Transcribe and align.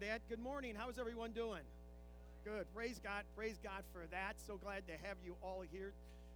that. 0.00 0.20
Good 0.28 0.40
morning. 0.40 0.74
How's 0.76 0.98
everyone 0.98 1.32
doing? 1.32 1.64
Good. 2.44 2.66
Praise 2.74 3.00
God. 3.02 3.24
Praise 3.34 3.56
God 3.64 3.80
for 3.94 4.04
that. 4.10 4.36
So 4.46 4.58
glad 4.58 4.86
to 4.88 4.92
have 5.08 5.16
you 5.24 5.34
all 5.42 5.64
here 5.72 5.92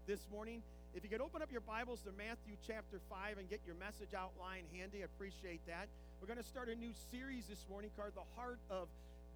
this 0.06 0.20
morning. 0.32 0.62
If 0.94 1.04
you 1.04 1.10
could 1.10 1.20
open 1.20 1.42
up 1.42 1.52
your 1.52 1.60
Bibles 1.60 2.00
to 2.08 2.12
Matthew 2.16 2.56
chapter 2.66 3.00
5 3.10 3.36
and 3.36 3.50
get 3.50 3.60
your 3.66 3.76
message 3.76 4.16
outline 4.16 4.64
handy, 4.72 5.02
I 5.02 5.04
appreciate 5.04 5.60
that. 5.66 5.88
We're 6.20 6.26
going 6.26 6.40
to 6.40 6.48
start 6.48 6.70
a 6.70 6.74
new 6.74 6.92
series 7.12 7.44
this 7.52 7.60
morning 7.68 7.90
called 7.98 8.16
The 8.16 8.24
Heart 8.40 8.60
of 8.70 8.88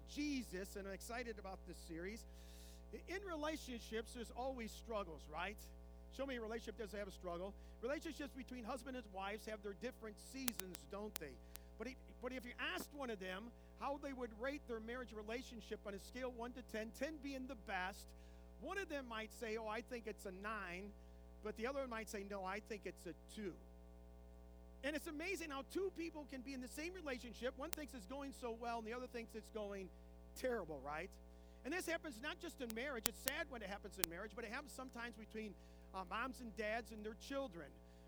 Jesus, 0.09 0.75
and 0.75 0.87
I'm 0.87 0.93
excited 0.93 1.37
about 1.37 1.59
this 1.67 1.77
series. 1.87 2.25
In 2.93 3.21
relationships, 3.29 4.13
there's 4.15 4.33
always 4.35 4.71
struggles, 4.71 5.21
right? 5.31 5.57
Show 6.17 6.25
me 6.25 6.37
a 6.37 6.41
relationship 6.41 6.77
that 6.77 6.85
doesn't 6.85 6.99
have 6.99 7.07
a 7.07 7.11
struggle. 7.11 7.53
Relationships 7.83 8.33
between 8.35 8.63
husband 8.63 8.97
and 8.97 9.05
wives 9.13 9.45
have 9.45 9.61
their 9.61 9.75
different 9.85 10.15
seasons, 10.33 10.77
don't 10.91 11.13
they? 11.21 11.35
But 11.77 11.89
but 12.21 12.31
if 12.31 12.45
you 12.45 12.57
asked 12.73 12.89
one 12.95 13.09
of 13.09 13.19
them 13.19 13.43
how 13.79 13.99
they 14.03 14.13
would 14.13 14.31
rate 14.39 14.61
their 14.67 14.79
marriage 14.79 15.13
relationship 15.15 15.79
on 15.85 15.93
a 15.93 15.99
scale 15.99 16.31
1 16.35 16.51
to 16.53 16.61
10, 16.71 16.91
10 16.99 17.09
being 17.23 17.47
the 17.47 17.55
best, 17.67 18.05
one 18.61 18.77
of 18.77 18.89
them 18.89 19.05
might 19.09 19.29
say, 19.39 19.57
Oh, 19.57 19.67
I 19.67 19.81
think 19.81 20.03
it's 20.07 20.25
a 20.25 20.31
9, 20.31 20.51
but 21.43 21.57
the 21.57 21.67
other 21.67 21.81
one 21.81 21.89
might 21.89 22.09
say, 22.09 22.23
No, 22.29 22.43
I 22.45 22.59
think 22.67 22.81
it's 22.85 23.05
a 23.05 23.13
2. 23.35 23.51
And 24.83 24.95
it's 24.95 25.07
amazing 25.07 25.49
how 25.49 25.63
two 25.73 25.91
people 25.97 26.27
can 26.31 26.41
be 26.41 26.53
in 26.53 26.61
the 26.61 26.67
same 26.67 26.93
relationship. 26.93 27.53
One 27.57 27.71
thinks 27.71 27.93
it's 27.95 28.05
going 28.05 28.33
so 28.39 28.55
well, 28.61 28.77
and 28.79 28.87
the 28.87 28.93
other 28.93 29.07
thinks 29.07 29.33
it's 29.33 29.49
going 29.49 29.89
terrible, 30.39 30.79
right? 30.85 31.09
And 31.65 31.73
this 31.73 31.87
happens 31.87 32.19
not 32.21 32.39
just 32.39 32.61
in 32.61 32.69
marriage. 32.75 33.05
It's 33.09 33.17
sad 33.25 33.47
when 33.49 33.63
it 33.63 33.69
happens 33.69 33.97
in 33.97 34.07
marriage, 34.11 34.31
but 34.35 34.45
it 34.45 34.51
happens 34.51 34.71
sometimes 34.77 35.15
between 35.15 35.55
uh, 35.95 36.03
moms 36.07 36.39
and 36.39 36.55
dads 36.55 36.91
and 36.91 37.03
their 37.03 37.17
children, 37.27 37.65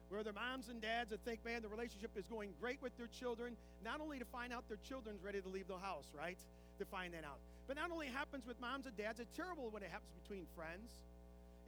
where 0.10 0.24
the 0.24 0.34
moms 0.34 0.70
and 0.70 0.82
dads 0.82 1.10
that 1.12 1.22
think, 1.26 1.44
man, 1.44 1.62
the 1.62 1.68
relationship 1.68 2.12
is 2.16 2.26
going 2.28 2.52
great 2.62 2.82
with 2.82 2.96
their 2.98 3.08
children, 3.08 3.56
not 3.84 4.00
only 4.00 4.20
to 4.20 4.26
find 4.26 4.54
out 4.54 4.68
their 4.68 4.80
children's 4.88 5.24
ready 5.24 5.42
to 5.42 5.50
leave 5.50 5.68
the 5.68 5.78
house, 5.78 6.06
right? 6.18 6.38
To 6.80 6.86
find 6.86 7.14
that 7.14 7.26
out. 7.26 7.40
But 7.68 7.76
not 7.76 7.92
only 7.92 8.08
happens 8.08 8.46
with 8.48 8.60
moms 8.62 8.86
and 8.86 8.96
dads, 8.96 9.20
it's 9.20 9.36
terrible 9.36 9.70
when 9.70 9.84
it 9.84 9.90
happens 9.92 10.12
between 10.24 10.46
friends. 10.56 10.88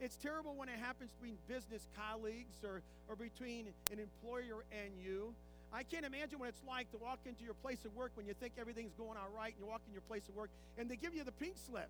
It's 0.00 0.16
terrible 0.16 0.54
when 0.56 0.68
it 0.68 0.80
happens 0.80 1.10
between 1.12 1.36
business 1.46 1.86
colleagues 1.92 2.56
or, 2.64 2.80
or 3.08 3.16
between 3.16 3.66
an 3.92 3.98
employer 4.00 4.64
and 4.72 4.96
you. 4.96 5.34
I 5.72 5.82
can't 5.84 6.06
imagine 6.06 6.38
what 6.38 6.48
it's 6.48 6.64
like 6.66 6.90
to 6.92 6.98
walk 6.98 7.20
into 7.26 7.44
your 7.44 7.54
place 7.54 7.84
of 7.84 7.94
work 7.94 8.12
when 8.14 8.26
you 8.26 8.34
think 8.34 8.54
everything's 8.58 8.94
going 8.94 9.18
all 9.20 9.28
right 9.36 9.52
and 9.52 9.60
you 9.60 9.70
walk 9.70 9.82
in 9.86 9.92
your 9.92 10.02
place 10.08 10.26
of 10.28 10.34
work 10.34 10.50
and 10.78 10.88
they 10.88 10.96
give 10.96 11.14
you 11.14 11.22
the 11.22 11.36
pink 11.36 11.54
slip 11.66 11.88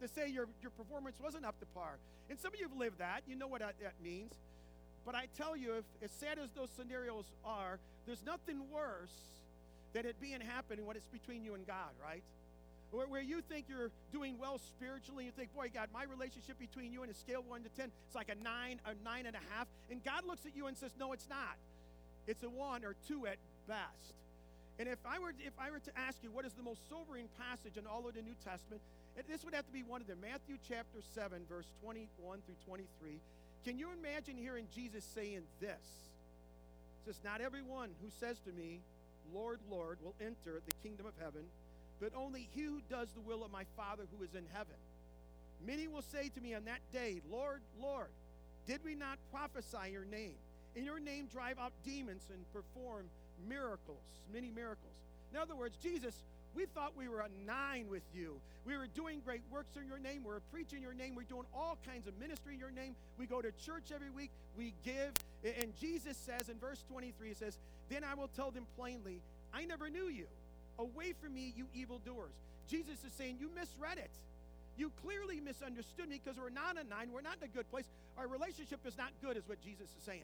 to 0.00 0.08
say 0.08 0.28
your, 0.28 0.46
your 0.62 0.70
performance 0.70 1.16
wasn't 1.22 1.44
up 1.44 1.58
to 1.60 1.66
par. 1.66 1.98
And 2.30 2.38
some 2.38 2.52
of 2.52 2.58
you 2.58 2.68
have 2.68 2.76
lived 2.76 2.98
that. 2.98 3.22
You 3.28 3.36
know 3.36 3.46
what 3.46 3.60
that, 3.60 3.74
that 3.82 3.94
means. 4.02 4.32
But 5.08 5.14
I 5.14 5.24
tell 5.38 5.56
you, 5.56 5.72
if 5.80 5.84
as 6.04 6.10
sad 6.20 6.36
as 6.38 6.50
those 6.52 6.68
scenarios 6.76 7.24
are, 7.42 7.78
there's 8.04 8.22
nothing 8.26 8.60
worse 8.68 9.16
than 9.94 10.04
it 10.04 10.20
being 10.20 10.42
happening 10.42 10.84
when 10.84 10.98
it's 10.98 11.08
between 11.08 11.46
you 11.46 11.54
and 11.54 11.66
God, 11.66 11.96
right? 11.96 12.22
Where, 12.90 13.06
where 13.06 13.22
you 13.22 13.40
think 13.40 13.64
you're 13.70 13.88
doing 14.12 14.36
well 14.38 14.58
spiritually, 14.58 15.24
you 15.24 15.30
think, 15.30 15.54
boy, 15.56 15.70
God, 15.72 15.88
my 15.94 16.04
relationship 16.04 16.58
between 16.58 16.92
you 16.92 17.04
and 17.04 17.10
a 17.10 17.14
scale 17.14 17.40
one 17.40 17.62
to 17.62 17.70
ten, 17.70 17.88
it's 18.04 18.14
like 18.14 18.28
a 18.28 18.36
nine, 18.44 18.84
a 18.84 18.92
nine 19.02 19.24
and 19.24 19.34
a 19.34 19.40
half. 19.56 19.66
And 19.90 20.04
God 20.04 20.28
looks 20.28 20.44
at 20.44 20.54
you 20.54 20.66
and 20.66 20.76
says, 20.76 20.92
no, 21.00 21.14
it's 21.14 21.28
not. 21.30 21.56
It's 22.26 22.42
a 22.42 22.50
one 22.50 22.84
or 22.84 22.94
two 23.08 23.26
at 23.26 23.38
best. 23.66 24.12
And 24.78 24.90
if 24.90 24.98
I 25.08 25.18
were 25.18 25.32
if 25.40 25.56
I 25.58 25.70
were 25.70 25.80
to 25.88 25.92
ask 25.96 26.18
you 26.22 26.30
what 26.30 26.44
is 26.44 26.52
the 26.52 26.62
most 26.62 26.84
sobering 26.90 27.32
passage 27.40 27.80
in 27.80 27.86
all 27.86 28.06
of 28.06 28.12
the 28.12 28.20
New 28.20 28.36
Testament, 28.44 28.82
this 29.26 29.42
would 29.42 29.54
have 29.54 29.64
to 29.64 29.72
be 29.72 29.82
one 29.82 30.02
of 30.02 30.06
them. 30.06 30.18
Matthew 30.20 30.60
chapter 30.68 31.00
7, 31.14 31.48
verse 31.48 31.66
21 31.80 32.44
through 32.44 32.60
23. 32.68 32.84
Can 33.64 33.78
you 33.78 33.88
imagine 33.98 34.36
hearing 34.36 34.66
Jesus 34.74 35.04
saying 35.14 35.42
this? 35.60 35.70
It 35.70 37.06
says, 37.06 37.20
Not 37.24 37.40
everyone 37.40 37.90
who 38.02 38.08
says 38.20 38.38
to 38.46 38.52
me, 38.52 38.80
Lord, 39.34 39.58
Lord, 39.70 39.98
will 40.02 40.14
enter 40.20 40.60
the 40.66 40.74
kingdom 40.82 41.06
of 41.06 41.12
heaven, 41.20 41.42
but 42.00 42.12
only 42.16 42.48
he 42.54 42.62
who 42.62 42.80
does 42.88 43.08
the 43.10 43.20
will 43.20 43.44
of 43.44 43.50
my 43.50 43.64
Father 43.76 44.04
who 44.16 44.24
is 44.24 44.34
in 44.34 44.44
heaven. 44.52 44.76
Many 45.66 45.88
will 45.88 46.02
say 46.02 46.28
to 46.28 46.40
me 46.40 46.54
on 46.54 46.64
that 46.64 46.80
day, 46.92 47.20
Lord, 47.30 47.60
Lord, 47.82 48.08
did 48.66 48.84
we 48.84 48.94
not 48.94 49.18
prophesy 49.32 49.92
your 49.92 50.04
name? 50.04 50.34
In 50.76 50.84
your 50.84 51.00
name 51.00 51.26
drive 51.32 51.58
out 51.58 51.72
demons 51.84 52.22
and 52.32 52.44
perform 52.52 53.06
miracles, 53.48 54.04
many 54.32 54.50
miracles. 54.50 54.94
In 55.32 55.38
other 55.38 55.56
words, 55.56 55.76
Jesus 55.82 56.14
we 56.54 56.66
thought 56.66 56.92
we 56.96 57.08
were 57.08 57.20
a 57.20 57.28
nine 57.46 57.86
with 57.88 58.02
you. 58.14 58.40
We 58.64 58.76
were 58.76 58.86
doing 58.86 59.20
great 59.24 59.42
works 59.50 59.76
in 59.80 59.86
your 59.86 59.98
name. 59.98 60.24
We 60.24 60.30
were 60.30 60.42
preaching 60.52 60.82
your 60.82 60.94
name. 60.94 61.14
We're 61.14 61.22
doing 61.22 61.46
all 61.54 61.78
kinds 61.86 62.06
of 62.06 62.18
ministry 62.18 62.54
in 62.54 62.60
your 62.60 62.70
name. 62.70 62.94
We 63.18 63.26
go 63.26 63.40
to 63.40 63.50
church 63.64 63.92
every 63.94 64.10
week. 64.10 64.30
We 64.56 64.74
give. 64.84 65.12
And 65.44 65.72
Jesus 65.80 66.16
says 66.16 66.48
in 66.48 66.58
verse 66.58 66.82
23, 66.90 67.28
He 67.28 67.34
says, 67.34 67.58
Then 67.88 68.04
I 68.04 68.14
will 68.14 68.28
tell 68.28 68.50
them 68.50 68.66
plainly, 68.76 69.20
I 69.54 69.64
never 69.64 69.88
knew 69.88 70.08
you. 70.08 70.26
Away 70.78 71.12
from 71.20 71.34
me, 71.34 71.52
you 71.56 71.66
evildoers. 71.74 72.34
Jesus 72.68 73.02
is 73.04 73.12
saying, 73.16 73.36
You 73.40 73.50
misread 73.54 73.98
it. 73.98 74.10
You 74.76 74.92
clearly 75.02 75.40
misunderstood 75.40 76.08
me 76.08 76.20
because 76.22 76.38
we're 76.38 76.50
not 76.50 76.76
a 76.78 76.88
nine. 76.88 77.10
We're 77.12 77.22
not 77.22 77.38
in 77.42 77.48
a 77.48 77.52
good 77.52 77.68
place. 77.70 77.86
Our 78.16 78.28
relationship 78.28 78.80
is 78.86 78.96
not 78.96 79.10
good, 79.22 79.36
is 79.36 79.48
what 79.48 79.60
Jesus 79.60 79.88
is 79.96 80.04
saying 80.04 80.22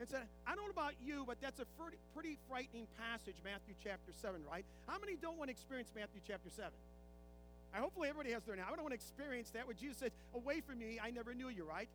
and 0.00 0.08
said, 0.08 0.24
I 0.48 0.56
don't 0.56 0.64
know 0.64 0.72
about 0.72 0.96
you, 1.04 1.24
but 1.28 1.36
that's 1.44 1.60
a 1.60 1.68
pretty 2.16 2.38
frightening 2.48 2.88
passage, 2.96 3.36
Matthew 3.44 3.76
chapter 3.84 4.12
7, 4.16 4.40
right? 4.50 4.64
How 4.88 4.98
many 4.98 5.14
don't 5.20 5.36
want 5.36 5.48
to 5.48 5.52
experience 5.52 5.92
Matthew 5.94 6.24
chapter 6.26 6.48
7? 6.48 6.72
I 7.76 7.78
hopefully 7.78 8.08
everybody 8.08 8.32
has 8.32 8.42
there 8.44 8.56
now. 8.56 8.64
I 8.66 8.74
don't 8.74 8.82
want 8.82 8.96
to 8.96 8.98
experience 8.98 9.50
that 9.50 9.68
where 9.68 9.76
Jesus 9.76 9.98
says, 9.98 10.10
Away 10.34 10.64
from 10.64 10.80
me, 10.80 10.98
I 10.98 11.10
never 11.10 11.34
knew 11.34 11.48
you, 11.48 11.64
right? 11.68 11.86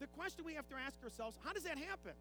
The 0.00 0.08
question 0.18 0.44
we 0.44 0.54
have 0.54 0.68
to 0.68 0.74
ask 0.74 0.98
ourselves, 1.04 1.38
how 1.46 1.52
does 1.52 1.62
that 1.62 1.78
happen? 1.78 2.12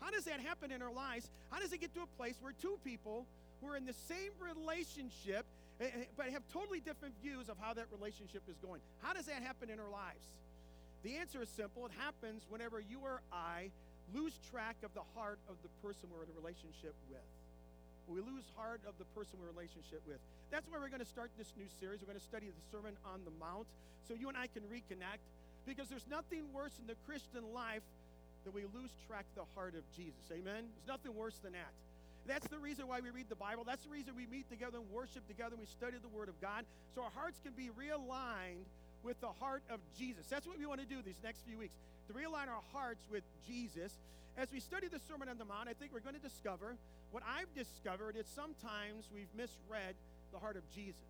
How 0.00 0.10
does 0.10 0.24
that 0.24 0.40
happen 0.40 0.72
in 0.72 0.80
our 0.80 0.92
lives? 0.92 1.28
How 1.50 1.60
does 1.60 1.72
it 1.72 1.80
get 1.80 1.92
to 1.94 2.00
a 2.00 2.10
place 2.16 2.34
where 2.40 2.54
two 2.56 2.78
people 2.82 3.26
who 3.60 3.68
are 3.68 3.76
in 3.76 3.84
the 3.84 3.94
same 4.08 4.32
relationship 4.40 5.44
eh, 5.80 5.84
eh, 5.84 6.04
but 6.16 6.30
have 6.30 6.42
totally 6.52 6.80
different 6.80 7.14
views 7.22 7.48
of 7.48 7.56
how 7.60 7.74
that 7.74 7.86
relationship 7.92 8.42
is 8.48 8.56
going? 8.64 8.80
How 9.02 9.12
does 9.12 9.26
that 9.26 9.42
happen 9.42 9.68
in 9.68 9.78
our 9.78 9.90
lives? 9.90 10.24
The 11.02 11.16
answer 11.16 11.42
is 11.42 11.48
simple. 11.50 11.84
It 11.86 11.92
happens 11.98 12.42
whenever 12.48 12.80
you 12.80 13.00
or 13.04 13.20
I 13.30 13.70
lose 14.14 14.32
track 14.50 14.76
of 14.84 14.92
the 14.94 15.04
heart 15.14 15.38
of 15.48 15.56
the 15.62 15.72
person 15.84 16.08
we're 16.12 16.24
in 16.24 16.32
a 16.32 16.38
relationship 16.38 16.94
with. 17.08 17.24
We 18.08 18.24
lose 18.24 18.44
heart 18.56 18.80
of 18.88 18.96
the 18.96 19.04
person 19.12 19.36
we're 19.36 19.52
in 19.52 19.56
relationship 19.56 20.00
with. 20.08 20.16
That's 20.48 20.64
why 20.72 20.80
we're 20.80 20.88
going 20.88 21.04
to 21.04 21.12
start 21.12 21.28
this 21.36 21.52
new 21.60 21.68
series. 21.76 22.00
We're 22.00 22.08
going 22.08 22.20
to 22.20 22.24
study 22.24 22.48
the 22.48 22.64
Sermon 22.72 22.96
on 23.04 23.20
the 23.28 23.34
Mount 23.36 23.68
so 24.08 24.16
you 24.16 24.32
and 24.32 24.36
I 24.36 24.48
can 24.48 24.64
reconnect 24.72 25.20
because 25.68 25.92
there's 25.92 26.08
nothing 26.08 26.48
worse 26.56 26.72
in 26.80 26.88
the 26.88 26.96
Christian 27.04 27.44
life 27.52 27.84
than 28.48 28.56
we 28.56 28.64
lose 28.72 28.88
track 29.04 29.28
of 29.36 29.44
the 29.44 29.48
heart 29.52 29.76
of 29.76 29.84
Jesus. 29.92 30.24
Amen? 30.32 30.64
There's 30.72 30.88
nothing 30.88 31.12
worse 31.12 31.36
than 31.44 31.52
that. 31.52 31.72
That's 32.24 32.48
the 32.48 32.58
reason 32.58 32.88
why 32.88 33.00
we 33.00 33.12
read 33.12 33.28
the 33.28 33.40
Bible. 33.40 33.64
That's 33.64 33.84
the 33.84 33.92
reason 33.92 34.16
we 34.16 34.24
meet 34.26 34.48
together 34.48 34.80
and 34.80 34.88
worship 34.88 35.26
together 35.28 35.56
and 35.56 35.60
we 35.60 35.68
study 35.68 35.96
the 36.00 36.12
Word 36.12 36.28
of 36.28 36.40
God 36.40 36.64
so 36.94 37.04
our 37.04 37.12
hearts 37.16 37.40
can 37.44 37.52
be 37.52 37.68
realigned 37.76 38.64
with 39.02 39.20
the 39.20 39.32
heart 39.40 39.62
of 39.70 39.80
Jesus. 39.98 40.26
That's 40.28 40.46
what 40.46 40.58
we 40.58 40.66
want 40.66 40.80
to 40.80 40.86
do 40.86 41.02
these 41.02 41.20
next 41.22 41.40
few 41.46 41.58
weeks 41.58 41.74
to 42.08 42.14
realign 42.14 42.48
our 42.48 42.64
hearts 42.72 43.04
with 43.10 43.22
Jesus. 43.46 43.92
As 44.36 44.50
we 44.52 44.60
study 44.60 44.88
the 44.88 45.00
Sermon 45.08 45.28
on 45.28 45.38
the 45.38 45.44
Mount, 45.44 45.68
I 45.68 45.74
think 45.74 45.92
we're 45.92 46.00
going 46.00 46.14
to 46.14 46.22
discover 46.22 46.76
what 47.10 47.22
I've 47.24 47.52
discovered 47.54 48.16
is 48.16 48.26
sometimes 48.34 49.08
we've 49.14 49.32
misread 49.36 49.94
the 50.32 50.38
heart 50.38 50.56
of 50.56 50.62
Jesus, 50.74 51.08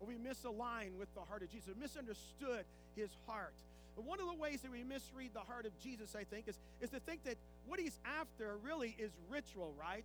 or 0.00 0.08
we 0.08 0.14
misalign 0.14 0.98
with 0.98 1.12
the 1.14 1.22
heart 1.22 1.42
of 1.42 1.50
Jesus, 1.50 1.74
misunderstood 1.78 2.64
his 2.96 3.10
heart. 3.26 3.54
And 3.96 4.06
one 4.06 4.18
of 4.18 4.26
the 4.26 4.34
ways 4.34 4.60
that 4.62 4.72
we 4.72 4.82
misread 4.82 5.30
the 5.34 5.46
heart 5.46 5.66
of 5.66 5.78
Jesus, 5.78 6.16
I 6.16 6.24
think, 6.24 6.48
is, 6.48 6.58
is 6.80 6.90
to 6.90 7.00
think 7.00 7.22
that 7.24 7.36
what 7.66 7.78
he's 7.78 7.98
after 8.18 8.56
really 8.64 8.94
is 8.98 9.12
ritual, 9.30 9.72
right? 9.78 10.04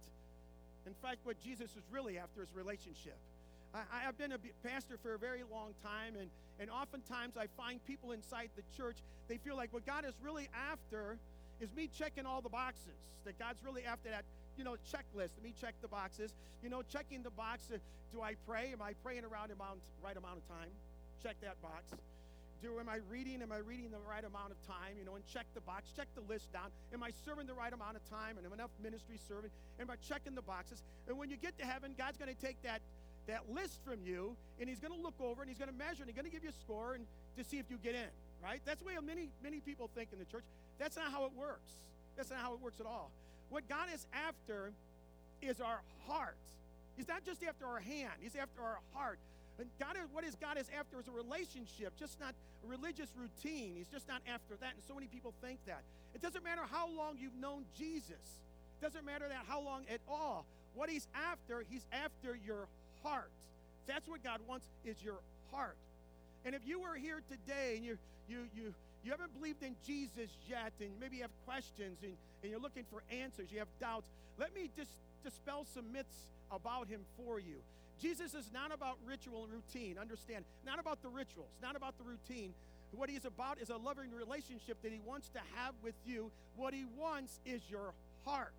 In 0.85 0.93
fact, 1.01 1.17
what 1.23 1.41
Jesus 1.43 1.71
is 1.71 1.83
really 1.91 2.17
after 2.17 2.43
is 2.43 2.49
relationship. 2.53 3.17
I, 3.73 4.01
have 4.01 4.17
been 4.17 4.31
a 4.31 4.39
pastor 4.65 4.97
for 5.01 5.13
a 5.13 5.19
very 5.19 5.43
long 5.51 5.73
time, 5.83 6.15
and, 6.19 6.29
and 6.59 6.69
oftentimes 6.69 7.37
I 7.37 7.47
find 7.55 7.83
people 7.85 8.11
inside 8.11 8.49
the 8.55 8.63
church, 8.75 8.97
they 9.27 9.37
feel 9.37 9.55
like 9.55 9.73
what 9.73 9.85
God 9.85 10.05
is 10.05 10.13
really 10.21 10.49
after 10.71 11.17
is 11.59 11.73
me 11.75 11.87
checking 11.87 12.25
all 12.25 12.41
the 12.41 12.49
boxes. 12.49 12.99
That 13.25 13.39
God's 13.39 13.63
really 13.63 13.83
after 13.85 14.09
that, 14.09 14.23
you 14.57 14.63
know, 14.63 14.75
checklist. 14.91 15.31
Me 15.43 15.53
check 15.59 15.75
the 15.81 15.87
boxes. 15.87 16.33
You 16.63 16.69
know, 16.69 16.81
checking 16.81 17.23
the 17.23 17.31
box. 17.31 17.65
Uh, 17.73 17.77
do 18.13 18.21
I 18.21 18.35
pray? 18.47 18.71
Am 18.73 18.81
I 18.81 18.93
praying 19.03 19.23
around 19.23 19.49
the 19.49 19.55
amount, 19.55 19.79
right 20.03 20.15
amount 20.15 20.37
of 20.37 20.47
time? 20.47 20.69
Check 21.23 21.35
that 21.41 21.61
box. 21.61 21.91
Do 22.61 22.77
am 22.79 22.89
I 22.89 22.99
reading? 23.09 23.41
Am 23.41 23.53
I 23.53 23.63
reading 23.63 23.91
the 23.91 24.03
right 24.03 24.23
amount 24.23 24.51
of 24.51 24.59
time? 24.67 24.99
You 24.99 25.05
know, 25.05 25.15
and 25.15 25.23
check 25.25 25.45
the 25.55 25.61
box. 25.61 25.91
Check 25.95 26.07
the 26.15 26.25
list 26.27 26.51
down. 26.51 26.71
Am 26.91 27.03
I 27.03 27.11
serving 27.23 27.47
the 27.47 27.53
right 27.53 27.71
amount 27.71 27.95
of 27.95 28.03
time? 28.09 28.35
And 28.35 28.45
am 28.45 28.51
enough 28.51 28.71
ministry 28.83 29.15
serving? 29.29 29.51
Am 29.79 29.89
I 29.89 29.95
checking 30.03 30.35
the 30.35 30.41
boxes? 30.41 30.83
And 31.07 31.17
when 31.17 31.29
you 31.29 31.37
get 31.37 31.57
to 31.59 31.65
heaven, 31.65 31.95
God's 31.97 32.17
going 32.17 32.33
to 32.33 32.41
take 32.41 32.61
that 32.63 32.81
that 33.27 33.49
list 33.51 33.79
from 33.83 33.99
you, 34.03 34.35
and 34.59 34.69
he's 34.69 34.79
going 34.79 34.93
to 34.93 34.99
look 34.99 35.19
over 35.19 35.41
and 35.41 35.49
he's 35.49 35.57
going 35.57 35.71
to 35.71 35.77
measure 35.77 36.01
and 36.01 36.07
he's 36.07 36.15
going 36.15 36.25
to 36.25 36.31
give 36.31 36.43
you 36.43 36.49
a 36.49 36.59
score 36.63 36.95
and 36.95 37.05
to 37.37 37.43
see 37.43 37.57
if 37.57 37.69
you 37.69 37.77
get 37.77 37.95
in, 37.95 38.09
right? 38.43 38.61
That's 38.65 38.79
the 38.79 38.85
way 38.85 38.93
many, 39.05 39.29
many 39.43 39.59
people 39.59 39.89
think 39.95 40.09
in 40.11 40.19
the 40.19 40.25
church. 40.25 40.43
That's 40.79 40.95
not 40.95 41.11
how 41.11 41.25
it 41.25 41.31
works. 41.37 41.71
That's 42.17 42.29
not 42.29 42.39
how 42.39 42.53
it 42.53 42.61
works 42.61 42.79
at 42.79 42.85
all. 42.85 43.11
What 43.49 43.67
God 43.67 43.87
is 43.93 44.05
after 44.13 44.71
is 45.41 45.61
our 45.61 45.81
heart. 46.07 46.37
He's 46.97 47.07
not 47.07 47.23
just 47.23 47.43
after 47.43 47.65
our 47.65 47.79
hand, 47.79 48.19
he's 48.19 48.35
after 48.35 48.61
our 48.61 48.79
heart. 48.93 49.19
And 49.59 49.67
God 49.79 49.95
is, 49.95 50.07
what 50.11 50.23
is 50.23 50.35
God 50.35 50.57
is 50.57 50.67
after 50.77 50.99
is 50.99 51.07
a 51.07 51.11
relationship, 51.11 51.93
just 51.99 52.19
not 52.19 52.33
a 52.63 52.67
religious 52.67 53.09
routine. 53.15 53.73
He's 53.75 53.87
just 53.87 54.07
not 54.07 54.21
after 54.27 54.55
that. 54.61 54.73
And 54.73 54.83
so 54.87 54.95
many 54.95 55.07
people 55.07 55.33
think 55.41 55.59
that. 55.67 55.83
It 56.15 56.21
doesn't 56.21 56.43
matter 56.43 56.61
how 56.71 56.87
long 56.89 57.17
you've 57.19 57.35
known 57.35 57.65
Jesus. 57.77 58.39
It 58.79 58.81
doesn't 58.81 59.05
matter 59.05 59.27
that 59.27 59.43
how 59.47 59.61
long 59.61 59.83
at 59.91 59.99
all. 60.07 60.45
What 60.75 60.89
he's 60.89 61.07
after, 61.13 61.63
he's 61.69 61.85
after 61.91 62.37
your 62.45 62.67
heart. 63.03 63.29
That's 63.87 64.07
what 64.07 64.23
God 64.23 64.39
wants 64.47 64.65
is 64.85 65.01
your 65.03 65.19
heart. 65.51 65.77
And 66.45 66.55
if 66.55 66.61
you 66.65 66.79
were 66.79 66.95
here 66.95 67.21
today 67.29 67.75
and 67.75 67.85
you 67.85 67.97
you 68.27 68.47
you 68.55 68.73
you 69.03 69.11
haven't 69.11 69.33
believed 69.33 69.63
in 69.63 69.75
Jesus 69.85 70.29
yet, 70.47 70.73
and 70.79 70.89
maybe 70.99 71.17
you 71.17 71.21
have 71.23 71.31
questions 71.45 71.97
and, 72.03 72.13
and 72.43 72.51
you're 72.51 72.59
looking 72.59 72.83
for 72.91 73.01
answers, 73.11 73.47
you 73.51 73.59
have 73.59 73.67
doubts, 73.79 74.07
let 74.37 74.53
me 74.53 74.69
just 74.75 74.91
dispel 75.23 75.65
some 75.73 75.91
myths 75.91 76.29
about 76.51 76.87
him 76.87 77.01
for 77.17 77.39
you. 77.39 77.55
Jesus 78.01 78.33
is 78.33 78.49
not 78.53 78.73
about 78.73 78.97
ritual 79.05 79.43
and 79.43 79.53
routine. 79.53 79.97
Understand, 79.99 80.45
not 80.65 80.79
about 80.79 81.01
the 81.01 81.09
rituals, 81.09 81.49
not 81.61 81.75
about 81.75 81.97
the 81.97 82.03
routine. 82.03 82.53
What 82.91 83.09
he's 83.09 83.25
about 83.25 83.59
is 83.59 83.69
a 83.69 83.77
loving 83.77 84.11
relationship 84.11 84.77
that 84.81 84.91
he 84.91 84.99
wants 85.05 85.29
to 85.29 85.39
have 85.55 85.73
with 85.83 85.95
you. 86.05 86.31
What 86.55 86.73
he 86.73 86.85
wants 86.97 87.39
is 87.45 87.61
your 87.69 87.93
heart. 88.25 88.53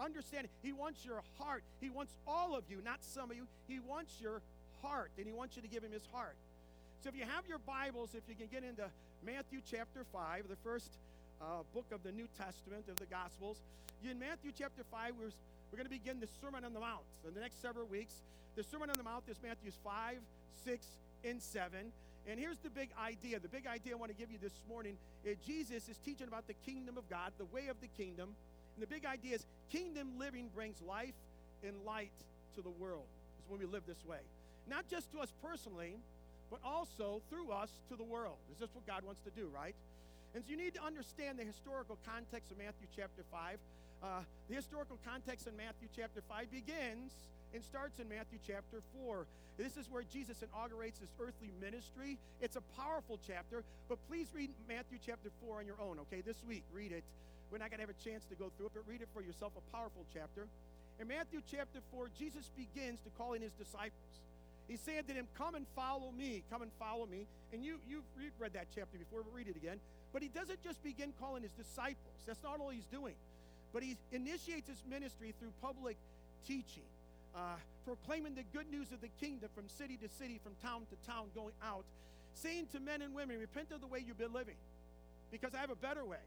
Understand, 0.00 0.48
he 0.62 0.72
wants 0.72 1.04
your 1.04 1.22
heart. 1.38 1.62
He 1.80 1.90
wants 1.90 2.12
all 2.26 2.56
of 2.56 2.64
you, 2.68 2.78
not 2.84 2.98
some 3.02 3.30
of 3.30 3.36
you. 3.36 3.46
He 3.68 3.80
wants 3.80 4.20
your 4.20 4.40
heart, 4.82 5.10
and 5.16 5.26
he 5.26 5.32
wants 5.32 5.56
you 5.56 5.62
to 5.62 5.68
give 5.68 5.82
him 5.82 5.92
his 5.92 6.06
heart. 6.12 6.36
So 7.02 7.08
if 7.08 7.16
you 7.16 7.24
have 7.24 7.46
your 7.48 7.58
Bibles, 7.58 8.10
if 8.14 8.22
you 8.28 8.34
can 8.34 8.46
get 8.46 8.68
into 8.68 8.84
Matthew 9.24 9.60
chapter 9.68 10.04
5, 10.12 10.48
the 10.48 10.56
first 10.56 10.90
uh, 11.42 11.62
book 11.74 11.86
of 11.92 12.02
the 12.02 12.12
New 12.12 12.28
Testament 12.38 12.84
of 12.88 12.96
the 12.96 13.06
Gospels. 13.06 13.58
In 14.08 14.18
Matthew 14.18 14.52
chapter 14.56 14.82
5, 14.90 15.14
we're, 15.18 15.26
we're 15.70 15.78
going 15.78 15.90
to 15.90 15.90
begin 15.90 16.20
the 16.20 16.28
Sermon 16.40 16.64
on 16.64 16.72
the 16.72 16.80
Mount. 16.80 17.02
In 17.26 17.34
the 17.34 17.40
next 17.40 17.60
several 17.60 17.86
weeks, 17.86 18.14
the 18.56 18.62
Sermon 18.62 18.90
on 18.90 18.96
the 18.96 19.02
Mount 19.02 19.24
is 19.28 19.36
Matthew's 19.42 19.78
5, 19.84 20.18
6, 20.64 20.86
and 21.24 21.42
7. 21.42 21.92
And 22.28 22.38
here's 22.38 22.58
the 22.58 22.70
big 22.70 22.90
idea. 23.02 23.40
The 23.40 23.48
big 23.48 23.66
idea 23.66 23.94
I 23.94 23.96
want 23.96 24.12
to 24.12 24.18
give 24.18 24.30
you 24.30 24.38
this 24.40 24.54
morning 24.68 24.96
is 25.24 25.36
Jesus 25.46 25.88
is 25.88 25.96
teaching 26.04 26.28
about 26.28 26.46
the 26.46 26.54
kingdom 26.66 26.96
of 26.96 27.08
God, 27.10 27.32
the 27.38 27.46
way 27.46 27.66
of 27.68 27.80
the 27.80 27.88
kingdom. 27.98 28.34
And 28.76 28.82
the 28.82 28.86
big 28.86 29.04
idea 29.04 29.36
is 29.36 29.46
kingdom 29.70 30.18
living 30.18 30.48
brings 30.54 30.80
life 30.80 31.14
and 31.66 31.74
light 31.84 32.12
to 32.56 32.62
the 32.62 32.70
world. 32.70 33.06
Is 33.38 33.50
when 33.50 33.60
we 33.60 33.66
live 33.66 33.82
this 33.86 34.04
way. 34.04 34.20
Not 34.68 34.88
just 34.88 35.10
to 35.12 35.20
us 35.20 35.32
personally, 35.42 35.96
but 36.50 36.60
also 36.64 37.22
through 37.30 37.50
us 37.50 37.70
to 37.88 37.96
the 37.96 38.04
world. 38.04 38.36
Is 38.52 38.58
this 38.58 38.68
what 38.74 38.86
God 38.86 39.04
wants 39.04 39.20
to 39.22 39.30
do, 39.30 39.48
right? 39.54 39.74
And 40.34 40.44
so 40.44 40.50
you 40.50 40.56
need 40.56 40.74
to 40.74 40.84
understand 40.84 41.38
the 41.38 41.44
historical 41.44 41.98
context 42.06 42.50
of 42.50 42.58
Matthew 42.58 42.88
chapter 42.96 43.22
5. 43.30 43.58
Uh, 44.02 44.06
the 44.48 44.56
historical 44.56 44.98
context 45.04 45.46
in 45.46 45.56
Matthew 45.56 45.88
chapter 45.94 46.20
5 46.28 46.50
begins 46.50 47.12
and 47.54 47.62
starts 47.62 48.00
in 48.00 48.08
Matthew 48.08 48.38
chapter 48.46 48.80
4. 49.04 49.26
This 49.58 49.76
is 49.76 49.90
where 49.90 50.02
Jesus 50.02 50.42
inaugurates 50.42 50.98
his 50.98 51.10
earthly 51.20 51.52
ministry. 51.60 52.18
It's 52.40 52.56
a 52.56 52.64
powerful 52.80 53.18
chapter, 53.26 53.62
but 53.88 53.98
please 54.08 54.28
read 54.34 54.50
Matthew 54.68 54.98
chapter 55.04 55.28
4 55.44 55.60
on 55.60 55.66
your 55.66 55.80
own, 55.80 55.98
okay? 56.00 56.22
This 56.22 56.40
week, 56.48 56.64
read 56.72 56.92
it. 56.92 57.04
We're 57.52 57.58
not 57.58 57.68
going 57.68 57.84
to 57.84 57.86
have 57.86 57.94
a 57.94 58.02
chance 58.02 58.24
to 58.32 58.34
go 58.34 58.50
through 58.56 58.66
it, 58.66 58.72
but 58.74 58.88
read 58.88 59.02
it 59.02 59.08
for 59.12 59.20
yourself, 59.20 59.52
a 59.60 59.76
powerful 59.76 60.08
chapter. 60.12 60.48
In 60.98 61.08
Matthew 61.08 61.44
chapter 61.44 61.80
4, 61.92 62.08
Jesus 62.18 62.48
begins 62.56 63.00
to 63.04 63.10
call 63.20 63.34
in 63.34 63.42
his 63.42 63.52
disciples. 63.52 64.24
He 64.68 64.76
said 64.76 65.06
to 65.08 65.12
them, 65.12 65.28
Come 65.36 65.54
and 65.54 65.66
follow 65.76 66.10
me. 66.16 66.42
Come 66.50 66.62
and 66.62 66.72
follow 66.80 67.04
me. 67.04 67.26
And 67.52 67.62
you, 67.62 67.76
you've 67.86 68.08
read 68.40 68.54
that 68.54 68.68
chapter 68.74 68.96
before, 68.96 69.22
but 69.22 69.34
read 69.36 69.48
it 69.48 69.56
again. 69.56 69.76
But 70.12 70.22
he 70.22 70.28
doesn't 70.28 70.64
just 70.64 70.82
begin 70.82 71.12
calling 71.20 71.42
his 71.42 71.52
disciples. 71.52 72.16
That's 72.26 72.42
not 72.42 72.60
all 72.60 72.70
he's 72.70 72.88
doing. 72.88 73.14
But 73.72 73.82
he 73.82 73.96
initiates 74.12 74.68
his 74.68 74.82
ministry 74.88 75.34
through 75.38 75.52
public 75.60 75.96
teaching 76.46 76.88
uh, 77.34 77.56
proclaiming 77.84 78.34
the 78.34 78.44
good 78.52 78.70
news 78.70 78.92
of 78.92 79.00
the 79.00 79.08
kingdom 79.20 79.48
from 79.54 79.68
city 79.68 79.96
to 79.96 80.08
city, 80.08 80.40
from 80.42 80.52
town 80.62 80.82
to 80.90 80.96
town, 81.06 81.26
going 81.34 81.54
out, 81.64 81.84
saying 82.34 82.66
to 82.72 82.80
men 82.80 83.02
and 83.02 83.14
women, 83.14 83.38
Repent 83.38 83.72
of 83.72 83.80
the 83.80 83.86
way 83.86 84.02
you've 84.06 84.18
been 84.18 84.32
living, 84.32 84.56
because 85.30 85.54
I 85.54 85.58
have 85.58 85.70
a 85.70 85.76
better 85.76 86.04
way. 86.04 86.22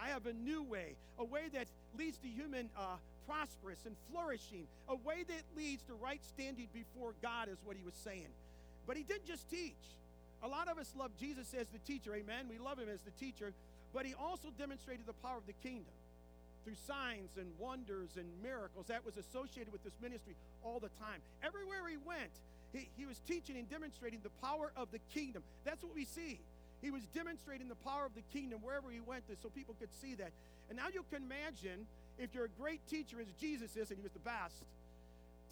I 0.00 0.08
have 0.08 0.26
a 0.26 0.32
new 0.32 0.62
way, 0.62 0.96
a 1.18 1.24
way 1.24 1.48
that 1.52 1.66
leads 1.98 2.18
to 2.18 2.28
human 2.28 2.68
uh, 2.76 2.96
prosperous 3.26 3.78
and 3.86 3.94
flourishing, 4.10 4.66
a 4.88 4.96
way 4.96 5.24
that 5.28 5.42
leads 5.56 5.82
to 5.84 5.94
right 5.94 6.20
standing 6.24 6.68
before 6.72 7.14
God, 7.22 7.48
is 7.48 7.58
what 7.64 7.76
he 7.76 7.84
was 7.84 7.94
saying. 7.94 8.28
But 8.86 8.96
he 8.96 9.02
didn't 9.02 9.26
just 9.26 9.48
teach. 9.50 9.78
A 10.42 10.48
lot 10.48 10.68
of 10.68 10.78
us 10.78 10.92
love 10.98 11.12
Jesus 11.20 11.54
as 11.54 11.68
the 11.68 11.78
teacher, 11.86 12.14
amen. 12.14 12.46
We 12.50 12.58
love 12.58 12.78
him 12.78 12.88
as 12.92 13.00
the 13.02 13.12
teacher, 13.12 13.52
but 13.94 14.06
he 14.06 14.14
also 14.14 14.48
demonstrated 14.58 15.06
the 15.06 15.12
power 15.14 15.38
of 15.38 15.46
the 15.46 15.54
kingdom 15.62 15.94
through 16.64 16.74
signs 16.86 17.30
and 17.38 17.46
wonders 17.58 18.10
and 18.16 18.26
miracles 18.42 18.86
that 18.86 19.04
was 19.04 19.16
associated 19.16 19.72
with 19.72 19.82
this 19.84 19.94
ministry 20.00 20.34
all 20.64 20.80
the 20.80 20.90
time. 21.00 21.20
Everywhere 21.44 21.88
he 21.88 21.96
went, 21.96 22.30
he, 22.72 22.88
he 22.96 23.06
was 23.06 23.18
teaching 23.28 23.56
and 23.56 23.68
demonstrating 23.68 24.20
the 24.22 24.30
power 24.42 24.72
of 24.76 24.90
the 24.90 24.98
kingdom. 25.14 25.42
That's 25.64 25.82
what 25.82 25.94
we 25.94 26.04
see. 26.04 26.40
He 26.82 26.90
was 26.90 27.02
demonstrating 27.14 27.68
the 27.68 27.76
power 27.76 28.04
of 28.04 28.14
the 28.14 28.26
kingdom 28.32 28.60
wherever 28.60 28.90
he 28.90 29.00
went 29.00 29.24
so 29.40 29.48
people 29.48 29.76
could 29.78 29.92
see 30.02 30.14
that. 30.16 30.32
And 30.68 30.76
now 30.76 30.88
you 30.92 31.04
can 31.10 31.22
imagine 31.22 31.86
if 32.18 32.34
you're 32.34 32.46
a 32.46 32.60
great 32.60 32.80
teacher 32.88 33.20
as 33.20 33.28
Jesus 33.40 33.76
is, 33.76 33.90
and 33.90 33.98
he 33.98 34.02
was 34.02 34.12
the 34.12 34.26
best, 34.26 34.64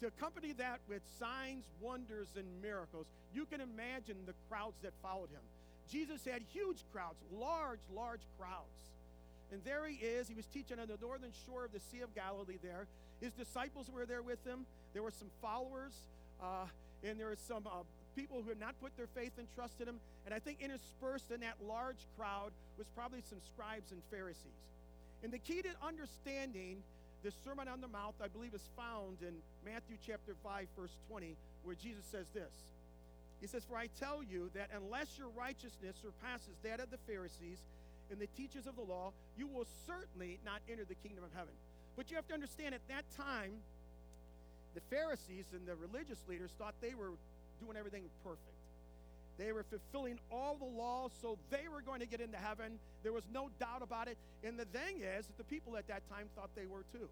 to 0.01 0.07
accompany 0.07 0.51
that 0.53 0.79
with 0.89 1.01
signs, 1.19 1.63
wonders, 1.79 2.27
and 2.35 2.45
miracles, 2.61 3.05
you 3.33 3.45
can 3.45 3.61
imagine 3.61 4.17
the 4.25 4.33
crowds 4.49 4.75
that 4.83 4.93
followed 5.01 5.29
him. 5.29 5.45
Jesus 5.89 6.25
had 6.25 6.41
huge 6.53 6.83
crowds, 6.91 7.17
large, 7.31 7.79
large 7.95 8.21
crowds. 8.39 8.81
And 9.51 9.61
there 9.63 9.85
he 9.85 9.95
is. 9.95 10.27
He 10.27 10.33
was 10.33 10.45
teaching 10.47 10.79
on 10.79 10.87
the 10.87 10.97
northern 11.01 11.31
shore 11.45 11.65
of 11.65 11.71
the 11.71 11.79
Sea 11.91 12.01
of 12.01 12.15
Galilee 12.15 12.57
there. 12.63 12.87
His 13.19 13.33
disciples 13.33 13.87
were 13.93 14.05
there 14.05 14.21
with 14.21 14.43
him. 14.45 14.65
There 14.93 15.03
were 15.03 15.11
some 15.11 15.29
followers, 15.41 15.93
uh, 16.41 16.65
and 17.03 17.19
there 17.19 17.27
were 17.27 17.37
some 17.47 17.67
uh, 17.67 17.83
people 18.15 18.41
who 18.41 18.49
had 18.49 18.59
not 18.59 18.79
put 18.81 18.95
their 18.97 19.07
faith 19.07 19.33
and 19.37 19.47
trust 19.55 19.79
in 19.79 19.87
him. 19.87 19.99
And 20.25 20.33
I 20.33 20.39
think 20.39 20.61
interspersed 20.61 21.31
in 21.31 21.41
that 21.41 21.55
large 21.67 22.05
crowd 22.17 22.51
was 22.77 22.87
probably 22.95 23.21
some 23.29 23.39
scribes 23.53 23.91
and 23.91 24.01
Pharisees. 24.11 24.61
And 25.23 25.31
the 25.31 25.39
key 25.39 25.61
to 25.61 25.69
understanding 25.85 26.83
the 27.23 27.31
Sermon 27.45 27.67
on 27.67 27.81
the 27.81 27.87
Mount, 27.87 28.15
I 28.23 28.27
believe, 28.27 28.53
is 28.53 28.67
found 28.75 29.21
in 29.21 29.33
Matthew 29.65 29.97
chapter 30.05 30.33
5, 30.43 30.67
verse 30.77 30.95
20, 31.09 31.35
where 31.63 31.75
Jesus 31.75 32.03
says 32.11 32.25
this. 32.33 32.51
He 33.39 33.47
says, 33.47 33.63
For 33.65 33.77
I 33.77 33.89
tell 33.99 34.21
you 34.23 34.49
that 34.53 34.69
unless 34.75 35.17
your 35.17 35.29
righteousness 35.37 35.95
surpasses 36.01 36.57
that 36.63 36.79
of 36.79 36.89
the 36.89 37.01
Pharisees 37.05 37.57
and 38.09 38.19
the 38.19 38.29
teachers 38.37 38.65
of 38.65 38.75
the 38.75 38.85
law, 38.85 39.13
you 39.37 39.47
will 39.47 39.65
certainly 39.85 40.39
not 40.45 40.61
enter 40.69 40.85
the 40.85 40.97
kingdom 41.01 41.23
of 41.23 41.31
heaven. 41.33 41.53
But 41.95 42.09
you 42.09 42.15
have 42.15 42.27
to 42.27 42.33
understand 42.33 42.73
at 42.73 42.85
that 42.89 43.05
time, 43.17 43.51
the 44.73 44.81
Pharisees 44.89 45.45
and 45.53 45.67
the 45.67 45.75
religious 45.75 46.19
leaders 46.29 46.51
thought 46.57 46.73
they 46.81 46.95
were 46.95 47.11
doing 47.61 47.77
everything 47.77 48.03
perfect. 48.23 48.57
They 49.37 49.51
were 49.51 49.63
fulfilling 49.63 50.19
all 50.31 50.55
the 50.55 50.65
laws, 50.65 51.11
so 51.21 51.37
they 51.49 51.67
were 51.71 51.81
going 51.81 52.01
to 52.01 52.05
get 52.05 52.21
into 52.21 52.37
heaven. 52.37 52.77
There 53.03 53.13
was 53.13 53.23
no 53.33 53.49
doubt 53.59 53.81
about 53.81 54.07
it. 54.07 54.17
And 54.43 54.59
the 54.59 54.65
thing 54.65 55.01
is 55.01 55.25
that 55.25 55.37
the 55.37 55.45
people 55.45 55.77
at 55.77 55.87
that 55.87 56.07
time 56.09 56.27
thought 56.35 56.49
they 56.55 56.65
were 56.65 56.83
too. 56.91 57.07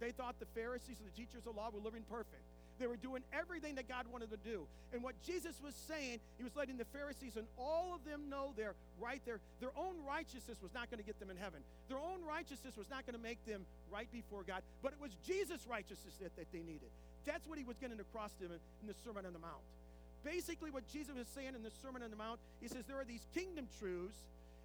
They 0.00 0.10
thought 0.10 0.36
the 0.40 0.50
Pharisees 0.54 0.96
and 0.98 1.06
the 1.06 1.16
teachers 1.16 1.46
of 1.46 1.56
law 1.56 1.70
were 1.72 1.80
living 1.80 2.02
perfect. 2.10 2.42
They 2.78 2.86
were 2.86 2.96
doing 2.96 3.22
everything 3.32 3.76
that 3.76 3.88
God 3.88 4.04
wanted 4.12 4.30
to 4.30 4.36
do. 4.36 4.66
And 4.92 5.02
what 5.02 5.14
Jesus 5.24 5.56
was 5.64 5.74
saying, 5.88 6.20
he 6.36 6.44
was 6.44 6.54
letting 6.56 6.76
the 6.76 6.84
Pharisees 6.84 7.36
and 7.36 7.46
all 7.56 7.94
of 7.94 8.04
them 8.04 8.28
know 8.28 8.52
there, 8.56 8.74
right 9.00 9.22
there, 9.24 9.40
their 9.60 9.72
own 9.76 9.96
righteousness 10.06 10.58
was 10.60 10.74
not 10.74 10.90
going 10.90 10.98
to 10.98 11.06
get 11.06 11.18
them 11.18 11.30
in 11.30 11.36
heaven. 11.38 11.60
Their 11.88 11.98
own 11.98 12.20
righteousness 12.28 12.76
was 12.76 12.90
not 12.90 13.06
going 13.06 13.16
to 13.16 13.22
make 13.22 13.44
them 13.46 13.64
right 13.90 14.10
before 14.12 14.42
God, 14.42 14.62
but 14.82 14.92
it 14.92 15.00
was 15.00 15.12
Jesus' 15.26 15.66
righteousness 15.66 16.14
that, 16.20 16.36
that 16.36 16.52
they 16.52 16.60
needed. 16.60 16.90
That's 17.26 17.46
what 17.46 17.58
he 17.58 17.64
was 17.64 17.76
getting 17.78 17.98
across 18.00 18.32
to 18.38 18.48
them 18.48 18.58
in, 18.80 18.88
the 18.88 18.94
Sermon 19.04 19.26
on 19.26 19.32
the 19.32 19.42
Mount. 19.42 19.62
Basically, 20.24 20.70
what 20.70 20.86
Jesus 20.92 21.14
was 21.14 21.26
saying 21.34 21.54
in 21.54 21.62
the 21.62 21.74
Sermon 21.82 22.02
on 22.02 22.10
the 22.10 22.16
Mount, 22.16 22.40
he 22.60 22.68
says 22.68 22.84
there 22.86 22.98
are 22.98 23.04
these 23.04 23.26
kingdom 23.34 23.66
truths 23.78 24.18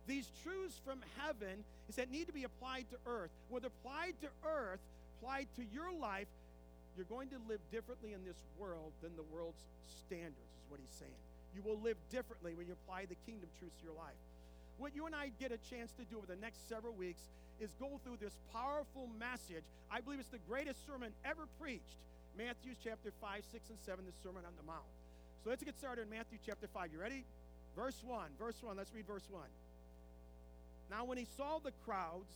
these 0.08 0.28
truths 0.44 0.80
from 0.84 1.00
heaven 1.18 1.64
is 1.90 1.96
that 1.96 2.12
need 2.12 2.28
to 2.28 2.34
be 2.34 2.44
applied 2.44 2.86
to 2.92 2.98
earth. 3.06 3.30
When 3.50 3.62
they're 3.62 3.72
applied 3.86 4.16
to 4.22 4.30
earth, 4.46 4.80
applied 5.20 5.48
to 5.58 5.64
your 5.74 5.92
life, 5.94 6.28
you're 6.98 7.06
going 7.06 7.30
to 7.30 7.40
live 7.48 7.62
differently 7.72 8.14
in 8.14 8.26
this 8.26 8.38
world 8.60 8.92
than 9.02 9.16
the 9.16 9.24
world's 9.34 9.62
standards, 10.06 10.36
is 10.36 10.66
what 10.70 10.80
he's 10.80 10.98
saying. 10.98 11.20
You 11.56 11.62
will 11.64 11.80
live 11.80 11.98
differently 12.10 12.54
when 12.56 12.68
you 12.68 12.74
apply 12.74 13.06
the 13.06 13.16
kingdom 13.26 13.50
truths 13.60 13.76
to 13.80 13.86
your 13.86 13.96
life. 13.96 14.18
What 14.78 14.96
you 14.96 15.06
and 15.06 15.14
I 15.14 15.32
get 15.40 15.52
a 15.52 15.60
chance 15.70 15.92
to 16.00 16.04
do 16.10 16.18
over 16.18 16.26
the 16.26 16.40
next 16.42 16.68
several 16.68 16.94
weeks 16.94 17.22
is 17.60 17.70
go 17.80 18.00
through 18.04 18.18
this 18.20 18.34
powerful 18.52 19.08
message. 19.20 19.64
I 19.92 20.02
believe 20.02 20.20
it's 20.20 20.34
the 20.34 20.42
greatest 20.50 20.86
sermon 20.88 21.14
ever 21.24 21.46
preached. 21.62 22.02
Matthew 22.38 22.74
chapter 22.84 23.12
5, 23.20 23.44
6, 23.52 23.70
and 23.70 23.80
7, 23.86 24.06
the 24.06 24.12
Sermon 24.24 24.44
on 24.46 24.54
the 24.58 24.64
Mount. 24.64 24.88
So 25.44 25.50
let's 25.50 25.64
get 25.64 25.78
started 25.78 26.04
in 26.04 26.10
Matthew 26.10 26.38
chapter 26.46 26.68
5. 26.68 26.94
You 26.94 27.00
ready? 27.00 27.26
Verse 27.76 28.00
1. 28.06 28.38
Verse 28.40 28.56
1. 28.62 28.78
Let's 28.78 28.94
read 28.94 29.08
verse 29.08 29.28
1. 29.30 29.42
Now, 30.90 31.06
when 31.06 31.18
he 31.18 31.28
saw 31.38 31.60
the 31.60 31.72
crowds, 31.86 32.32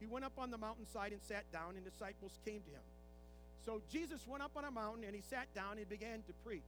he 0.00 0.06
went 0.06 0.24
up 0.24 0.32
on 0.38 0.50
the 0.50 0.58
mountainside 0.58 1.12
and 1.12 1.22
sat 1.22 1.44
down, 1.52 1.76
and 1.76 1.84
disciples 1.84 2.32
came 2.44 2.60
to 2.60 2.70
him. 2.70 2.86
So 3.64 3.80
Jesus 3.90 4.26
went 4.26 4.42
up 4.42 4.52
on 4.56 4.64
a 4.64 4.70
mountain 4.70 5.04
and 5.04 5.14
he 5.14 5.22
sat 5.22 5.46
down 5.54 5.78
and 5.78 5.88
began 5.88 6.22
to 6.26 6.32
preach. 6.44 6.66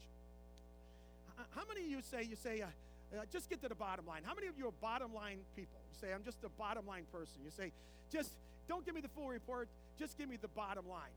How 1.54 1.62
many 1.66 1.87
of 1.87 1.90
you 1.90 1.99
say, 2.02 2.23
you 2.23 2.37
say, 2.37 2.61
uh, 2.61 2.66
uh, 3.12 3.23
just 3.33 3.50
get 3.50 3.61
to 3.62 3.68
the 3.68 3.75
bottom 3.75 4.06
line? 4.06 4.23
How 4.25 4.35
many 4.35 4.47
of 4.47 4.56
you 4.56 4.68
are 4.68 4.76
bottom 4.80 5.12
line 5.12 5.38
people? 5.56 5.80
You 5.90 5.99
say, 6.00 6.14
I'm 6.14 6.23
just 6.23 6.38
a 6.44 6.49
bottom 6.50 6.87
line 6.87 7.04
person. 7.11 7.42
You 7.44 7.50
say, 7.50 7.73
just 8.12 8.30
don't 8.68 8.85
give 8.87 8.94
me 8.94 9.00
the 9.00 9.09
full 9.09 9.28
report, 9.28 9.68
just 9.99 10.16
give 10.16 10.28
me 10.28 10.37
the 10.40 10.49
bottom 10.49 10.88
line. 10.88 11.11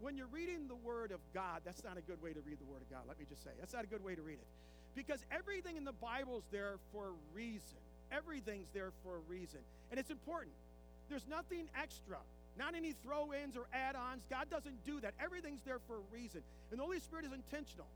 When 0.00 0.16
you're 0.16 0.32
reading 0.32 0.68
the 0.68 0.74
Word 0.74 1.12
of 1.12 1.20
God, 1.32 1.62
that's 1.64 1.84
not 1.84 1.96
a 1.96 2.02
good 2.02 2.20
way 2.22 2.32
to 2.32 2.40
read 2.40 2.58
the 2.58 2.70
Word 2.70 2.82
of 2.82 2.90
God, 2.90 3.02
let 3.08 3.18
me 3.18 3.24
just 3.28 3.42
say. 3.42 3.50
That's 3.58 3.72
not 3.72 3.84
a 3.84 3.86
good 3.86 4.04
way 4.04 4.14
to 4.14 4.22
read 4.22 4.38
it. 4.38 4.46
Because 4.94 5.24
everything 5.30 5.76
in 5.76 5.84
the 5.84 5.92
Bible 5.92 6.38
is 6.38 6.44
there 6.50 6.76
for 6.92 7.06
a 7.06 7.14
reason. 7.34 7.78
Everything's 8.12 8.68
there 8.74 8.92
for 9.02 9.16
a 9.16 9.22
reason. 9.28 9.60
And 9.90 9.98
it's 9.98 10.10
important. 10.10 10.54
There's 11.08 11.26
nothing 11.28 11.68
extra 11.80 12.18
not 12.56 12.74
any 12.74 12.92
throw 13.02 13.32
ins 13.32 13.56
or 13.56 13.66
add 13.72 13.96
ons. 13.96 14.22
God 14.30 14.48
doesn't 14.50 14.84
do 14.84 15.00
that. 15.00 15.14
Everything's 15.22 15.62
there 15.64 15.80
for 15.86 15.96
a 15.96 16.04
reason. 16.12 16.42
And 16.70 16.78
the 16.78 16.84
Holy 16.84 17.00
Spirit 17.00 17.24
is 17.24 17.32
intentional. 17.32 17.86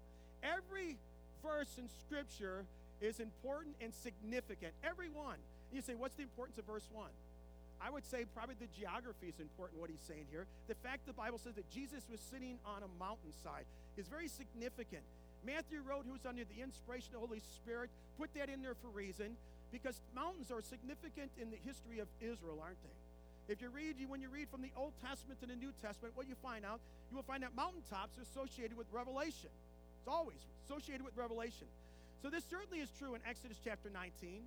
Every 0.43 0.97
verse 1.43 1.79
in 1.79 1.89
Scripture 2.07 2.65
is 3.01 3.21
important 3.21 3.77
and 3.81 3.95
significant. 3.95 4.73
Every 4.83 5.09
one. 5.09 5.37
You 5.73 5.83
say, 5.83 5.95
what's 5.95 6.15
the 6.15 6.23
importance 6.23 6.59
of 6.59 6.65
verse 6.65 6.89
1? 6.93 7.07
I 7.81 7.91
would 7.91 8.05
say 8.05 8.25
probably 8.35 8.57
the 8.59 8.71
geography 8.75 9.29
is 9.29 9.39
important, 9.39 9.81
what 9.81 9.91
he's 9.91 10.03
saying 10.07 10.27
here. 10.31 10.47
The 10.67 10.75
fact 10.75 11.07
the 11.07 11.13
Bible 11.13 11.39
says 11.39 11.55
that 11.55 11.71
Jesus 11.71 12.03
was 12.11 12.21
sitting 12.21 12.59
on 12.67 12.83
a 12.83 12.91
mountainside 12.99 13.67
is 13.97 14.09
very 14.09 14.29
significant. 14.29 15.03
Matthew 15.47 15.81
wrote, 15.87 16.05
who's 16.09 16.27
under 16.27 16.43
the 16.43 16.63
inspiration 16.63 17.15
of 17.15 17.23
the 17.23 17.27
Holy 17.27 17.43
Spirit, 17.55 17.91
put 18.19 18.35
that 18.35 18.49
in 18.51 18.63
there 18.63 18.75
for 18.75 18.89
reason 18.89 19.39
because 19.71 20.01
mountains 20.15 20.51
are 20.51 20.63
significant 20.63 21.31
in 21.39 21.51
the 21.51 21.61
history 21.63 22.01
of 22.01 22.09
Israel, 22.21 22.59
aren't 22.59 22.83
they? 22.83 23.53
If 23.53 23.63
you 23.63 23.71
read, 23.71 23.97
when 24.09 24.21
you 24.21 24.29
read 24.29 24.49
from 24.51 24.61
the 24.61 24.73
Old 24.77 24.93
Testament 25.01 25.41
to 25.41 25.47
the 25.47 25.57
New 25.57 25.73
Testament, 25.81 26.17
what 26.17 26.29
you 26.29 26.35
find 26.43 26.65
out, 26.65 26.81
you 27.11 27.17
will 27.17 27.25
find 27.25 27.43
that 27.43 27.57
mountaintops 27.57 28.19
are 28.19 28.27
associated 28.27 28.77
with 28.77 28.87
revelation. 28.93 29.49
It's 30.01 30.09
always 30.09 30.41
associated 30.67 31.05
with 31.05 31.17
revelation. 31.17 31.67
So 32.21 32.29
this 32.29 32.45
certainly 32.51 32.81
is 32.81 32.91
true 32.99 33.15
in 33.15 33.21
Exodus 33.25 33.57
chapter 33.65 33.89
19. 33.89 34.43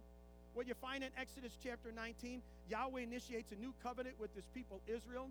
What 0.54 0.68
you 0.68 0.74
find 0.76 1.04
in 1.04 1.10
Exodus 1.18 1.54
chapter 1.64 1.92
19, 1.92 2.42
Yahweh 2.70 3.02
initiates 3.02 3.52
a 3.52 3.56
new 3.56 3.74
covenant 3.82 4.20
with 4.20 4.36
his 4.36 4.44
people 4.54 4.82
Israel. 4.88 5.30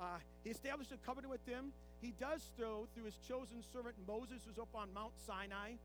Uh, 0.00 0.18
he 0.42 0.50
established 0.50 0.90
a 0.90 0.98
covenant 1.06 1.30
with 1.30 1.44
them. 1.46 1.72
He 2.02 2.12
does 2.18 2.42
so 2.58 2.88
through 2.94 3.04
his 3.04 3.16
chosen 3.28 3.62
servant 3.72 3.94
Moses, 4.06 4.42
who's 4.46 4.58
up 4.58 4.74
on 4.74 4.92
Mount 4.92 5.12
Sinai. 5.24 5.78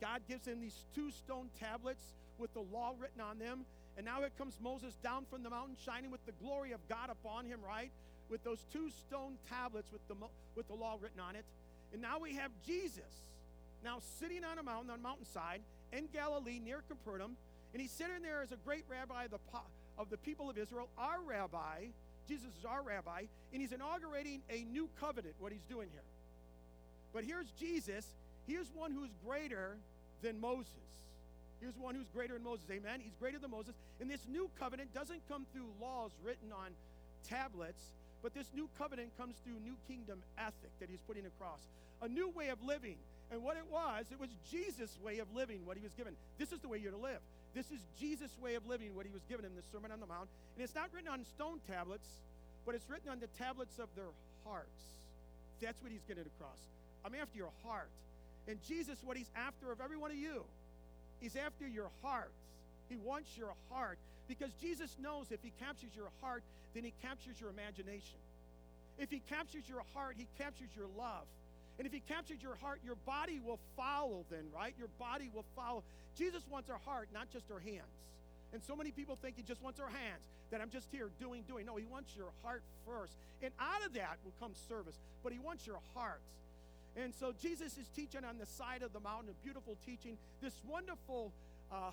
God 0.00 0.22
gives 0.28 0.46
him 0.46 0.60
these 0.60 0.74
two 0.94 1.10
stone 1.10 1.48
tablets 1.60 2.02
with 2.38 2.52
the 2.54 2.64
law 2.72 2.94
written 2.98 3.20
on 3.20 3.38
them. 3.38 3.64
And 3.96 4.06
now 4.06 4.18
here 4.20 4.30
comes 4.38 4.58
Moses 4.62 4.94
down 5.02 5.26
from 5.30 5.42
the 5.42 5.50
mountain, 5.50 5.76
shining 5.84 6.10
with 6.10 6.24
the 6.24 6.32
glory 6.42 6.72
of 6.72 6.80
God 6.88 7.10
upon 7.10 7.44
him, 7.44 7.60
right? 7.64 7.90
With 8.30 8.42
those 8.44 8.64
two 8.72 8.88
stone 9.06 9.36
tablets 9.50 9.92
with 9.92 10.06
the, 10.08 10.14
with 10.56 10.66
the 10.68 10.74
law 10.74 10.96
written 11.00 11.20
on 11.20 11.36
it. 11.36 11.44
And 11.92 12.00
now 12.00 12.18
we 12.18 12.34
have 12.34 12.50
Jesus, 12.66 13.20
now 13.84 13.98
sitting 14.18 14.42
on 14.42 14.58
a 14.58 14.62
mountain, 14.62 14.90
on 14.90 14.98
a 14.98 15.02
mountainside 15.02 15.60
in 15.92 16.08
Galilee 16.12 16.58
near 16.58 16.82
Capernaum. 16.88 17.36
And 17.72 17.80
he's 17.80 17.90
sitting 17.90 18.22
there 18.22 18.42
as 18.42 18.52
a 18.52 18.56
great 18.56 18.84
rabbi 18.88 19.24
of 19.24 19.30
the, 19.30 19.38
of 19.98 20.10
the 20.10 20.18
people 20.18 20.50
of 20.50 20.58
Israel, 20.58 20.88
our 20.98 21.20
rabbi. 21.26 21.86
Jesus 22.28 22.50
is 22.58 22.64
our 22.64 22.82
rabbi, 22.82 23.24
and 23.52 23.60
he's 23.60 23.72
inaugurating 23.72 24.42
a 24.48 24.62
new 24.64 24.88
covenant, 25.00 25.34
what 25.40 25.52
he's 25.52 25.64
doing 25.68 25.88
here. 25.90 26.04
But 27.12 27.24
here's 27.24 27.50
Jesus. 27.58 28.06
Here's 28.46 28.68
one 28.74 28.92
who's 28.92 29.10
greater 29.26 29.76
than 30.22 30.40
Moses. 30.40 30.68
Here's 31.60 31.76
one 31.76 31.94
who's 31.94 32.08
greater 32.14 32.34
than 32.34 32.42
Moses. 32.42 32.64
Amen. 32.70 33.00
He's 33.00 33.14
greater 33.20 33.38
than 33.38 33.50
Moses. 33.50 33.74
And 34.00 34.10
this 34.10 34.26
new 34.28 34.50
covenant 34.58 34.92
doesn't 34.94 35.20
come 35.28 35.46
through 35.52 35.68
laws 35.80 36.10
written 36.24 36.52
on 36.52 36.70
tablets, 37.28 37.82
but 38.22 38.34
this 38.34 38.46
new 38.54 38.68
covenant 38.78 39.10
comes 39.18 39.36
through 39.44 39.60
new 39.62 39.76
kingdom 39.86 40.22
ethic 40.38 40.70
that 40.80 40.88
he's 40.88 41.00
putting 41.06 41.26
across. 41.26 41.60
A 42.02 42.08
new 42.08 42.30
way 42.30 42.48
of 42.48 42.62
living. 42.64 42.96
And 43.30 43.42
what 43.42 43.56
it 43.56 43.64
was, 43.70 44.06
it 44.10 44.20
was 44.20 44.28
Jesus' 44.50 44.98
way 45.02 45.18
of 45.18 45.26
living, 45.34 45.64
what 45.64 45.76
he 45.76 45.82
was 45.82 45.94
given. 45.94 46.14
This 46.38 46.52
is 46.52 46.60
the 46.60 46.68
way 46.68 46.78
you're 46.78 46.92
to 46.92 46.98
live. 46.98 47.20
This 47.54 47.70
is 47.70 47.80
Jesus' 48.00 48.32
way 48.40 48.54
of 48.54 48.66
living, 48.66 48.94
what 48.96 49.04
he 49.04 49.12
was 49.12 49.22
given 49.28 49.44
in 49.44 49.54
the 49.54 49.62
Sermon 49.72 49.92
on 49.92 50.00
the 50.00 50.06
Mount. 50.06 50.28
And 50.56 50.64
it's 50.64 50.74
not 50.74 50.88
written 50.92 51.10
on 51.10 51.24
stone 51.36 51.60
tablets, 51.68 52.06
but 52.64 52.74
it's 52.74 52.88
written 52.88 53.10
on 53.10 53.20
the 53.20 53.28
tablets 53.38 53.78
of 53.78 53.88
their 53.94 54.08
hearts. 54.44 54.80
That's 55.60 55.80
what 55.82 55.92
he's 55.92 56.04
getting 56.08 56.24
across. 56.24 56.58
I'm 57.04 57.14
after 57.14 57.36
your 57.36 57.52
heart. 57.62 57.90
And 58.48 58.58
Jesus, 58.66 58.98
what 59.04 59.16
he's 59.16 59.30
after 59.36 59.70
of 59.70 59.80
every 59.80 59.96
one 59.96 60.10
of 60.10 60.16
you, 60.16 60.42
he's 61.20 61.36
after 61.36 61.68
your 61.68 61.90
heart. 62.02 62.32
He 62.88 62.96
wants 62.96 63.36
your 63.36 63.54
heart 63.70 63.98
because 64.28 64.50
Jesus 64.60 64.96
knows 65.00 65.26
if 65.30 65.40
he 65.42 65.52
captures 65.60 65.94
your 65.94 66.10
heart, 66.20 66.42
then 66.74 66.84
he 66.84 66.92
captures 67.02 67.40
your 67.40 67.50
imagination. 67.50 68.18
If 68.98 69.10
he 69.10 69.20
captures 69.28 69.68
your 69.68 69.82
heart, 69.94 70.16
he 70.18 70.26
captures 70.38 70.68
your 70.76 70.88
love. 70.98 71.26
And 71.82 71.86
if 71.88 71.92
he 71.92 71.98
captured 71.98 72.40
your 72.40 72.54
heart, 72.62 72.78
your 72.84 72.94
body 72.94 73.40
will 73.44 73.58
follow 73.76 74.24
then, 74.30 74.44
right? 74.54 74.72
Your 74.78 74.86
body 75.00 75.28
will 75.34 75.44
follow. 75.56 75.82
Jesus 76.16 76.44
wants 76.48 76.70
our 76.70 76.78
heart, 76.86 77.08
not 77.12 77.28
just 77.32 77.50
our 77.50 77.58
hands. 77.58 77.90
And 78.52 78.62
so 78.62 78.76
many 78.76 78.92
people 78.92 79.18
think 79.20 79.34
he 79.34 79.42
just 79.42 79.60
wants 79.60 79.80
our 79.80 79.88
hands, 79.88 80.22
that 80.52 80.60
I'm 80.60 80.70
just 80.70 80.86
here 80.92 81.10
doing, 81.18 81.42
doing. 81.48 81.66
No, 81.66 81.74
he 81.74 81.84
wants 81.84 82.14
your 82.16 82.30
heart 82.44 82.62
first. 82.86 83.14
And 83.42 83.50
out 83.58 83.84
of 83.84 83.94
that 83.94 84.18
will 84.24 84.34
come 84.38 84.52
service, 84.68 84.94
but 85.24 85.32
he 85.32 85.40
wants 85.40 85.66
your 85.66 85.80
heart. 85.92 86.20
And 86.94 87.12
so 87.18 87.32
Jesus 87.42 87.76
is 87.76 87.88
teaching 87.96 88.22
on 88.22 88.38
the 88.38 88.46
side 88.46 88.82
of 88.82 88.92
the 88.92 89.00
mountain, 89.00 89.30
a 89.30 89.44
beautiful 89.44 89.76
teaching, 89.84 90.16
this 90.40 90.54
wonderful 90.70 91.32
uh, 91.72 91.90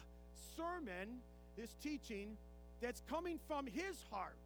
sermon, 0.55 1.17
this 1.57 1.73
teaching 1.81 2.37
that's 2.79 3.01
coming 3.09 3.39
from 3.47 3.65
his 3.65 3.95
heart. 4.11 4.37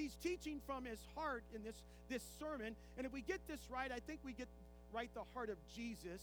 He's 0.00 0.16
teaching 0.22 0.60
from 0.66 0.86
his 0.86 0.98
heart 1.14 1.44
in 1.54 1.62
this, 1.62 1.76
this 2.08 2.22
sermon. 2.40 2.74
And 2.96 3.06
if 3.06 3.12
we 3.12 3.20
get 3.20 3.40
this 3.46 3.60
right, 3.70 3.92
I 3.92 4.00
think 4.00 4.20
we 4.24 4.32
get 4.32 4.48
right 4.94 5.10
the 5.12 5.28
heart 5.34 5.50
of 5.50 5.56
Jesus. 5.76 6.22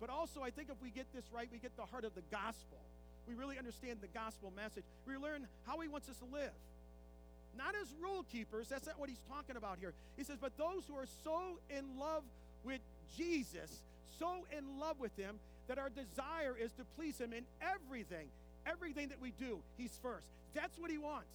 But 0.00 0.08
also, 0.08 0.40
I 0.40 0.48
think 0.48 0.70
if 0.70 0.80
we 0.82 0.88
get 0.88 1.04
this 1.14 1.24
right, 1.30 1.46
we 1.52 1.58
get 1.58 1.76
the 1.76 1.84
heart 1.84 2.04
of 2.04 2.14
the 2.14 2.22
gospel. 2.30 2.78
We 3.28 3.34
really 3.34 3.58
understand 3.58 3.98
the 4.00 4.08
gospel 4.08 4.50
message. 4.56 4.84
We 5.06 5.18
learn 5.18 5.46
how 5.66 5.78
he 5.80 5.88
wants 5.88 6.08
us 6.08 6.16
to 6.16 6.24
live. 6.32 6.56
Not 7.58 7.74
as 7.74 7.88
rule 8.00 8.24
keepers, 8.32 8.68
that's 8.68 8.86
not 8.86 8.98
what 8.98 9.10
he's 9.10 9.22
talking 9.28 9.56
about 9.56 9.76
here. 9.78 9.92
He 10.16 10.24
says, 10.24 10.38
but 10.40 10.56
those 10.56 10.84
who 10.88 10.96
are 10.96 11.08
so 11.22 11.58
in 11.68 11.98
love 11.98 12.22
with 12.64 12.80
Jesus, 13.18 13.82
so 14.18 14.46
in 14.56 14.80
love 14.80 14.98
with 14.98 15.14
him, 15.16 15.36
that 15.68 15.78
our 15.78 15.90
desire 15.90 16.56
is 16.58 16.72
to 16.72 16.84
please 16.96 17.18
him 17.18 17.34
in 17.34 17.44
everything. 17.60 18.28
Everything 18.66 19.08
that 19.08 19.20
we 19.20 19.32
do, 19.38 19.58
he's 19.76 19.98
first. 20.02 20.26
That's 20.54 20.78
what 20.78 20.90
he 20.90 20.96
wants. 20.96 21.28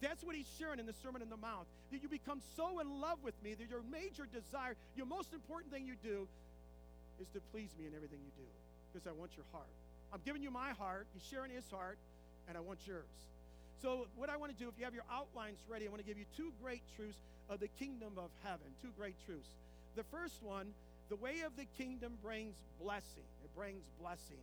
That's 0.00 0.22
what 0.22 0.36
he's 0.36 0.48
sharing 0.58 0.78
in 0.78 0.86
the 0.86 0.94
Sermon 1.02 1.22
on 1.22 1.30
the 1.30 1.36
Mount. 1.36 1.66
That 1.90 2.02
you 2.02 2.08
become 2.08 2.40
so 2.56 2.80
in 2.80 3.00
love 3.00 3.18
with 3.24 3.34
me 3.42 3.54
that 3.54 3.70
your 3.70 3.82
major 3.90 4.28
desire, 4.28 4.76
your 4.96 5.06
most 5.06 5.32
important 5.32 5.72
thing 5.72 5.86
you 5.86 5.96
do, 6.02 6.28
is 7.20 7.28
to 7.32 7.40
please 7.52 7.70
me 7.78 7.86
in 7.86 7.94
everything 7.94 8.20
you 8.20 8.32
do. 8.36 8.48
Because 8.92 9.06
I 9.06 9.12
want 9.12 9.32
your 9.36 9.46
heart. 9.52 9.72
I'm 10.12 10.20
giving 10.24 10.42
you 10.42 10.50
my 10.50 10.70
heart, 10.70 11.06
he's 11.14 11.26
sharing 11.28 11.50
his 11.50 11.64
heart, 11.70 11.98
and 12.48 12.56
I 12.56 12.60
want 12.60 12.78
yours. 12.86 13.10
So, 13.82 14.06
what 14.16 14.30
I 14.30 14.36
want 14.36 14.52
to 14.52 14.58
do, 14.58 14.68
if 14.68 14.78
you 14.78 14.84
have 14.84 14.94
your 14.94 15.04
outlines 15.12 15.58
ready, 15.68 15.86
I 15.86 15.90
want 15.90 16.00
to 16.00 16.06
give 16.08 16.16
you 16.16 16.24
two 16.36 16.52
great 16.62 16.82
truths 16.96 17.18
of 17.50 17.60
the 17.60 17.68
kingdom 17.78 18.12
of 18.16 18.30
heaven. 18.42 18.66
Two 18.80 18.88
great 18.96 19.14
truths. 19.26 19.48
The 19.96 20.04
first 20.04 20.42
one, 20.42 20.72
the 21.08 21.16
way 21.16 21.40
of 21.44 21.52
the 21.56 21.66
kingdom 21.76 22.12
brings 22.22 22.54
blessing. 22.80 23.26
It 23.44 23.54
brings 23.56 23.84
blessing. 24.00 24.40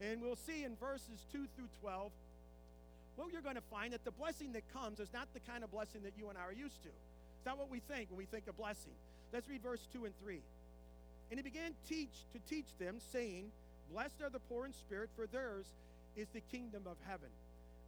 And 0.00 0.20
we'll 0.20 0.38
see 0.46 0.64
in 0.64 0.76
verses 0.76 1.24
2 1.32 1.46
through 1.56 1.68
12 1.80 2.10
what 3.16 3.32
you're 3.32 3.42
going 3.42 3.56
to 3.56 3.68
find 3.70 3.92
that 3.92 4.04
the 4.04 4.10
blessing 4.10 4.52
that 4.52 4.62
comes 4.72 5.00
is 5.00 5.08
not 5.12 5.28
the 5.34 5.40
kind 5.40 5.62
of 5.62 5.70
blessing 5.70 6.02
that 6.04 6.12
you 6.18 6.28
and 6.28 6.38
I 6.38 6.42
are 6.42 6.52
used 6.52 6.82
to. 6.82 6.88
It's 6.88 7.46
not 7.46 7.58
what 7.58 7.70
we 7.70 7.80
think 7.80 8.10
when 8.10 8.18
we 8.18 8.24
think 8.26 8.48
of 8.48 8.56
blessing. 8.56 8.92
Let's 9.32 9.48
read 9.48 9.62
verse 9.62 9.80
2 9.92 10.04
and 10.04 10.14
3. 10.22 10.40
And 11.30 11.38
he 11.38 11.42
began 11.42 11.72
teach 11.88 12.14
to 12.32 12.38
teach 12.48 12.66
them, 12.78 12.96
saying, 13.12 13.50
Blessed 13.92 14.22
are 14.22 14.30
the 14.30 14.40
poor 14.50 14.66
in 14.66 14.72
spirit, 14.72 15.10
for 15.16 15.26
theirs 15.26 15.66
is 16.16 16.28
the 16.32 16.40
kingdom 16.52 16.82
of 16.86 16.96
heaven. 17.06 17.28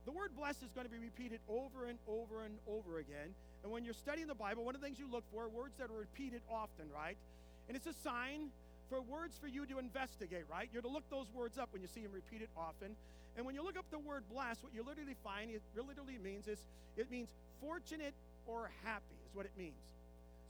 The 0.05 0.13
word 0.13 0.31
blessed 0.37 0.63
is 0.63 0.71
going 0.75 0.87
to 0.87 0.93
be 0.93 0.99
repeated 0.99 1.41
over 1.49 1.87
and 1.87 1.99
over 2.07 2.45
and 2.45 2.55
over 2.69 2.99
again. 2.99 3.35
And 3.63 3.73
when 3.73 3.85
you're 3.85 3.95
studying 3.95 4.29
the 4.29 4.35
Bible, 4.39 4.65
one 4.65 4.75
of 4.75 4.81
the 4.81 4.87
things 4.87 4.99
you 4.99 5.11
look 5.11 5.25
for 5.33 5.45
are 5.45 5.49
words 5.49 5.75
that 5.79 5.91
are 5.91 5.99
repeated 5.99 6.41
often, 6.51 6.87
right? 6.95 7.17
And 7.69 7.77
it's 7.77 7.87
a 7.87 7.95
sign 8.05 8.51
for 8.89 9.01
words 9.03 9.37
for 9.41 9.49
you 9.49 9.67
to 9.67 9.79
investigate, 9.79 10.45
right? 10.51 10.69
You're 10.73 10.83
to 10.83 10.89
look 10.89 11.03
those 11.11 11.27
words 11.35 11.59
up 11.59 11.71
when 11.73 11.83
you 11.83 11.89
see 11.89 12.03
them 12.03 12.13
repeated 12.15 12.49
often. 12.57 12.95
And 13.37 13.45
when 13.45 13.55
you 13.55 13.63
look 13.63 13.77
up 13.77 13.85
the 13.91 13.99
word 13.99 14.23
blessed, 14.33 14.63
what 14.63 14.73
you 14.75 14.83
literally 14.83 15.17
find, 15.23 15.51
it 15.51 15.63
literally 15.77 16.19
means 16.23 16.49
is 16.49 16.59
it 16.97 17.11
means 17.11 17.29
fortunate 17.61 18.15
or 18.47 18.71
happy, 18.85 19.17
is 19.29 19.35
what 19.35 19.45
it 19.45 19.53
means. 19.59 19.75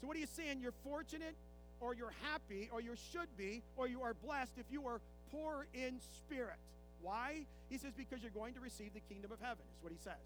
So 0.01 0.07
what 0.07 0.17
are 0.17 0.21
you 0.21 0.27
saying? 0.27 0.61
You're 0.61 0.77
fortunate 0.85 1.35
or 1.81 1.95
you're 1.95 2.15
happy 2.31 2.69
or 2.73 2.81
you 2.81 2.95
should 3.13 3.29
be 3.37 3.63
or 3.77 3.89
you 3.89 4.03
are 4.03 4.15
blessed 4.15 4.53
if 4.57 4.67
you 4.71 4.87
are 4.87 5.01
poor 5.33 5.67
in 5.75 5.99
spirit. 6.19 6.59
Why? 7.03 7.47
He 7.69 7.79
says, 7.79 7.93
because 7.97 8.23
you're 8.23 8.31
going 8.31 8.55
to 8.55 8.61
receive 8.61 8.95
the 8.95 9.03
kingdom 9.13 9.33
of 9.33 9.41
heaven, 9.41 9.65
is 9.77 9.83
what 9.83 9.93
he 9.93 9.99
says. 9.99 10.23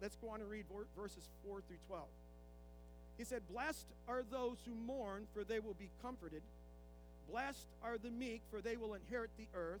Let's 0.00 0.16
go 0.16 0.30
on 0.30 0.40
and 0.40 0.50
read 0.50 0.64
verses 0.96 1.28
4 1.46 1.60
through 1.66 1.76
12. 1.88 2.04
He 3.16 3.24
said, 3.24 3.42
Blessed 3.50 3.86
are 4.08 4.22
those 4.30 4.58
who 4.66 4.74
mourn, 4.74 5.26
for 5.32 5.44
they 5.44 5.60
will 5.60 5.74
be 5.74 5.88
comforted. 6.02 6.42
Blessed 7.30 7.66
are 7.82 7.96
the 7.96 8.10
meek, 8.10 8.42
for 8.50 8.60
they 8.60 8.76
will 8.76 8.94
inherit 8.94 9.30
the 9.38 9.46
earth. 9.54 9.80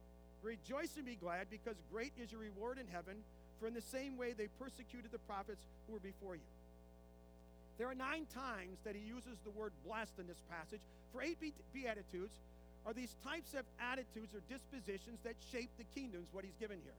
Rejoice 0.43 0.97
and 0.97 1.05
be 1.05 1.15
glad, 1.15 1.47
because 1.49 1.75
great 1.91 2.13
is 2.21 2.31
your 2.31 2.41
reward 2.41 2.77
in 2.77 2.87
heaven, 2.91 3.17
for 3.59 3.67
in 3.67 3.73
the 3.73 3.81
same 3.81 4.17
way 4.17 4.33
they 4.33 4.47
persecuted 4.59 5.11
the 5.11 5.21
prophets 5.29 5.61
who 5.85 5.93
were 5.93 5.99
before 5.99 6.35
you. 6.35 6.49
There 7.77 7.87
are 7.87 7.95
nine 7.95 8.25
times 8.33 8.77
that 8.83 8.95
he 8.95 9.01
uses 9.01 9.37
the 9.43 9.51
word 9.51 9.71
blessed 9.85 10.17
in 10.19 10.27
this 10.27 10.41
passage. 10.49 10.81
For 11.13 11.21
eight 11.21 11.37
beatitudes 11.73 12.33
are 12.85 12.93
these 12.93 13.15
types 13.23 13.53
of 13.53 13.65
attitudes 13.79 14.33
or 14.33 14.41
dispositions 14.49 15.19
that 15.23 15.35
shape 15.51 15.69
the 15.77 15.85
kingdoms, 15.93 16.27
what 16.31 16.43
he's 16.43 16.57
given 16.59 16.77
here. 16.83 16.97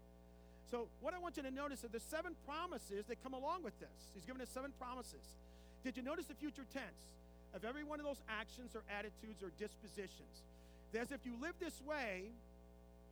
So, 0.71 0.89
what 1.01 1.13
I 1.13 1.19
want 1.19 1.37
you 1.37 1.43
to 1.43 1.51
notice 1.51 1.85
are 1.85 1.93
the 1.93 2.01
seven 2.01 2.35
promises 2.47 3.05
that 3.07 3.23
come 3.23 3.35
along 3.35 3.63
with 3.63 3.79
this. 3.79 3.95
He's 4.15 4.25
given 4.25 4.41
us 4.41 4.49
seven 4.49 4.73
promises. 4.79 5.23
Did 5.85 5.97
you 5.97 6.03
notice 6.03 6.27
the 6.27 6.35
future 6.35 6.65
tense 6.73 7.03
of 7.55 7.65
every 7.65 7.85
one 7.85 8.01
of 8.01 8.07
those 8.07 8.23
actions 8.29 8.75
or 8.75 8.83
attitudes 8.89 9.43
or 9.43 9.51
dispositions? 9.59 10.47
As 10.99 11.11
if 11.11 11.27
you 11.27 11.35
live 11.41 11.55
this 11.61 11.81
way, 11.87 12.31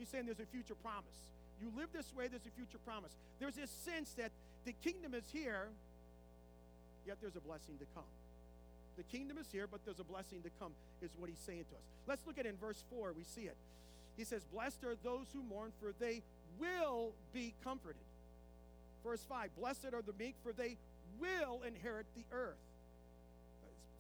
he's 0.01 0.09
saying 0.09 0.25
there's 0.27 0.41
a 0.41 0.49
future 0.49 0.75
promise. 0.75 1.15
You 1.61 1.71
live 1.77 1.93
this 1.93 2.09
way, 2.17 2.27
there's 2.27 2.47
a 2.47 2.57
future 2.57 2.81
promise. 2.85 3.13
There's 3.39 3.55
this 3.55 3.71
sense 3.71 4.13
that 4.17 4.33
the 4.65 4.73
kingdom 4.83 5.15
is 5.15 5.25
here, 5.31 5.69
yet 7.07 7.19
there's 7.21 7.37
a 7.37 7.41
blessing 7.41 7.77
to 7.79 7.87
come. 7.95 8.09
The 8.97 9.05
kingdom 9.05 9.39
is 9.39 9.47
here, 9.53 9.67
but 9.71 9.81
there's 9.85 10.01
a 10.01 10.05
blessing 10.05 10.43
to 10.43 10.51
come, 10.59 10.73
is 11.03 11.11
what 11.19 11.29
he's 11.29 11.39
saying 11.39 11.65
to 11.71 11.77
us. 11.77 11.85
Let's 12.09 12.27
look 12.27 12.39
at 12.39 12.47
in 12.47 12.57
verse 12.57 12.83
4. 12.91 13.13
We 13.17 13.25
see 13.25 13.43
it. 13.43 13.57
He 14.17 14.25
says, 14.25 14.43
Blessed 14.53 14.85
are 14.85 14.97
those 15.05 15.27
who 15.33 15.43
mourn, 15.43 15.73
for 15.81 15.93
they 16.01 16.23
will 16.59 17.13
be 17.33 17.55
comforted. 17.63 18.03
Verse 19.05 19.25
5 19.29 19.51
Blessed 19.59 19.93
are 19.93 20.03
the 20.03 20.13
meek, 20.19 20.35
for 20.43 20.53
they 20.53 20.77
will 21.21 21.61
inherit 21.67 22.07
the 22.17 22.25
earth. 22.33 22.59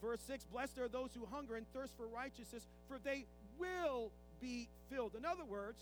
Verse 0.02 0.20
6 0.26 0.44
Blessed 0.52 0.78
are 0.78 0.88
those 0.88 1.10
who 1.14 1.26
hunger 1.30 1.56
and 1.56 1.66
thirst 1.72 1.92
for 1.96 2.06
righteousness, 2.06 2.66
for 2.88 2.98
they 3.02 3.24
will 3.58 4.10
be 4.40 4.68
filled. 4.90 5.14
In 5.14 5.24
other 5.24 5.44
words, 5.44 5.78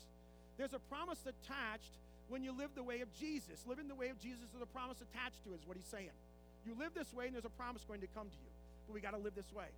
there's 0.57 0.73
a 0.73 0.79
promise 0.79 1.19
attached 1.25 1.91
when 2.27 2.43
you 2.43 2.51
live 2.51 2.69
the 2.75 2.83
way 2.83 3.01
of 3.01 3.11
Jesus. 3.17 3.65
Living 3.67 3.87
the 3.87 3.95
way 3.95 4.09
of 4.09 4.19
Jesus 4.19 4.49
is 4.55 4.61
a 4.61 4.67
promise 4.67 4.97
attached 5.01 5.43
to, 5.45 5.53
is 5.53 5.65
what 5.65 5.77
he's 5.77 5.89
saying. 5.89 6.13
You 6.65 6.75
live 6.77 6.93
this 6.93 7.13
way, 7.13 7.25
and 7.25 7.33
there's 7.33 7.45
a 7.45 7.57
promise 7.57 7.83
going 7.87 8.01
to 8.01 8.07
come 8.07 8.27
to 8.27 8.39
you. 8.43 8.51
But 8.87 8.93
we 8.93 9.01
got 9.01 9.11
to 9.11 9.17
live 9.17 9.35
this 9.35 9.51
way. 9.53 9.71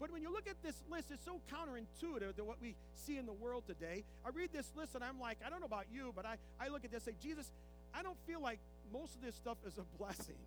But 0.00 0.10
when 0.10 0.22
you 0.22 0.32
look 0.32 0.48
at 0.48 0.56
this 0.62 0.76
list, 0.90 1.10
it's 1.12 1.24
so 1.24 1.40
counterintuitive 1.52 2.36
to 2.36 2.44
what 2.44 2.56
we 2.60 2.74
see 2.94 3.18
in 3.18 3.26
the 3.26 3.34
world 3.34 3.64
today. 3.66 4.02
I 4.24 4.30
read 4.30 4.50
this 4.50 4.72
list 4.74 4.94
and 4.94 5.04
I'm 5.04 5.20
like, 5.20 5.36
I 5.44 5.50
don't 5.50 5.60
know 5.60 5.66
about 5.66 5.84
you, 5.92 6.12
but 6.16 6.24
I, 6.24 6.36
I 6.58 6.68
look 6.68 6.86
at 6.86 6.90
this 6.90 7.06
and 7.06 7.14
say, 7.14 7.28
Jesus, 7.28 7.52
I 7.94 8.02
don't 8.02 8.16
feel 8.26 8.40
like 8.40 8.58
most 8.92 9.14
of 9.14 9.20
this 9.20 9.34
stuff 9.34 9.58
is 9.66 9.76
a 9.76 9.84
blessing. 10.02 10.40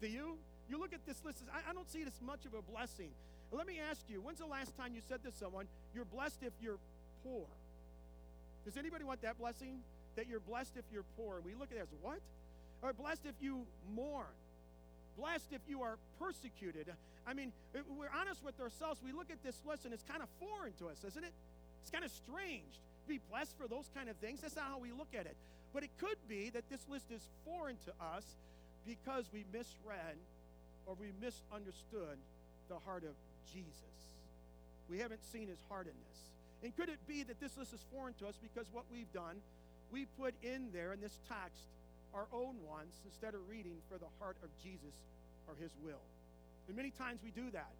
Do 0.00 0.06
you? 0.06 0.38
You 0.68 0.78
look 0.78 0.94
at 0.94 1.04
this 1.06 1.18
list, 1.24 1.42
I, 1.52 1.70
I 1.70 1.74
don't 1.74 1.90
see 1.90 1.98
it 1.98 2.06
as 2.06 2.20
much 2.24 2.46
of 2.46 2.54
a 2.54 2.62
blessing. 2.62 3.10
Let 3.50 3.66
me 3.66 3.80
ask 3.90 4.00
you, 4.08 4.20
when's 4.20 4.38
the 4.38 4.46
last 4.46 4.76
time 4.76 4.94
you 4.94 5.00
said 5.08 5.24
to 5.24 5.32
someone, 5.32 5.66
you're 5.92 6.04
blessed 6.04 6.38
if 6.42 6.52
you're 6.62 6.78
poor? 7.24 7.46
Does 8.64 8.76
anybody 8.76 9.04
want 9.04 9.22
that 9.22 9.38
blessing? 9.38 9.80
That 10.16 10.28
you're 10.28 10.40
blessed 10.40 10.76
if 10.76 10.84
you're 10.92 11.04
poor. 11.16 11.40
We 11.44 11.54
look 11.54 11.70
at 11.70 11.76
it 11.76 11.82
as 11.82 11.88
what? 12.02 12.20
Or 12.82 12.92
blessed 12.92 13.22
if 13.24 13.34
you 13.40 13.66
mourn. 13.94 14.26
Blessed 15.18 15.52
if 15.52 15.60
you 15.68 15.82
are 15.82 15.98
persecuted. 16.18 16.88
I 17.26 17.34
mean, 17.34 17.52
we're 17.74 18.12
honest 18.14 18.44
with 18.44 18.58
ourselves. 18.60 19.00
We 19.04 19.12
look 19.12 19.30
at 19.30 19.42
this 19.42 19.56
list 19.66 19.84
and 19.84 19.94
it's 19.94 20.04
kind 20.04 20.22
of 20.22 20.28
foreign 20.40 20.72
to 20.78 20.88
us, 20.88 21.04
isn't 21.06 21.24
it? 21.24 21.32
It's 21.82 21.90
kind 21.90 22.04
of 22.04 22.10
strange 22.10 22.72
to 23.04 23.08
be 23.08 23.20
blessed 23.30 23.56
for 23.58 23.68
those 23.68 23.88
kind 23.94 24.08
of 24.08 24.16
things. 24.16 24.40
That's 24.40 24.56
not 24.56 24.66
how 24.66 24.78
we 24.78 24.92
look 24.92 25.14
at 25.14 25.26
it. 25.26 25.36
But 25.72 25.84
it 25.84 25.90
could 25.98 26.18
be 26.28 26.50
that 26.50 26.68
this 26.70 26.80
list 26.88 27.10
is 27.10 27.22
foreign 27.44 27.76
to 27.86 27.92
us 28.16 28.24
because 28.86 29.24
we 29.32 29.44
misread 29.52 30.16
or 30.86 30.96
we 30.98 31.12
misunderstood 31.20 32.18
the 32.68 32.78
heart 32.84 33.04
of 33.04 33.14
Jesus. 33.52 33.94
We 34.88 34.98
haven't 34.98 35.22
seen 35.32 35.48
his 35.48 35.60
heart 35.68 35.86
in 35.86 35.94
this. 36.08 36.18
And 36.62 36.76
could 36.76 36.88
it 36.88 36.98
be 37.08 37.22
that 37.24 37.40
this 37.40 37.56
list 37.56 37.72
is 37.72 37.80
foreign 37.92 38.14
to 38.20 38.26
us 38.26 38.34
because 38.42 38.66
what 38.72 38.84
we've 38.92 39.10
done, 39.12 39.36
we 39.92 40.06
put 40.18 40.34
in 40.42 40.68
there 40.72 40.92
in 40.92 41.00
this 41.00 41.18
text 41.28 41.64
our 42.14 42.26
own 42.32 42.56
ones 42.66 42.92
instead 43.04 43.34
of 43.34 43.40
reading 43.48 43.76
for 43.90 43.96
the 43.98 44.10
heart 44.18 44.36
of 44.42 44.50
Jesus 44.62 44.94
or 45.48 45.54
his 45.60 45.70
will? 45.84 46.02
And 46.68 46.76
many 46.76 46.90
times 46.90 47.20
we 47.24 47.30
do 47.30 47.50
that. 47.50 47.72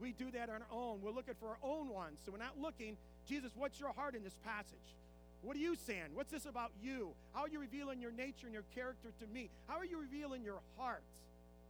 We 0.00 0.12
do 0.12 0.30
that 0.30 0.48
on 0.48 0.62
our 0.62 0.72
own. 0.72 1.00
We're 1.02 1.12
looking 1.12 1.34
for 1.38 1.48
our 1.48 1.60
own 1.62 1.88
ones. 1.88 2.20
So 2.24 2.32
we're 2.32 2.38
not 2.38 2.56
looking, 2.60 2.96
Jesus, 3.28 3.52
what's 3.56 3.78
your 3.78 3.92
heart 3.92 4.14
in 4.14 4.24
this 4.24 4.36
passage? 4.44 4.96
What 5.42 5.56
are 5.56 5.60
you 5.60 5.76
saying? 5.76 6.12
What's 6.14 6.30
this 6.30 6.46
about 6.46 6.72
you? 6.82 7.12
How 7.32 7.42
are 7.42 7.48
you 7.48 7.60
revealing 7.60 8.00
your 8.00 8.12
nature 8.12 8.44
and 8.44 8.52
your 8.52 8.64
character 8.74 9.08
to 9.20 9.26
me? 9.32 9.48
How 9.66 9.76
are 9.78 9.84
you 9.84 9.98
revealing 10.00 10.42
your 10.42 10.60
heart? 10.78 11.02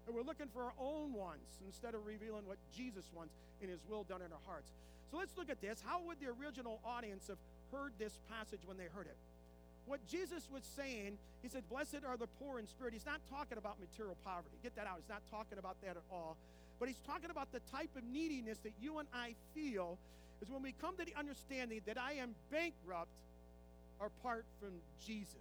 And 0.07 0.15
we're 0.15 0.23
looking 0.23 0.49
for 0.53 0.65
our 0.65 0.75
own 0.79 1.13
ones 1.13 1.47
instead 1.67 1.95
of 1.95 2.07
revealing 2.07 2.47
what 2.47 2.59
Jesus 2.77 3.05
wants 3.15 3.35
in 3.63 3.69
his 3.69 3.79
will 3.89 4.05
done 4.05 4.23
in 4.23 4.33
our 4.33 4.45
hearts. 4.47 4.71
So 5.11 5.19
let's 5.19 5.37
look 5.37 5.51
at 5.51 5.61
this. 5.61 5.83
How 5.85 6.01
would 6.07 6.19
the 6.21 6.29
original 6.41 6.81
audience 6.85 7.27
have 7.29 7.39
heard 7.73 7.93
this 7.99 8.19
passage 8.31 8.61
when 8.65 8.77
they 8.77 8.87
heard 8.95 9.07
it? 9.07 9.17
What 9.87 10.07
Jesus 10.07 10.47
was 10.53 10.63
saying, 10.77 11.19
he 11.43 11.49
said, 11.49 11.69
Blessed 11.69 12.07
are 12.07 12.17
the 12.17 12.29
poor 12.39 12.59
in 12.59 12.67
spirit. 12.69 12.93
He's 12.93 13.07
not 13.07 13.21
talking 13.29 13.59
about 13.59 13.81
material 13.81 14.17
poverty. 14.25 14.57
Get 14.63 14.77
that 14.77 14.87
out. 14.87 14.99
He's 15.03 15.09
not 15.09 15.23
talking 15.31 15.59
about 15.59 15.77
that 15.83 15.97
at 15.97 16.07
all. 16.13 16.37
But 16.79 16.89
he's 16.89 17.01
talking 17.07 17.31
about 17.31 17.51
the 17.53 17.61
type 17.73 17.91
of 17.97 18.05
neediness 18.05 18.59
that 18.63 18.73
you 18.81 18.99
and 18.99 19.09
I 19.13 19.35
feel 19.55 19.99
is 20.41 20.49
when 20.49 20.63
we 20.63 20.73
come 20.81 20.97
to 20.97 21.05
the 21.05 21.15
understanding 21.19 21.81
that 21.87 21.99
I 21.99 22.13
am 22.15 22.35
bankrupt 22.51 23.11
apart 24.01 24.45
from 24.61 24.71
Jesus. 25.05 25.35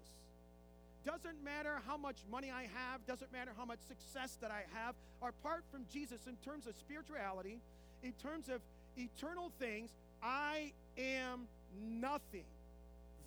Doesn't 1.06 1.44
matter 1.44 1.80
how 1.88 1.96
much 1.96 2.18
money 2.30 2.52
I 2.52 2.64
have, 2.64 3.06
doesn't 3.08 3.32
matter 3.32 3.52
how 3.56 3.66
much 3.66 3.80
success 3.88 4.38
that 4.42 4.52
I 4.52 4.64
have, 4.74 4.96
apart 5.22 5.64
from 5.72 5.86
Jesus 5.92 6.28
in 6.28 6.36
terms 6.44 6.68
of 6.68 6.76
spirituality, 6.76 7.60
in 8.04 8.12
terms 8.14 8.50
of 8.50 8.60
eternal 9.00 9.52
things, 9.60 9.92
I 10.22 10.72
am 10.98 11.48
nothing. 11.80 12.46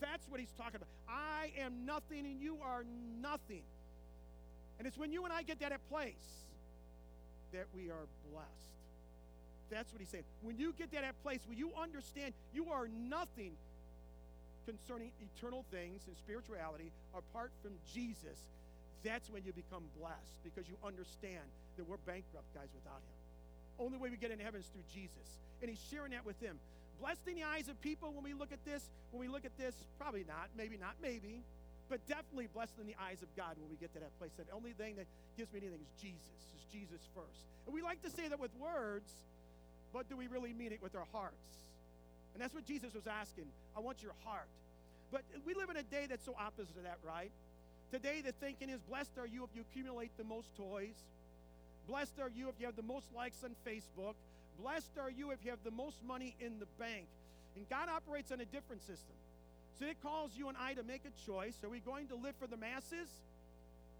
That's 0.00 0.28
what 0.28 0.40
he's 0.40 0.52
talking 0.58 0.76
about. 0.76 0.88
I 1.08 1.52
am 1.60 1.86
nothing 1.86 2.26
and 2.26 2.40
you 2.40 2.58
are 2.62 2.84
nothing. 3.20 3.62
And 4.78 4.86
it's 4.86 4.98
when 4.98 5.12
you 5.12 5.24
and 5.24 5.32
I 5.32 5.42
get 5.42 5.60
that 5.60 5.72
at 5.72 5.88
place 5.88 6.14
that 7.52 7.66
we 7.74 7.90
are 7.90 8.06
blessed. 8.30 8.72
That's 9.70 9.92
what 9.92 10.00
he's 10.00 10.08
saying. 10.08 10.24
When 10.42 10.58
you 10.58 10.74
get 10.76 10.90
that 10.92 11.04
at 11.04 11.20
place, 11.22 11.40
when 11.46 11.56
you 11.56 11.70
understand 11.80 12.34
you 12.52 12.70
are 12.70 12.88
nothing 12.88 13.52
concerning 14.66 15.10
eternal 15.20 15.64
things 15.70 16.02
and 16.06 16.16
spirituality 16.16 16.90
apart 17.14 17.52
from 17.62 17.72
Jesus, 17.94 18.38
that's 19.04 19.30
when 19.30 19.42
you 19.44 19.52
become 19.52 19.84
blessed 19.98 20.36
because 20.44 20.68
you 20.68 20.76
understand 20.84 21.42
that 21.76 21.88
we're 21.88 22.02
bankrupt 22.04 22.52
guys 22.54 22.68
without 22.74 23.00
him. 23.00 23.21
Only 23.78 23.98
way 23.98 24.10
we 24.10 24.16
get 24.16 24.30
into 24.30 24.44
heaven 24.44 24.60
is 24.60 24.66
through 24.66 24.86
Jesus. 24.92 25.40
And 25.60 25.70
he's 25.70 25.82
sharing 25.90 26.12
that 26.12 26.24
with 26.24 26.38
them. 26.40 26.58
Blessed 27.00 27.26
in 27.26 27.34
the 27.34 27.44
eyes 27.44 27.68
of 27.68 27.80
people 27.80 28.12
when 28.12 28.22
we 28.22 28.34
look 28.34 28.52
at 28.52 28.64
this, 28.64 28.82
when 29.10 29.20
we 29.20 29.28
look 29.28 29.44
at 29.44 29.56
this, 29.58 29.74
probably 29.98 30.24
not, 30.26 30.50
maybe 30.56 30.76
not, 30.76 30.94
maybe, 31.02 31.42
but 31.88 31.98
definitely 32.06 32.48
blessed 32.54 32.78
in 32.80 32.86
the 32.86 32.94
eyes 33.00 33.22
of 33.22 33.28
God 33.36 33.56
when 33.58 33.68
we 33.70 33.76
get 33.76 33.92
to 33.94 34.00
that 34.00 34.16
place. 34.18 34.30
That 34.38 34.46
only 34.54 34.72
thing 34.72 34.96
that 34.96 35.06
gives 35.36 35.52
me 35.52 35.60
anything 35.60 35.80
is 35.82 35.92
Jesus, 36.00 36.38
is 36.54 36.62
Jesus 36.70 37.02
first. 37.14 37.42
And 37.66 37.74
we 37.74 37.82
like 37.82 38.02
to 38.02 38.10
say 38.10 38.28
that 38.28 38.38
with 38.38 38.54
words, 38.60 39.10
but 39.92 40.08
do 40.08 40.16
we 40.16 40.26
really 40.26 40.52
mean 40.52 40.72
it 40.72 40.82
with 40.82 40.94
our 40.94 41.06
hearts? 41.12 41.52
And 42.34 42.42
that's 42.42 42.54
what 42.54 42.64
Jesus 42.64 42.94
was 42.94 43.06
asking. 43.06 43.44
I 43.76 43.80
want 43.80 44.02
your 44.02 44.14
heart. 44.24 44.48
But 45.10 45.22
we 45.44 45.54
live 45.54 45.68
in 45.68 45.76
a 45.76 45.82
day 45.82 46.06
that's 46.08 46.24
so 46.24 46.34
opposite 46.38 46.76
of 46.76 46.84
that, 46.84 46.98
right? 47.04 47.30
Today, 47.92 48.22
the 48.24 48.32
thinking 48.32 48.70
is 48.70 48.80
blessed 48.88 49.18
are 49.18 49.26
you 49.26 49.44
if 49.44 49.50
you 49.54 49.60
accumulate 49.68 50.16
the 50.16 50.24
most 50.24 50.56
toys. 50.56 50.96
Blessed 51.88 52.20
are 52.20 52.30
you 52.30 52.48
if 52.48 52.54
you 52.58 52.66
have 52.66 52.76
the 52.76 52.82
most 52.82 53.06
likes 53.14 53.42
on 53.44 53.50
Facebook. 53.66 54.14
Blessed 54.60 54.98
are 55.00 55.10
you 55.10 55.30
if 55.30 55.38
you 55.44 55.50
have 55.50 55.62
the 55.64 55.70
most 55.70 55.96
money 56.06 56.34
in 56.40 56.58
the 56.58 56.66
bank. 56.78 57.06
And 57.56 57.68
God 57.68 57.88
operates 57.88 58.32
on 58.32 58.40
a 58.40 58.44
different 58.46 58.82
system. 58.82 59.16
So 59.78 59.86
it 59.86 59.96
calls 60.02 60.32
you 60.36 60.48
and 60.48 60.56
I 60.56 60.74
to 60.74 60.82
make 60.82 61.02
a 61.04 61.30
choice. 61.30 61.56
Are 61.64 61.68
we 61.68 61.80
going 61.80 62.08
to 62.08 62.14
live 62.14 62.34
for 62.38 62.46
the 62.46 62.56
masses 62.56 63.08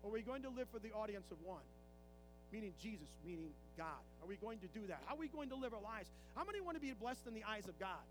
or 0.03 0.11
are 0.11 0.13
we 0.13 0.23
going 0.23 0.43
to 0.43 0.51
live 0.51 0.69
for 0.73 0.79
the 0.79 0.93
audience 0.93 1.27
of 1.31 1.39
one? 1.45 1.65
Meaning 2.53 2.73
Jesus, 2.83 3.09
meaning 3.25 3.51
God. 3.79 4.03
Are 4.23 4.29
we 4.29 4.37
going 4.37 4.59
to 4.61 4.69
do 4.69 4.87
that? 4.89 5.01
How 5.07 5.15
are 5.15 5.19
we 5.19 5.29
going 5.29 5.49
to 5.49 5.57
live 5.57 5.73
our 5.73 5.81
lives? 5.81 6.11
How 6.37 6.45
many 6.45 6.61
want 6.61 6.77
to 6.77 6.83
be 6.83 6.93
blessed 6.93 7.27
in 7.27 7.35
the 7.35 7.45
eyes 7.45 7.67
of 7.67 7.79
God? 7.79 8.05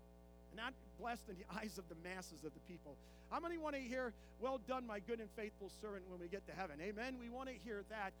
And 0.50 0.58
not 0.58 0.74
blessed 1.00 1.22
in 1.28 1.36
the 1.38 1.46
eyes 1.60 1.78
of 1.78 1.88
the 1.88 1.96
masses 2.02 2.44
of 2.44 2.52
the 2.52 2.64
people. 2.68 2.96
How 3.30 3.40
many 3.40 3.56
want 3.56 3.76
to 3.76 3.80
hear, 3.80 4.12
well 4.40 4.60
done, 4.68 4.86
my 4.86 5.00
good 5.00 5.20
and 5.20 5.30
faithful 5.36 5.70
servant, 5.80 6.04
when 6.10 6.20
we 6.20 6.28
get 6.28 6.44
to 6.48 6.52
heaven? 6.52 6.76
Amen. 6.82 7.16
We 7.20 7.30
want 7.30 7.48
to 7.48 7.54
hear 7.64 7.84
that. 7.88 8.12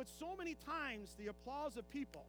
But 0.00 0.08
so 0.18 0.34
many 0.34 0.56
times 0.64 1.12
the 1.18 1.26
applause 1.26 1.76
of 1.76 1.84
people 1.90 2.24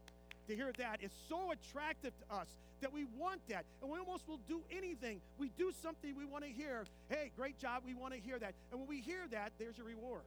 to 0.49 0.55
hear 0.57 0.73
that 0.77 0.99
is 1.01 1.09
so 1.29 1.53
attractive 1.53 2.11
to 2.19 2.35
us 2.35 2.47
that 2.81 2.91
we 2.91 3.05
want 3.17 3.39
that. 3.47 3.63
And 3.81 3.89
we 3.89 3.97
almost 3.97 4.27
will 4.27 4.41
do 4.49 4.59
anything. 4.75 5.21
We 5.39 5.51
do 5.57 5.71
something 5.81 6.13
we 6.17 6.25
want 6.25 6.43
to 6.43 6.49
hear. 6.49 6.83
Hey, 7.07 7.31
great 7.37 7.57
job. 7.59 7.83
We 7.85 7.93
want 7.93 8.13
to 8.13 8.19
hear 8.19 8.37
that. 8.39 8.55
And 8.71 8.81
when 8.81 8.89
we 8.89 8.99
hear 8.99 9.21
that, 9.31 9.53
there's 9.57 9.77
your 9.77 9.87
reward. 9.87 10.23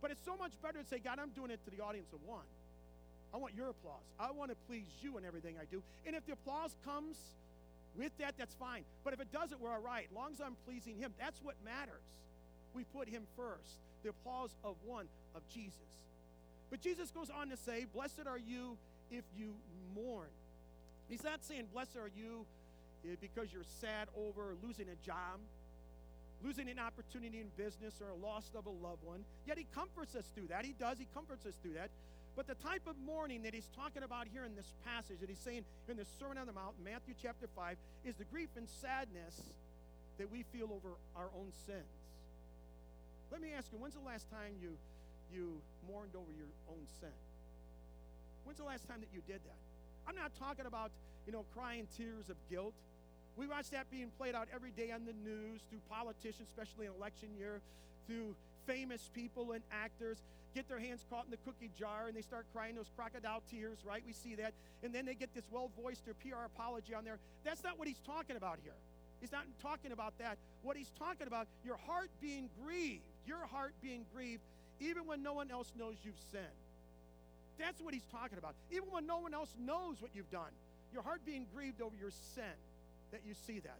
But 0.00 0.12
it's 0.12 0.24
so 0.24 0.36
much 0.36 0.52
better 0.62 0.78
to 0.78 0.86
say, 0.86 1.00
God, 1.02 1.18
I'm 1.20 1.30
doing 1.30 1.50
it 1.50 1.58
to 1.64 1.76
the 1.76 1.82
audience 1.82 2.12
of 2.12 2.20
one. 2.24 2.46
I 3.34 3.38
want 3.38 3.54
your 3.56 3.70
applause. 3.70 4.06
I 4.20 4.30
want 4.30 4.52
to 4.52 4.56
please 4.68 4.86
you 5.02 5.18
in 5.18 5.24
everything 5.24 5.56
I 5.60 5.64
do. 5.64 5.82
And 6.06 6.14
if 6.14 6.24
the 6.24 6.34
applause 6.34 6.76
comes 6.84 7.16
with 7.98 8.16
that, 8.20 8.34
that's 8.38 8.54
fine. 8.54 8.84
But 9.02 9.12
if 9.12 9.18
it 9.18 9.32
doesn't, 9.32 9.60
we're 9.60 9.72
all 9.72 9.82
right. 9.82 10.06
As 10.08 10.14
long 10.14 10.30
as 10.32 10.40
I'm 10.40 10.54
pleasing 10.68 10.98
Him, 10.98 11.14
that's 11.18 11.40
what 11.42 11.56
matters. 11.64 12.06
We 12.74 12.84
put 12.94 13.08
Him 13.08 13.26
first. 13.36 13.82
The 14.04 14.10
applause 14.10 14.54
of 14.62 14.76
one, 14.86 15.06
of 15.34 15.42
Jesus. 15.52 15.82
But 16.74 16.80
Jesus 16.80 17.12
goes 17.12 17.30
on 17.30 17.50
to 17.50 17.56
say, 17.56 17.86
Blessed 17.94 18.26
are 18.26 18.36
you 18.36 18.76
if 19.08 19.22
you 19.38 19.54
mourn. 19.94 20.26
He's 21.08 21.22
not 21.22 21.44
saying, 21.44 21.66
Blessed 21.72 21.94
are 21.94 22.10
you 22.18 22.46
eh, 23.06 23.14
because 23.20 23.52
you're 23.52 23.70
sad 23.78 24.08
over 24.18 24.56
losing 24.60 24.86
a 24.88 24.98
job, 25.06 25.38
losing 26.42 26.68
an 26.68 26.80
opportunity 26.80 27.38
in 27.38 27.46
business, 27.56 28.02
or 28.02 28.10
a 28.10 28.18
loss 28.18 28.50
of 28.58 28.66
a 28.66 28.70
loved 28.70 29.04
one. 29.04 29.22
Yet 29.46 29.56
he 29.56 29.68
comforts 29.72 30.16
us 30.16 30.24
through 30.34 30.48
that. 30.48 30.64
He 30.64 30.74
does. 30.74 30.98
He 30.98 31.06
comforts 31.14 31.46
us 31.46 31.54
through 31.62 31.74
that. 31.74 31.90
But 32.34 32.48
the 32.48 32.56
type 32.56 32.82
of 32.88 32.96
mourning 33.06 33.44
that 33.44 33.54
he's 33.54 33.70
talking 33.76 34.02
about 34.02 34.26
here 34.26 34.44
in 34.44 34.56
this 34.56 34.72
passage, 34.84 35.20
that 35.20 35.28
he's 35.28 35.38
saying 35.38 35.62
in 35.88 35.96
the 35.96 36.06
Sermon 36.18 36.38
on 36.38 36.48
the 36.48 36.52
Mount, 36.52 36.74
Matthew 36.84 37.14
chapter 37.22 37.46
5, 37.54 37.76
is 38.04 38.16
the 38.16 38.24
grief 38.24 38.48
and 38.56 38.66
sadness 38.82 39.38
that 40.18 40.26
we 40.26 40.42
feel 40.50 40.74
over 40.74 40.98
our 41.14 41.30
own 41.38 41.54
sins. 41.70 41.86
Let 43.30 43.40
me 43.40 43.50
ask 43.56 43.70
you, 43.70 43.78
when's 43.78 43.94
the 43.94 44.00
last 44.00 44.28
time 44.28 44.58
you, 44.60 44.74
you 45.32 45.60
mourned 45.88 46.16
over 46.16 46.30
your 46.36 46.50
own 46.68 46.84
sin? 47.00 47.14
When's 48.44 48.58
the 48.58 48.64
last 48.64 48.88
time 48.88 49.00
that 49.00 49.08
you 49.12 49.22
did 49.26 49.40
that? 49.44 49.60
I'm 50.06 50.16
not 50.16 50.32
talking 50.38 50.66
about, 50.66 50.90
you 51.26 51.32
know, 51.32 51.44
crying 51.54 51.86
tears 51.96 52.28
of 52.28 52.36
guilt. 52.50 52.74
We 53.36 53.46
watch 53.46 53.70
that 53.70 53.90
being 53.90 54.10
played 54.18 54.34
out 54.34 54.48
every 54.54 54.70
day 54.70 54.90
on 54.92 55.06
the 55.06 55.14
news 55.24 55.62
through 55.70 55.80
politicians, 55.90 56.48
especially 56.48 56.86
in 56.86 56.92
election 56.92 57.28
year, 57.36 57.60
through 58.06 58.36
famous 58.66 59.10
people 59.14 59.52
and 59.52 59.62
actors 59.72 60.18
get 60.54 60.68
their 60.68 60.78
hands 60.78 61.04
caught 61.10 61.24
in 61.24 61.30
the 61.32 61.42
cookie 61.44 61.70
jar 61.76 62.06
and 62.06 62.16
they 62.16 62.22
start 62.22 62.46
crying 62.54 62.76
those 62.76 62.90
crocodile 62.96 63.42
tears, 63.50 63.78
right? 63.84 64.02
We 64.06 64.12
see 64.12 64.36
that. 64.36 64.54
And 64.82 64.94
then 64.94 65.04
they 65.04 65.14
get 65.14 65.34
this 65.34 65.44
well 65.50 65.70
voiced 65.82 66.06
or 66.06 66.14
PR 66.14 66.46
apology 66.46 66.94
on 66.94 67.04
there. 67.04 67.18
That's 67.44 67.64
not 67.64 67.78
what 67.78 67.88
he's 67.88 68.00
talking 68.06 68.36
about 68.36 68.58
here. 68.62 68.78
He's 69.20 69.32
not 69.32 69.44
talking 69.60 69.90
about 69.90 70.16
that. 70.18 70.38
What 70.62 70.76
he's 70.76 70.92
talking 70.98 71.26
about, 71.26 71.48
your 71.64 71.76
heart 71.86 72.10
being 72.20 72.48
grieved, 72.62 73.02
your 73.26 73.46
heart 73.50 73.74
being 73.82 74.04
grieved, 74.14 74.42
even 74.84 75.06
when 75.06 75.22
no 75.22 75.32
one 75.32 75.50
else 75.50 75.72
knows 75.78 75.94
you've 76.04 76.20
sinned. 76.30 76.44
That's 77.58 77.80
what 77.80 77.94
he's 77.94 78.06
talking 78.12 78.38
about. 78.38 78.54
Even 78.70 78.90
when 78.90 79.06
no 79.06 79.18
one 79.18 79.34
else 79.34 79.50
knows 79.58 79.96
what 80.00 80.10
you've 80.14 80.30
done, 80.30 80.50
your 80.92 81.02
heart 81.02 81.20
being 81.24 81.46
grieved 81.54 81.80
over 81.80 81.94
your 81.96 82.10
sin, 82.34 82.56
that 83.12 83.20
you 83.26 83.34
see 83.46 83.60
that. 83.60 83.78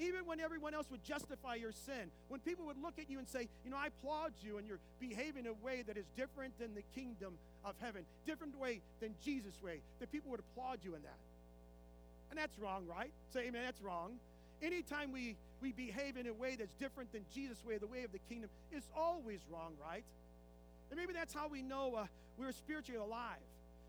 Even 0.00 0.26
when 0.26 0.40
everyone 0.40 0.74
else 0.74 0.90
would 0.90 1.04
justify 1.04 1.54
your 1.54 1.70
sin, 1.70 2.10
when 2.28 2.40
people 2.40 2.66
would 2.66 2.82
look 2.82 2.98
at 2.98 3.08
you 3.08 3.18
and 3.18 3.28
say, 3.28 3.48
You 3.64 3.70
know, 3.70 3.76
I 3.76 3.86
applaud 3.86 4.32
you 4.42 4.58
and 4.58 4.66
you're 4.66 4.80
behaving 4.98 5.46
in 5.46 5.52
a 5.52 5.64
way 5.64 5.82
that 5.86 5.96
is 5.96 6.04
different 6.16 6.58
than 6.58 6.74
the 6.74 6.82
kingdom 6.96 7.34
of 7.64 7.74
heaven, 7.80 8.02
different 8.26 8.58
way 8.58 8.80
than 9.00 9.14
Jesus' 9.24 9.54
way, 9.62 9.80
that 10.00 10.10
people 10.10 10.32
would 10.32 10.40
applaud 10.40 10.78
you 10.82 10.96
in 10.96 11.02
that. 11.02 11.18
And 12.30 12.38
that's 12.38 12.58
wrong, 12.58 12.86
right? 12.88 13.12
Say 13.32 13.46
amen, 13.46 13.62
that's 13.64 13.80
wrong. 13.80 14.18
Anytime 14.60 15.12
we, 15.12 15.36
we 15.62 15.70
behave 15.70 16.16
in 16.16 16.26
a 16.26 16.32
way 16.32 16.56
that's 16.56 16.74
different 16.80 17.12
than 17.12 17.24
Jesus' 17.32 17.64
way, 17.64 17.78
the 17.78 17.86
way 17.86 18.02
of 18.02 18.10
the 18.10 18.18
kingdom, 18.28 18.50
is 18.72 18.82
always 18.96 19.38
wrong, 19.50 19.74
right? 19.80 20.02
And 20.90 20.98
maybe 20.98 21.12
that's 21.12 21.34
how 21.34 21.48
we 21.48 21.62
know 21.62 21.94
uh, 21.94 22.06
we're 22.38 22.52
spiritually 22.52 23.00
alive. 23.00 23.44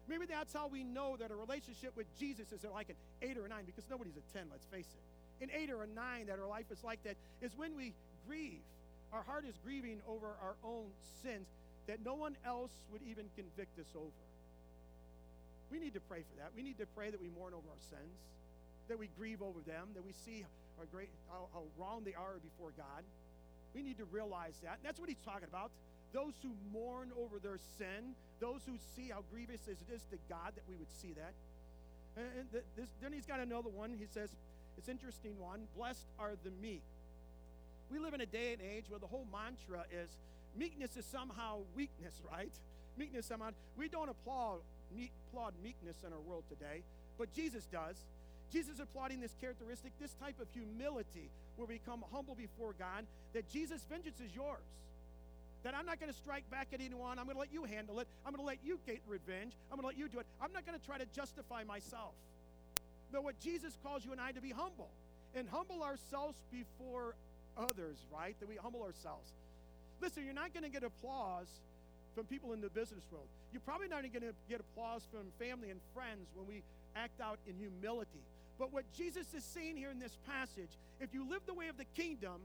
Maybe 0.08 0.26
that's 0.26 0.54
how 0.54 0.68
we 0.68 0.84
know 0.84 1.18
that 1.18 1.32
a 1.32 1.36
relationship 1.36 1.96
with 1.96 2.08
Jesus 2.18 2.52
is 2.52 2.66
like 2.74 2.90
an 2.90 2.96
eight 3.22 3.38
or 3.38 3.46
a 3.46 3.50
nine, 3.50 3.64
because 3.66 3.86
nobody's 3.90 4.18
a 4.18 4.38
10, 4.38 4.48
let's 4.52 4.66
face 4.66 4.88
it 4.88 5.04
an 5.42 5.50
eight 5.56 5.72
or 5.72 5.84
a 5.84 5.88
nine 5.88 6.28
that 6.28 6.40
our 6.40 6.48
life 6.48 6.66
is 6.72 6.84
like 6.84 7.02
that 7.04 7.16
is 7.42 7.52
when 7.58 7.76
we 7.76 7.94
grieve. 8.28 8.62
Our 9.12 9.24
heart 9.24 9.46
is 9.48 9.56
grieving 9.64 10.02
over 10.08 10.28
our 10.44 10.56
own 10.64 10.86
sins 11.24 11.48
that 11.88 12.04
no 12.06 12.14
one 12.14 12.36
else 12.46 12.72
would 12.92 13.02
even 13.10 13.26
convict 13.36 13.80
us 13.80 13.90
over. 13.96 14.24
We 15.72 15.80
need 15.80 15.94
to 15.94 16.00
pray 16.02 16.22
for 16.22 16.36
that. 16.42 16.52
We 16.56 16.62
need 16.62 16.78
to 16.78 16.86
pray 16.96 17.10
that 17.10 17.22
we 17.22 17.30
mourn 17.30 17.54
over 17.54 17.66
our 17.70 17.84
sins, 17.90 18.14
that 18.88 19.00
we 19.00 19.10
grieve 19.18 19.42
over 19.42 19.62
them, 19.66 19.90
that 19.96 20.06
we 20.06 20.14
see 20.26 20.46
how, 20.78 20.86
great, 20.92 21.10
how, 21.30 21.48
how 21.54 21.64
wrong 21.78 22.04
they 22.04 22.14
are 22.14 22.38
before 22.42 22.72
God. 22.78 23.04
We 23.74 23.82
need 23.82 23.98
to 23.98 24.06
realize 24.06 24.58
that. 24.64 24.78
And 24.82 24.84
that's 24.84 25.00
what 25.00 25.10
he's 25.10 25.22
talking 25.26 25.48
about. 25.48 25.72
Those 26.14 26.34
who 26.42 26.50
mourn 26.74 27.12
over 27.20 27.40
their 27.40 27.60
sin, 27.78 28.16
those 28.40 28.62
who 28.66 28.74
see 28.96 29.10
how 29.10 29.24
grievous 29.32 29.62
it 29.68 29.78
is 29.94 30.02
to 30.12 30.18
God, 30.28 30.54
that 30.56 30.64
we 30.68 30.76
would 30.76 30.92
see 31.02 31.14
that. 31.14 31.34
And 32.18 32.48
this, 32.76 32.90
then 33.02 33.14
he's 33.14 33.26
got 33.26 33.40
another 33.40 33.70
one. 33.70 33.92
He 33.98 34.08
says, 34.12 34.30
it's 34.78 34.90
interesting 34.90 35.38
one. 35.40 35.68
Blessed 35.76 36.06
are 36.20 36.34
the 36.44 36.52
meek. 36.62 36.82
We 37.92 38.00
live 38.00 38.14
in 38.14 38.22
a 38.22 38.26
day 38.26 38.54
and 38.54 38.62
age 38.62 38.86
where 38.90 39.00
the 39.00 39.08
whole 39.08 39.26
mantra 39.32 39.86
is 39.92 40.10
meekness 40.58 40.98
is 40.98 41.06
somehow 41.06 41.60
weakness, 41.76 42.14
right? 42.32 42.52
Meekness 42.98 43.26
somehow. 43.26 43.52
We 43.78 43.88
don't 43.88 44.10
applaud, 44.10 44.60
meek, 44.96 45.12
applaud 45.30 45.54
meekness 45.64 45.98
in 46.06 46.14
our 46.14 46.20
world 46.20 46.44
today, 46.50 46.82
but 47.18 47.34
Jesus 47.34 47.68
does. 47.72 47.96
Jesus 48.52 48.80
applauding 48.80 49.22
this 49.22 49.36
characteristic, 49.40 49.92
this 50.02 50.14
type 50.20 50.40
of 50.42 50.48
humility 50.54 51.30
where 51.56 51.68
we 51.68 51.80
come 51.86 52.04
humble 52.12 52.34
before 52.34 52.74
God, 52.80 53.06
that 53.34 53.48
Jesus' 53.52 53.86
vengeance 53.88 54.20
is 54.20 54.34
yours. 54.34 54.66
That 55.64 55.76
I'm 55.76 55.86
not 55.86 56.00
going 56.00 56.12
to 56.12 56.18
strike 56.18 56.50
back 56.50 56.68
at 56.74 56.80
anyone. 56.80 57.20
I'm 57.20 57.26
going 57.26 57.36
to 57.36 57.40
let 57.40 57.52
you 57.52 57.66
handle 57.66 58.00
it. 58.00 58.08
I'm 58.26 58.32
going 58.32 58.42
to 58.42 58.48
let 58.48 58.60
you 58.64 58.80
get 58.88 59.02
revenge. 59.08 59.54
I'm 59.72 59.78
going 59.78 59.84
to 59.84 59.88
let 59.88 59.98
you 59.98 60.08
do 60.08 60.20
it. 60.20 60.26
I'm 60.42 60.54
not 60.54 60.66
going 60.66 60.80
to 60.80 60.86
try 60.86 60.98
to 60.98 61.06
justify 61.14 61.64
myself. 61.64 62.14
But 63.12 63.24
what 63.24 63.40
Jesus 63.40 63.78
calls 63.84 64.06
you 64.06 64.12
and 64.12 64.22
I 64.22 64.32
to 64.32 64.42
be 64.42 64.52
humble 64.52 64.90
and 65.36 65.48
humble 65.50 65.84
ourselves 65.84 66.38
before 66.52 67.16
others, 67.58 67.98
right? 68.14 68.40
That 68.40 68.48
we 68.48 68.56
humble 68.56 68.84
ourselves. 68.84 69.34
Listen, 70.02 70.24
you're 70.24 70.34
not 70.34 70.54
going 70.54 70.64
to 70.64 70.70
get 70.70 70.84
applause 70.84 71.48
from 72.16 72.26
people 72.26 72.54
in 72.54 72.62
the 72.62 72.70
business 72.70 73.04
world. 73.12 73.28
You're 73.52 73.62
probably 73.62 73.88
not 73.88 74.06
even 74.06 74.22
going 74.22 74.32
to 74.32 74.38
get 74.50 74.62
applause 74.62 75.02
from 75.12 75.28
family 75.40 75.70
and 75.70 75.80
friends 75.94 76.28
when 76.36 76.48
we 76.48 76.64
act 76.96 77.20
out 77.20 77.38
in 77.48 77.56
humility. 77.56 78.24
But 78.58 78.72
what 78.72 78.86
Jesus 78.96 79.34
is 79.34 79.44
saying 79.44 79.78
here 79.78 79.90
in 79.90 80.00
this 80.00 80.18
passage, 80.28 80.72
if 81.00 81.14
you 81.14 81.28
live 81.30 81.42
the 81.46 81.54
way 81.54 81.68
of 81.68 81.78
the 81.78 81.86
kingdom, 81.96 82.42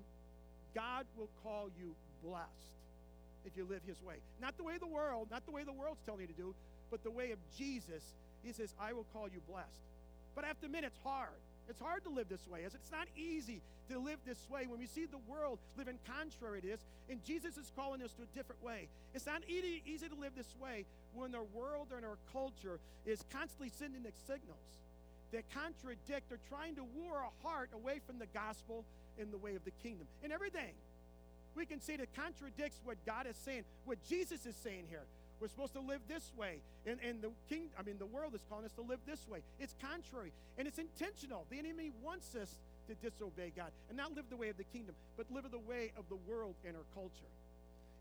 God 0.75 1.07
will 1.17 1.29
call 1.43 1.71
you 1.79 1.95
blessed 2.23 2.84
if 3.45 3.57
you 3.57 3.67
live 3.69 3.81
his 3.87 4.03
way. 4.03 4.17
Not 4.41 4.57
the 4.57 4.65
way 4.65 4.79
the 4.79 4.87
world, 4.87 5.29
not 5.31 5.45
the 5.47 5.53
way 5.53 5.65
the 5.65 5.73
world's 5.73 6.01
telling 6.05 6.23
you 6.23 6.27
to 6.27 6.33
do, 6.33 6.55
but 6.91 7.03
the 7.03 7.11
way 7.11 7.33
of 7.33 7.39
Jesus. 7.57 8.03
He 8.43 8.53
says, 8.53 8.75
I 8.81 8.93
will 8.93 9.07
call 9.13 9.29
you 9.29 9.41
blessed. 9.49 9.81
But 10.35 10.45
have 10.45 10.59
to 10.61 10.67
admit, 10.67 10.85
it's 10.85 10.99
hard. 11.05 11.41
It's 11.69 11.81
hard 11.81 12.05
to 12.05 12.11
live 12.11 12.29
this 12.29 12.47
way. 12.47 12.61
It's 12.65 12.93
not 12.93 13.09
easy 13.17 13.63
to 13.91 13.99
live 13.99 14.19
this 14.27 14.39
way 14.51 14.67
when 14.67 14.79
we 14.79 14.87
see 14.87 15.07
the 15.07 15.21
world 15.29 15.59
living 15.79 15.99
contrary 16.07 16.61
to 16.61 16.67
this, 16.67 16.81
and 17.09 17.25
Jesus 17.25 17.57
is 17.57 17.71
calling 17.77 18.03
us 18.03 18.13
to 18.15 18.23
a 18.23 18.37
different 18.37 18.63
way. 18.63 18.89
It's 19.15 19.27
not 19.27 19.43
easy, 19.49 19.83
easy 19.87 20.09
to 20.09 20.15
live 20.15 20.33
this 20.37 20.55
way 20.61 20.85
when 21.15 21.35
our 21.35 21.45
world 21.55 21.89
and 21.95 22.05
our 22.05 22.19
culture 22.33 22.81
is 23.07 23.25
constantly 23.33 23.71
sending 23.79 24.03
the 24.03 24.13
signals 24.27 24.75
that 25.33 25.45
contradict 25.53 26.31
or 26.33 26.39
trying 26.49 26.77
to 26.77 26.83
woo 26.83 27.11
our 27.13 27.29
heart 27.43 27.71
away 27.75 28.01
from 28.07 28.19
the 28.19 28.27
gospel 28.27 28.85
in 29.19 29.31
the 29.31 29.39
way 29.39 29.55
of 29.55 29.65
the 29.65 29.73
kingdom. 29.83 30.07
And 30.23 30.33
everything 30.33 30.73
we 31.57 31.67
can 31.67 31.81
see 31.81 31.97
that 31.97 32.15
contradicts 32.15 32.81
what 32.85 32.97
God 33.07 33.27
is 33.27 33.37
saying, 33.37 33.65
what 33.85 33.99
Jesus 34.09 34.47
is 34.47 34.57
saying 34.57 34.85
here. 34.89 35.05
We're 35.41 35.49
supposed 35.49 35.75
to 35.75 35.81
live 35.81 36.01
this 36.09 36.33
way. 36.37 36.61
And, 36.87 36.99
and 37.07 37.21
the 37.21 37.31
king, 37.49 37.69
I 37.79 37.83
mean, 37.83 37.99
the 37.99 38.07
world 38.07 38.35
is 38.35 38.41
calling 38.49 38.65
us 38.65 38.73
to 38.73 38.83
live 38.83 39.01
this 39.07 39.27
way. 39.29 39.41
It's 39.59 39.75
contrary 39.81 40.33
and 40.57 40.67
it's 40.69 40.79
intentional. 40.79 41.45
The 41.51 41.59
enemy 41.59 41.91
wants 42.03 42.35
us 42.35 42.59
to 42.89 42.95
disobey 42.95 43.53
God 43.57 43.71
and 43.89 43.97
not 43.97 44.15
live 44.15 44.27
the 44.31 44.37
way 44.37 44.49
of 44.49 44.57
the 44.57 44.65
kingdom, 44.65 44.95
but 45.17 45.27
live 45.31 45.51
the 45.51 45.59
way 45.59 45.93
of 45.97 46.09
the 46.09 46.17
world 46.29 46.55
and 46.67 46.77
our 46.77 46.85
culture. 46.95 47.31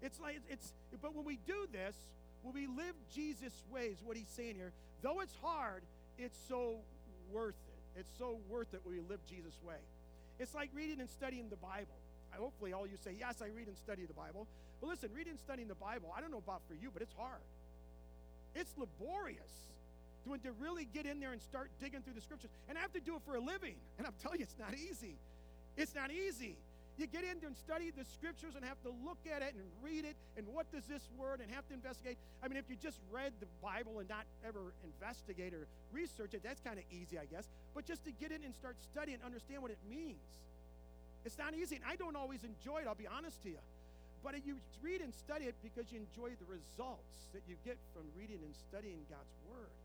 It's 0.02 0.20
like, 0.20 0.40
it's, 0.50 0.74
but 1.02 1.16
when 1.16 1.26
we 1.26 1.40
do 1.48 1.68
this, 1.72 1.96
when 2.44 2.54
we 2.54 2.68
live 2.68 2.96
Jesus' 3.14 3.64
ways, 3.72 3.98
what 4.04 4.18
he's 4.18 4.30
saying 4.36 4.56
here, 4.56 4.72
though 5.02 5.22
it's 5.22 5.36
hard, 5.42 5.82
it's 6.18 6.38
so 6.48 6.76
worth 7.32 7.56
it. 7.68 8.00
It's 8.00 8.18
so 8.18 8.38
worth 8.50 8.74
it 8.74 8.82
when 8.84 8.96
we 8.96 9.02
live 9.10 9.20
Jesus' 9.30 9.58
way. 9.66 9.80
It's 10.40 10.54
like 10.54 10.70
reading 10.76 11.00
and 11.00 11.10
studying 11.10 11.50
the 11.50 11.56
Bible. 11.56 11.96
Hopefully, 12.38 12.74
all 12.74 12.88
you 12.88 12.98
say, 13.04 13.16
Yes, 13.20 13.42
I 13.42 13.48
read 13.48 13.68
and 13.68 13.78
study 13.78 14.06
the 14.06 14.14
Bible. 14.14 14.48
But 14.82 14.88
listen, 14.90 15.10
reading 15.16 15.32
and 15.32 15.40
studying 15.40 15.68
the 15.68 15.76
Bible, 15.76 16.14
I 16.16 16.22
don't 16.22 16.32
know 16.32 16.44
about 16.44 16.62
for 16.68 16.74
you, 16.76 16.90
but 16.92 17.02
it's 17.02 17.14
hard. 17.18 17.42
It's 18.56 18.74
laborious 18.78 19.52
to, 20.26 20.38
to 20.38 20.52
really 20.60 20.86
get 20.94 21.06
in 21.06 21.20
there 21.20 21.32
and 21.32 21.42
start 21.42 21.70
digging 21.80 22.02
through 22.02 22.14
the 22.14 22.22
scriptures. 22.22 22.52
And 22.70 22.78
I 22.78 22.82
have 22.82 22.94
to 22.94 23.00
do 23.00 23.16
it 23.16 23.22
for 23.26 23.36
a 23.36 23.40
living. 23.40 23.76
And 23.98 24.06
I'm 24.06 24.14
telling 24.22 24.40
you, 24.40 24.44
it's 24.44 24.60
not 24.60 24.74
easy. 24.74 25.16
It's 25.78 25.96
not 25.96 26.12
easy. 26.12 26.56
You 26.98 27.08
get 27.08 27.24
in 27.24 27.42
there 27.42 27.50
and 27.50 27.58
study 27.58 27.90
the 27.90 28.06
scriptures 28.06 28.54
and 28.56 28.64
have 28.64 28.78
to 28.84 28.94
look 29.04 29.18
at 29.26 29.42
it 29.42 29.56
and 29.58 29.66
read 29.82 30.06
it 30.06 30.16
and 30.38 30.46
what 30.54 30.70
does 30.72 30.86
this 30.86 31.02
word 31.18 31.42
and 31.42 31.50
have 31.50 31.68
to 31.70 31.74
investigate. 31.74 32.18
I 32.44 32.48
mean, 32.48 32.58
if 32.58 32.70
you 32.70 32.76
just 32.76 33.00
read 33.10 33.34
the 33.40 33.48
Bible 33.64 33.98
and 33.98 34.08
not 34.08 34.26
ever 34.46 34.74
investigate 34.84 35.56
or 35.56 35.66
research 35.92 36.36
it, 36.36 36.44
that's 36.44 36.62
kind 36.62 36.78
of 36.78 36.86
easy, 36.94 37.18
I 37.18 37.26
guess. 37.26 37.50
But 37.74 37.86
just 37.86 38.06
to 38.06 38.12
get 38.12 38.32
in 38.32 38.44
and 38.44 38.54
start 38.54 38.76
studying 38.92 39.18
and 39.18 39.26
understand 39.26 39.64
what 39.64 39.72
it 39.72 39.82
means. 39.90 40.22
It's 41.26 41.38
not 41.38 41.54
easy. 41.54 41.76
And 41.76 41.86
I 41.88 41.96
don't 41.96 42.16
always 42.16 42.44
enjoy 42.44 42.82
it, 42.82 42.88
I'll 42.88 42.96
be 42.96 43.08
honest 43.08 43.42
to 43.44 43.50
you. 43.50 43.62
But 44.24 44.40
you 44.46 44.56
read 44.82 45.02
and 45.02 45.14
study 45.14 45.46
it 45.46 45.56
because 45.64 45.92
you 45.92 46.00
enjoy 46.00 46.36
the 46.40 46.48
results 46.48 47.28
that 47.34 47.44
you 47.48 47.56
get 47.66 47.76
from 47.92 48.04
reading 48.16 48.40
and 48.40 48.56
studying 48.56 49.04
God's 49.12 49.36
Word. 49.52 49.76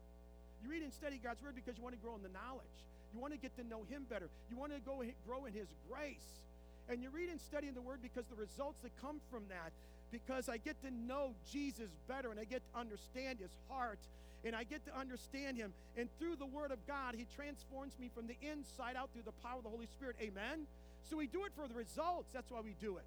You 0.63 0.71
read 0.71 0.81
and 0.81 0.93
study 0.93 1.19
God's 1.21 1.43
Word 1.43 1.55
because 1.55 1.75
you 1.75 1.83
want 1.83 1.95
to 1.95 2.01
grow 2.01 2.15
in 2.15 2.23
the 2.23 2.31
knowledge. 2.31 2.79
You 3.13 3.19
want 3.19 3.33
to 3.33 3.39
get 3.39 3.55
to 3.57 3.67
know 3.67 3.83
Him 3.91 4.07
better. 4.07 4.29
You 4.49 4.55
want 4.55 4.71
to 4.71 4.79
go 4.79 5.03
grow 5.27 5.43
in 5.43 5.51
His 5.51 5.67
grace. 5.91 6.39
And 6.87 7.03
you 7.03 7.09
read 7.11 7.29
and 7.29 7.39
study 7.39 7.69
the 7.69 7.81
Word 7.81 7.99
because 8.01 8.23
the 8.31 8.39
results 8.39 8.79
that 8.83 8.91
come 9.01 9.19
from 9.29 9.43
that, 9.49 9.71
because 10.11 10.47
I 10.47 10.57
get 10.57 10.79
to 10.83 10.91
know 10.91 11.35
Jesus 11.51 11.91
better 12.07 12.31
and 12.31 12.39
I 12.39 12.45
get 12.45 12.63
to 12.73 12.79
understand 12.79 13.39
His 13.39 13.51
heart 13.67 13.99
and 14.45 14.55
I 14.55 14.63
get 14.63 14.85
to 14.87 14.97
understand 14.97 15.57
Him. 15.57 15.73
And 15.97 16.07
through 16.17 16.37
the 16.37 16.47
Word 16.47 16.71
of 16.71 16.79
God, 16.87 17.15
He 17.15 17.27
transforms 17.35 17.93
me 17.99 18.09
from 18.15 18.27
the 18.27 18.37
inside 18.39 18.95
out 18.95 19.09
through 19.11 19.27
the 19.27 19.35
power 19.43 19.57
of 19.57 19.63
the 19.63 19.69
Holy 19.69 19.87
Spirit. 19.87 20.15
Amen? 20.21 20.65
So 21.09 21.17
we 21.17 21.27
do 21.27 21.45
it 21.45 21.51
for 21.55 21.67
the 21.67 21.73
results. 21.73 22.29
That's 22.33 22.49
why 22.51 22.61
we 22.61 22.75
do 22.81 22.97
it. 22.97 23.05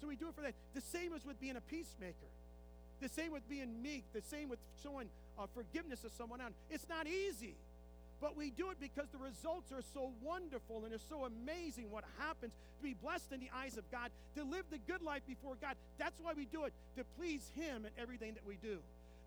So 0.00 0.06
we 0.06 0.16
do 0.16 0.28
it 0.28 0.34
for 0.34 0.42
that. 0.42 0.54
The 0.74 0.80
same 0.80 1.12
as 1.12 1.24
with 1.24 1.40
being 1.40 1.56
a 1.56 1.60
peacemaker. 1.60 2.30
The 3.00 3.08
same 3.08 3.32
with 3.32 3.48
being 3.48 3.82
meek. 3.82 4.04
The 4.12 4.22
same 4.22 4.48
with 4.48 4.58
showing 4.82 5.08
uh, 5.38 5.46
forgiveness 5.54 6.00
to 6.02 6.10
someone 6.10 6.40
else. 6.40 6.52
It's 6.70 6.88
not 6.88 7.06
easy, 7.06 7.54
but 8.20 8.36
we 8.36 8.50
do 8.50 8.70
it 8.70 8.78
because 8.80 9.06
the 9.10 9.18
results 9.18 9.72
are 9.72 9.82
so 9.94 10.10
wonderful 10.22 10.84
and 10.84 10.92
it's 10.92 11.04
so 11.08 11.24
amazing 11.24 11.90
what 11.90 12.04
happens 12.18 12.52
to 12.78 12.82
be 12.82 12.94
blessed 12.94 13.32
in 13.32 13.40
the 13.40 13.50
eyes 13.54 13.76
of 13.76 13.88
God, 13.90 14.10
to 14.36 14.44
live 14.44 14.64
the 14.70 14.78
good 14.78 15.02
life 15.02 15.22
before 15.26 15.54
God. 15.60 15.76
That's 15.98 16.20
why 16.20 16.32
we 16.36 16.44
do 16.44 16.64
it, 16.64 16.72
to 16.96 17.04
please 17.16 17.50
Him 17.54 17.86
in 17.86 17.90
everything 18.00 18.34
that 18.34 18.46
we 18.46 18.56
do. 18.56 18.78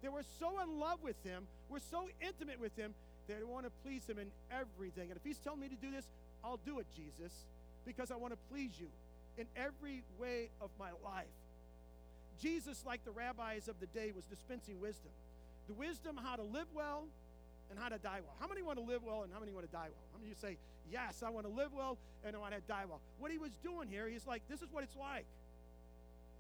That 0.02 0.12
we're 0.12 0.24
so 0.40 0.60
in 0.62 0.80
love 0.80 1.00
with 1.04 1.16
him, 1.24 1.46
we're 1.70 1.80
so 1.92 2.10
intimate 2.22 2.60
with 2.60 2.76
him, 2.76 2.94
they 3.28 3.36
want 3.44 3.66
to 3.66 3.72
please 3.84 4.08
him 4.08 4.18
in 4.18 4.32
everything. 4.52 5.10
And 5.10 5.18
if 5.18 5.24
he's 5.24 5.38
telling 5.38 5.60
me 5.60 5.70
to 5.70 5.76
do 5.76 5.92
this, 5.92 6.06
I'll 6.44 6.60
do 6.66 6.80
it, 6.80 6.88
Jesus, 6.96 7.32
because 7.86 8.12
I 8.12 8.16
want 8.16 8.34
to 8.34 8.40
please 8.52 8.72
you 8.80 8.88
in 9.38 9.46
every 9.56 10.04
way 10.20 10.50
of 10.62 10.70
my 10.80 10.92
life. 11.04 11.26
Jesus, 12.42 12.84
like 12.86 13.04
the 13.06 13.12
rabbis 13.12 13.68
of 13.68 13.80
the 13.80 13.88
day, 13.88 14.12
was 14.16 14.26
dispensing 14.26 14.80
wisdom. 14.82 15.12
The 15.68 15.74
wisdom 15.74 16.20
how 16.22 16.36
to 16.36 16.44
live 16.44 16.68
well 16.74 17.04
and 17.70 17.80
how 17.80 17.90
to 17.90 17.98
die 17.98 18.20
well. 18.26 18.36
How 18.40 18.48
many 18.48 18.62
want 18.62 18.78
to 18.80 18.84
live 18.84 19.04
well 19.04 19.24
and 19.24 19.32
how 19.32 19.40
many 19.40 19.52
want 19.52 19.66
to 19.66 19.72
die 19.72 19.88
well? 19.88 20.06
How 20.12 20.20
many 20.20 20.30
you 20.30 20.36
say, 20.36 20.58
Yes, 20.92 21.24
I 21.26 21.30
want 21.30 21.46
to 21.46 21.54
live 21.54 21.72
well 21.74 21.98
and 22.26 22.36
I 22.36 22.40
want 22.40 22.54
to 22.54 22.62
die 22.68 22.84
well? 22.88 23.00
What 23.20 23.32
he 23.32 23.38
was 23.38 23.52
doing 23.64 23.88
here, 23.90 24.08
he's 24.10 24.28
like, 24.28 24.42
This 24.50 24.62
is 24.62 24.68
what 24.72 24.84
it's 24.84 24.98
like. 24.98 25.26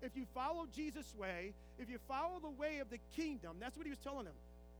If 0.01 0.17
you 0.17 0.25
follow 0.34 0.67
Jesus' 0.75 1.13
way, 1.15 1.54
if 1.77 1.89
you 1.89 1.99
follow 2.08 2.39
the 2.41 2.49
way 2.49 2.80
of 2.80 2.89
the 2.89 2.99
kingdom, 3.15 3.58
that's 3.60 3.77
what 3.77 3.86
he 3.86 3.91
was 3.91 3.99
telling 3.99 4.25
them, 4.25 4.34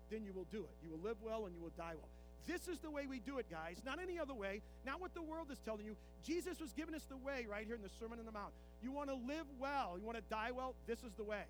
then 0.10 0.26
you 0.26 0.34
will 0.34 0.48
do 0.52 0.60
it. 0.60 0.76
You 0.84 0.92
will 0.92 1.04
live 1.08 1.18
well 1.24 1.46
and 1.46 1.56
you 1.56 1.62
will 1.62 1.74
die 1.78 1.94
well. 1.94 2.11
This 2.48 2.68
is 2.68 2.80
the 2.80 2.90
way 2.90 3.06
we 3.08 3.20
do 3.20 3.38
it, 3.38 3.46
guys, 3.50 3.78
not 3.86 4.00
any 4.02 4.20
other 4.20 4.34
way, 4.34 4.62
not 4.86 5.00
what 5.00 5.14
the 5.14 5.22
world 5.22 5.48
is 5.52 5.60
telling 5.60 5.86
you. 5.86 5.96
Jesus 6.26 6.60
was 6.60 6.72
giving 6.74 6.96
us 6.96 7.04
the 7.10 7.18
way 7.18 7.46
right 7.50 7.66
here 7.66 7.76
in 7.76 7.82
the 7.82 7.90
Sermon 8.00 8.20
on 8.20 8.26
the 8.26 8.32
Mount. 8.32 8.52
You 8.84 8.92
want 8.92 9.10
to 9.10 9.16
live 9.16 9.46
well, 9.60 9.98
you 10.00 10.06
want 10.06 10.18
to 10.18 10.24
die 10.30 10.52
well, 10.52 10.74
this 10.88 11.00
is 11.00 11.14
the 11.18 11.24
way. 11.24 11.44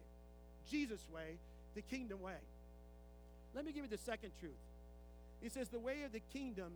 Jesus' 0.70 1.06
way, 1.14 1.38
the 1.76 1.82
kingdom 1.82 2.22
way. 2.22 2.40
Let 3.56 3.66
me 3.66 3.72
give 3.72 3.84
you 3.84 3.90
the 3.90 3.98
second 3.98 4.32
truth. 4.40 4.52
He 5.42 5.50
says, 5.50 5.70
the 5.70 5.80
way 5.80 6.04
of 6.04 6.12
the 6.12 6.22
kingdom 6.34 6.72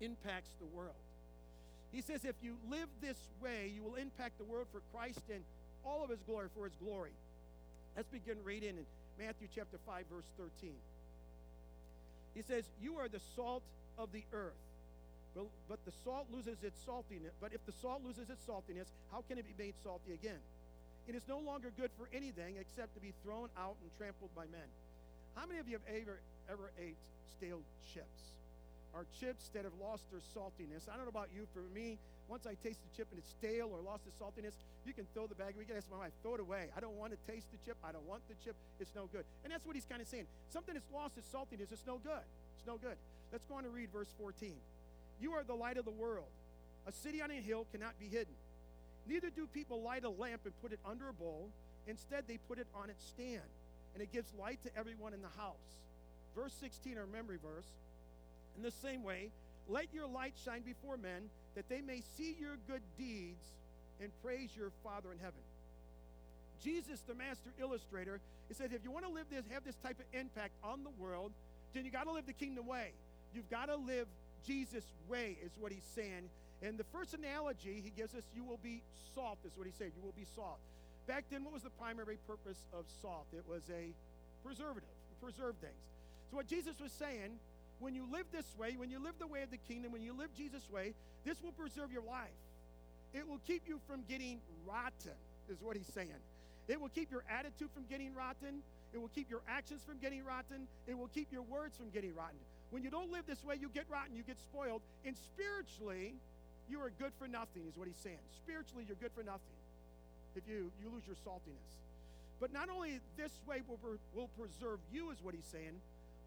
impacts 0.00 0.50
the 0.60 0.66
world. 0.66 0.94
He 1.92 2.02
says, 2.02 2.24
if 2.24 2.36
you 2.42 2.56
live 2.70 2.88
this 3.00 3.16
way, 3.42 3.72
you 3.74 3.82
will 3.82 3.96
impact 3.96 4.38
the 4.38 4.44
world 4.44 4.66
for 4.70 4.80
Christ 4.92 5.22
and 5.32 5.42
all 5.84 6.04
of 6.04 6.10
his 6.10 6.20
glory 6.26 6.48
for 6.54 6.64
his 6.64 6.74
glory. 6.82 7.12
Let's 7.96 8.08
begin 8.08 8.36
reading 8.44 8.76
in 8.76 8.86
Matthew 9.18 9.48
chapter 9.54 9.78
5, 9.86 10.04
verse 10.12 10.30
13. 10.36 10.72
He 12.34 12.42
says, 12.42 12.64
You 12.80 12.96
are 12.98 13.08
the 13.08 13.20
salt 13.36 13.62
of 13.98 14.12
the 14.12 14.22
earth. 14.32 14.58
But, 15.34 15.46
but 15.68 15.78
the 15.84 15.92
salt 16.04 16.26
loses 16.32 16.62
its 16.62 16.78
saltiness. 16.86 17.34
But 17.40 17.52
if 17.52 17.64
the 17.66 17.72
salt 17.80 18.02
loses 18.04 18.30
its 18.30 18.44
saltiness, 18.46 18.86
how 19.12 19.22
can 19.28 19.38
it 19.38 19.46
be 19.46 19.54
made 19.62 19.74
salty 19.84 20.12
again? 20.12 20.40
It 21.08 21.14
is 21.14 21.22
no 21.28 21.38
longer 21.38 21.70
good 21.76 21.90
for 21.96 22.08
anything 22.14 22.56
except 22.60 22.94
to 22.94 23.00
be 23.00 23.12
thrown 23.24 23.48
out 23.56 23.76
and 23.82 23.90
trampled 23.98 24.34
by 24.34 24.46
men. 24.50 24.66
How 25.34 25.46
many 25.46 25.60
of 25.60 25.68
you 25.68 25.78
have 25.78 25.86
ever 25.86 26.18
ever 26.50 26.70
ate 26.78 26.98
stale 27.36 27.62
chips? 27.94 28.34
Or 28.92 29.06
chips 29.20 29.50
that 29.54 29.62
have 29.62 29.74
lost 29.80 30.02
their 30.10 30.20
saltiness. 30.34 30.90
I 30.90 30.96
don't 30.96 31.06
know 31.06 31.14
about 31.14 31.30
you. 31.34 31.46
For 31.54 31.62
me, 31.74 31.98
once 32.30 32.46
I 32.46 32.54
taste 32.62 32.78
the 32.78 32.96
chip 32.96 33.10
and 33.10 33.18
it's 33.18 33.34
stale 33.34 33.68
or 33.74 33.82
lost 33.82 34.06
its 34.06 34.14
saltiness, 34.22 34.54
you 34.86 34.94
can 34.94 35.04
throw 35.12 35.26
the 35.26 35.34
bag. 35.34 35.54
We 35.58 35.64
can 35.64 35.76
ask 35.76 35.90
my 35.90 35.98
wife, 35.98 36.14
throw 36.22 36.38
it 36.38 36.40
away. 36.40 36.70
I 36.76 36.80
don't 36.80 36.94
want 36.94 37.10
to 37.10 37.18
taste 37.26 37.50
the 37.50 37.58
chip. 37.66 37.76
I 37.82 37.90
don't 37.90 38.06
want 38.06 38.22
the 38.30 38.38
chip. 38.44 38.54
It's 38.78 38.94
no 38.94 39.10
good. 39.10 39.24
And 39.42 39.52
that's 39.52 39.66
what 39.66 39.74
he's 39.74 39.84
kind 39.84 40.00
of 40.00 40.06
saying. 40.06 40.26
Something 40.48 40.74
that's 40.74 40.88
lost 40.94 41.18
its 41.18 41.26
saltiness, 41.26 41.74
it's 41.74 41.84
no 41.86 41.98
good. 41.98 42.22
It's 42.56 42.66
no 42.66 42.78
good. 42.78 42.94
Let's 43.32 43.44
go 43.44 43.56
on 43.56 43.64
and 43.64 43.74
read 43.74 43.90
verse 43.92 44.08
14. 44.16 44.54
You 45.20 45.32
are 45.32 45.42
the 45.42 45.58
light 45.58 45.76
of 45.76 45.84
the 45.84 45.90
world. 45.90 46.30
A 46.86 46.92
city 46.92 47.20
on 47.20 47.30
a 47.30 47.34
hill 47.34 47.66
cannot 47.72 47.98
be 47.98 48.06
hidden. 48.06 48.32
Neither 49.08 49.30
do 49.30 49.46
people 49.46 49.82
light 49.82 50.04
a 50.04 50.10
lamp 50.10 50.42
and 50.44 50.54
put 50.62 50.72
it 50.72 50.78
under 50.86 51.08
a 51.08 51.12
bowl. 51.12 51.50
Instead, 51.86 52.24
they 52.28 52.38
put 52.48 52.58
it 52.58 52.66
on 52.74 52.90
its 52.90 53.04
stand, 53.04 53.50
and 53.94 54.02
it 54.02 54.12
gives 54.12 54.32
light 54.38 54.58
to 54.64 54.70
everyone 54.78 55.14
in 55.14 55.22
the 55.22 55.34
house. 55.36 55.82
Verse 56.36 56.52
16, 56.60 56.96
our 56.96 57.06
memory 57.06 57.38
verse. 57.42 57.66
In 58.56 58.62
the 58.62 58.70
same 58.70 59.02
way, 59.02 59.30
let 59.68 59.86
your 59.92 60.06
light 60.06 60.34
shine 60.44 60.62
before 60.62 60.96
men, 60.96 61.30
that 61.54 61.68
they 61.68 61.80
may 61.80 62.02
see 62.16 62.36
your 62.38 62.56
good 62.66 62.82
deeds 62.98 63.44
and 64.00 64.10
praise 64.22 64.50
your 64.56 64.70
Father 64.82 65.12
in 65.12 65.18
heaven. 65.18 65.40
Jesus, 66.62 67.00
the 67.06 67.14
master 67.14 67.50
illustrator, 67.60 68.20
he 68.48 68.54
said, 68.54 68.72
if 68.72 68.84
you 68.84 68.90
want 68.90 69.06
to 69.06 69.12
live 69.12 69.26
this, 69.30 69.44
have 69.52 69.64
this 69.64 69.76
type 69.76 69.98
of 69.98 70.06
impact 70.18 70.52
on 70.62 70.84
the 70.84 70.90
world, 70.98 71.32
then 71.74 71.84
you 71.84 71.90
got 71.90 72.04
to 72.04 72.12
live 72.12 72.26
the 72.26 72.32
kingdom 72.32 72.66
way. 72.66 72.92
You've 73.34 73.48
got 73.50 73.66
to 73.66 73.76
live 73.76 74.06
Jesus' 74.46 74.84
way, 75.08 75.36
is 75.42 75.52
what 75.58 75.72
he's 75.72 75.86
saying. 75.94 76.28
And 76.62 76.76
the 76.76 76.84
first 76.92 77.14
analogy 77.14 77.80
he 77.82 77.90
gives 77.90 78.14
us, 78.14 78.24
you 78.34 78.44
will 78.44 78.60
be 78.62 78.82
salt, 79.14 79.38
is 79.44 79.52
what 79.56 79.66
he 79.66 79.72
said. 79.76 79.92
You 79.96 80.02
will 80.02 80.16
be 80.16 80.26
salt. 80.36 80.58
Back 81.06 81.24
then, 81.30 81.44
what 81.44 81.54
was 81.54 81.62
the 81.62 81.70
primary 81.70 82.18
purpose 82.26 82.58
of 82.72 82.84
salt? 83.00 83.26
It 83.32 83.44
was 83.48 83.62
a 83.70 83.92
preservative, 84.44 84.88
preserve 85.22 85.56
things. 85.60 85.80
So, 86.30 86.36
what 86.36 86.46
Jesus 86.46 86.78
was 86.80 86.92
saying, 86.92 87.40
when 87.80 87.94
you 87.94 88.06
live 88.12 88.26
this 88.32 88.46
way, 88.58 88.74
when 88.76 88.90
you 88.90 89.02
live 89.02 89.14
the 89.18 89.26
way 89.26 89.42
of 89.42 89.50
the 89.50 89.58
kingdom, 89.68 89.92
when 89.92 90.02
you 90.02 90.12
live 90.12 90.28
Jesus' 90.36 90.68
way, 90.70 90.94
this 91.24 91.42
will 91.42 91.52
preserve 91.52 91.92
your 91.92 92.04
life. 92.04 92.28
It 93.12 93.26
will 93.26 93.40
keep 93.46 93.62
you 93.66 93.80
from 93.88 94.04
getting 94.08 94.38
rotten, 94.66 95.16
is 95.48 95.60
what 95.62 95.76
he's 95.76 95.90
saying. 95.92 96.20
It 96.68 96.80
will 96.80 96.90
keep 96.90 97.10
your 97.10 97.24
attitude 97.28 97.70
from 97.74 97.84
getting 97.90 98.14
rotten. 98.14 98.62
It 98.94 99.00
will 99.00 99.10
keep 99.14 99.30
your 99.30 99.40
actions 99.48 99.82
from 99.82 99.98
getting 99.98 100.24
rotten. 100.24 100.68
It 100.86 100.96
will 100.96 101.08
keep 101.08 101.32
your 101.32 101.42
words 101.42 101.76
from 101.76 101.90
getting 101.90 102.14
rotten. 102.14 102.38
When 102.70 102.84
you 102.84 102.90
don't 102.90 103.10
live 103.10 103.26
this 103.26 103.42
way, 103.42 103.56
you 103.60 103.68
get 103.74 103.86
rotten, 103.90 104.14
you 104.14 104.22
get 104.22 104.38
spoiled. 104.38 104.82
And 105.04 105.16
spiritually, 105.16 106.14
you 106.68 106.78
are 106.80 106.92
good 106.98 107.10
for 107.18 107.26
nothing, 107.26 107.66
is 107.66 107.76
what 107.76 107.88
he's 107.88 107.98
saying. 107.98 108.22
Spiritually, 108.44 108.84
you're 108.86 109.00
good 109.00 109.10
for 109.10 109.24
nothing 109.24 109.58
if 110.36 110.46
you, 110.46 110.70
you 110.78 110.90
lose 110.92 111.02
your 111.06 111.18
saltiness. 111.26 111.74
But 112.38 112.52
not 112.52 112.70
only 112.70 113.00
this 113.16 113.32
way 113.46 113.62
will, 113.66 113.78
will 114.14 114.30
preserve 114.38 114.78
you, 114.92 115.10
is 115.10 115.18
what 115.22 115.34
he's 115.34 115.50
saying, 115.50 115.74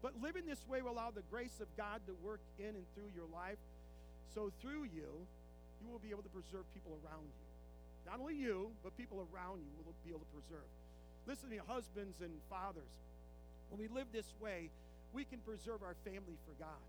but 0.04 0.12
living 0.20 0.44
this 0.44 0.60
way 0.68 0.84
will 0.84 0.92
allow 0.92 1.08
the 1.08 1.24
grace 1.32 1.64
of 1.64 1.68
God 1.80 2.04
to 2.04 2.12
work 2.20 2.44
in 2.60 2.76
and 2.76 2.84
through 2.92 3.08
your 3.16 3.24
life. 3.32 3.56
So 4.36 4.52
through 4.60 4.84
you, 4.92 5.08
you 5.80 5.88
will 5.88 6.04
be 6.04 6.12
able 6.12 6.20
to 6.28 6.28
preserve 6.28 6.68
people 6.76 6.92
around 7.00 7.24
you. 7.24 7.40
Not 8.04 8.20
only 8.20 8.36
you, 8.36 8.68
but 8.84 8.92
people 9.00 9.24
around 9.32 9.64
you 9.64 9.80
will 9.80 9.96
be 10.04 10.12
able 10.12 10.28
to 10.28 10.34
preserve. 10.36 10.68
Listen 11.24 11.48
to 11.48 11.56
me, 11.56 11.60
husbands 11.64 12.20
and 12.20 12.36
fathers. 12.52 12.92
When 13.72 13.80
we 13.80 13.88
live 13.88 14.12
this 14.12 14.28
way, 14.44 14.68
we 15.16 15.24
can 15.24 15.40
preserve 15.40 15.80
our 15.80 15.96
family 16.04 16.36
for 16.44 16.52
God. 16.60 16.84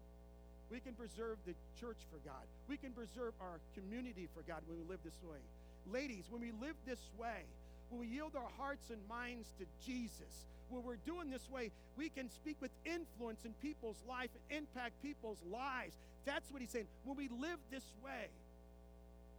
We 0.67 0.84
can 0.84 0.91
preserve 0.91 1.39
the 1.47 1.56
church 1.80 2.04
for 2.12 2.19
God. 2.28 2.43
We 2.67 2.75
can 2.75 2.91
preserve 2.91 3.32
our 3.39 3.63
community 3.80 4.28
for 4.36 4.43
God 4.43 4.60
when 4.67 4.75
we 4.75 4.84
live 4.91 4.99
this 5.08 5.15
way. 5.23 5.39
Ladies, 5.88 6.28
when 6.28 6.43
we 6.43 6.51
live 6.60 6.75
this 6.84 6.99
way, 7.15 7.47
when 7.88 8.04
we 8.04 8.12
yield 8.12 8.36
our 8.36 8.51
hearts 8.60 8.91
and 8.91 8.99
minds 9.08 9.47
to 9.56 9.63
Jesus, 9.88 10.51
when 10.69 10.84
we're 10.84 11.01
doing 11.06 11.30
this 11.30 11.49
way, 11.49 11.71
we 11.97 12.10
can 12.10 12.30
speak 12.30 12.58
with 12.60 12.71
influence 12.86 13.45
in 13.45 13.54
people's 13.62 14.01
life 14.08 14.30
and 14.49 14.65
impact 14.65 15.01
people's 15.01 15.39
lives. 15.51 15.95
That's 16.25 16.49
what 16.51 16.62
he's 16.62 16.71
saying. 16.71 16.88
When 17.04 17.17
we 17.17 17.30
live 17.30 17.60
this 17.71 17.86
way, 18.04 18.28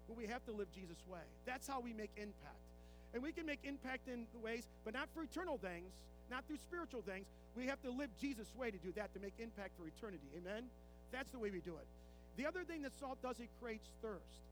when 0.07 0.17
we 0.17 0.27
have 0.27 0.45
to 0.47 0.53
live 0.53 0.69
Jesus' 0.75 1.03
way, 1.11 1.25
that's 1.45 1.67
how 1.67 1.81
we 1.81 1.93
make 1.93 2.11
impact. 2.17 2.63
And 3.15 3.23
we 3.23 3.33
can 3.33 3.47
make 3.47 3.61
impact 3.65 4.09
in 4.09 4.27
the 4.33 4.39
ways, 4.39 4.69
but 4.85 4.95
not 4.95 5.09
for 5.15 5.23
eternal 5.23 5.59
things, 5.59 5.91
not 6.31 6.45
through 6.47 6.59
spiritual 6.59 7.03
things. 7.03 7.27
We 7.57 7.67
have 7.67 7.81
to 7.83 7.91
live 7.91 8.11
Jesus' 8.21 8.53
way 8.57 8.71
to 8.71 8.79
do 8.79 8.93
that, 8.97 9.13
to 9.15 9.21
make 9.21 9.35
impact 9.39 9.73
for 9.79 9.87
eternity. 9.87 10.27
Amen? 10.37 10.65
That's 11.13 11.31
the 11.31 11.39
way 11.39 11.51
we 11.51 11.61
do 11.61 11.75
it. 11.77 11.87
The 12.37 12.47
other 12.47 12.65
thing 12.65 12.83
that 12.83 12.93
salt 13.01 13.19
does, 13.23 13.41
it 13.41 13.49
creates 13.61 13.89
thirst. 14.03 14.45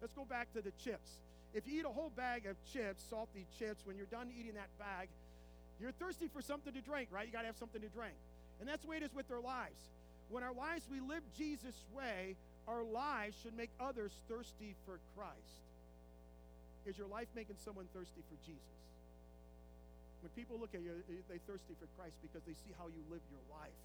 Let's 0.00 0.12
go 0.14 0.24
back 0.24 0.52
to 0.54 0.62
the 0.62 0.72
chips. 0.82 1.18
If 1.54 1.66
you 1.66 1.80
eat 1.80 1.84
a 1.84 1.90
whole 1.90 2.12
bag 2.16 2.46
of 2.46 2.56
chips, 2.72 3.04
salty 3.10 3.46
chips, 3.58 3.82
when 3.84 3.96
you're 3.96 4.06
done 4.06 4.30
eating 4.38 4.54
that 4.54 4.70
bag, 4.78 5.08
you're 5.82 5.92
thirsty 5.98 6.28
for 6.30 6.40
something 6.40 6.72
to 6.72 6.80
drink, 6.80 7.10
right? 7.10 7.26
You 7.26 7.32
got 7.32 7.42
to 7.42 7.50
have 7.50 7.58
something 7.58 7.82
to 7.82 7.88
drink. 7.90 8.14
And 8.60 8.68
that's 8.68 8.82
the 8.82 8.88
way 8.88 8.96
it 8.98 9.02
is 9.02 9.14
with 9.14 9.26
our 9.30 9.42
lives. 9.42 9.90
When 10.30 10.46
our 10.46 10.54
lives, 10.54 10.86
we 10.86 11.00
live 11.00 11.22
Jesus' 11.36 11.82
way, 11.90 12.36
our 12.68 12.84
lives 12.86 13.34
should 13.42 13.56
make 13.58 13.70
others 13.82 14.12
thirsty 14.30 14.78
for 14.86 15.02
Christ. 15.18 15.58
Is 16.86 16.96
your 16.96 17.10
life 17.10 17.26
making 17.34 17.58
someone 17.58 17.86
thirsty 17.90 18.22
for 18.30 18.38
Jesus? 18.46 18.78
When 20.22 20.30
people 20.38 20.54
look 20.58 20.70
at 20.74 20.82
you, 20.86 20.94
eh, 21.10 21.18
they're 21.26 21.42
thirsty 21.50 21.74
for 21.74 21.90
Christ 21.98 22.14
because 22.22 22.46
they 22.46 22.54
see 22.54 22.70
how 22.78 22.86
you 22.86 23.02
live 23.10 23.22
your 23.34 23.42
life. 23.50 23.78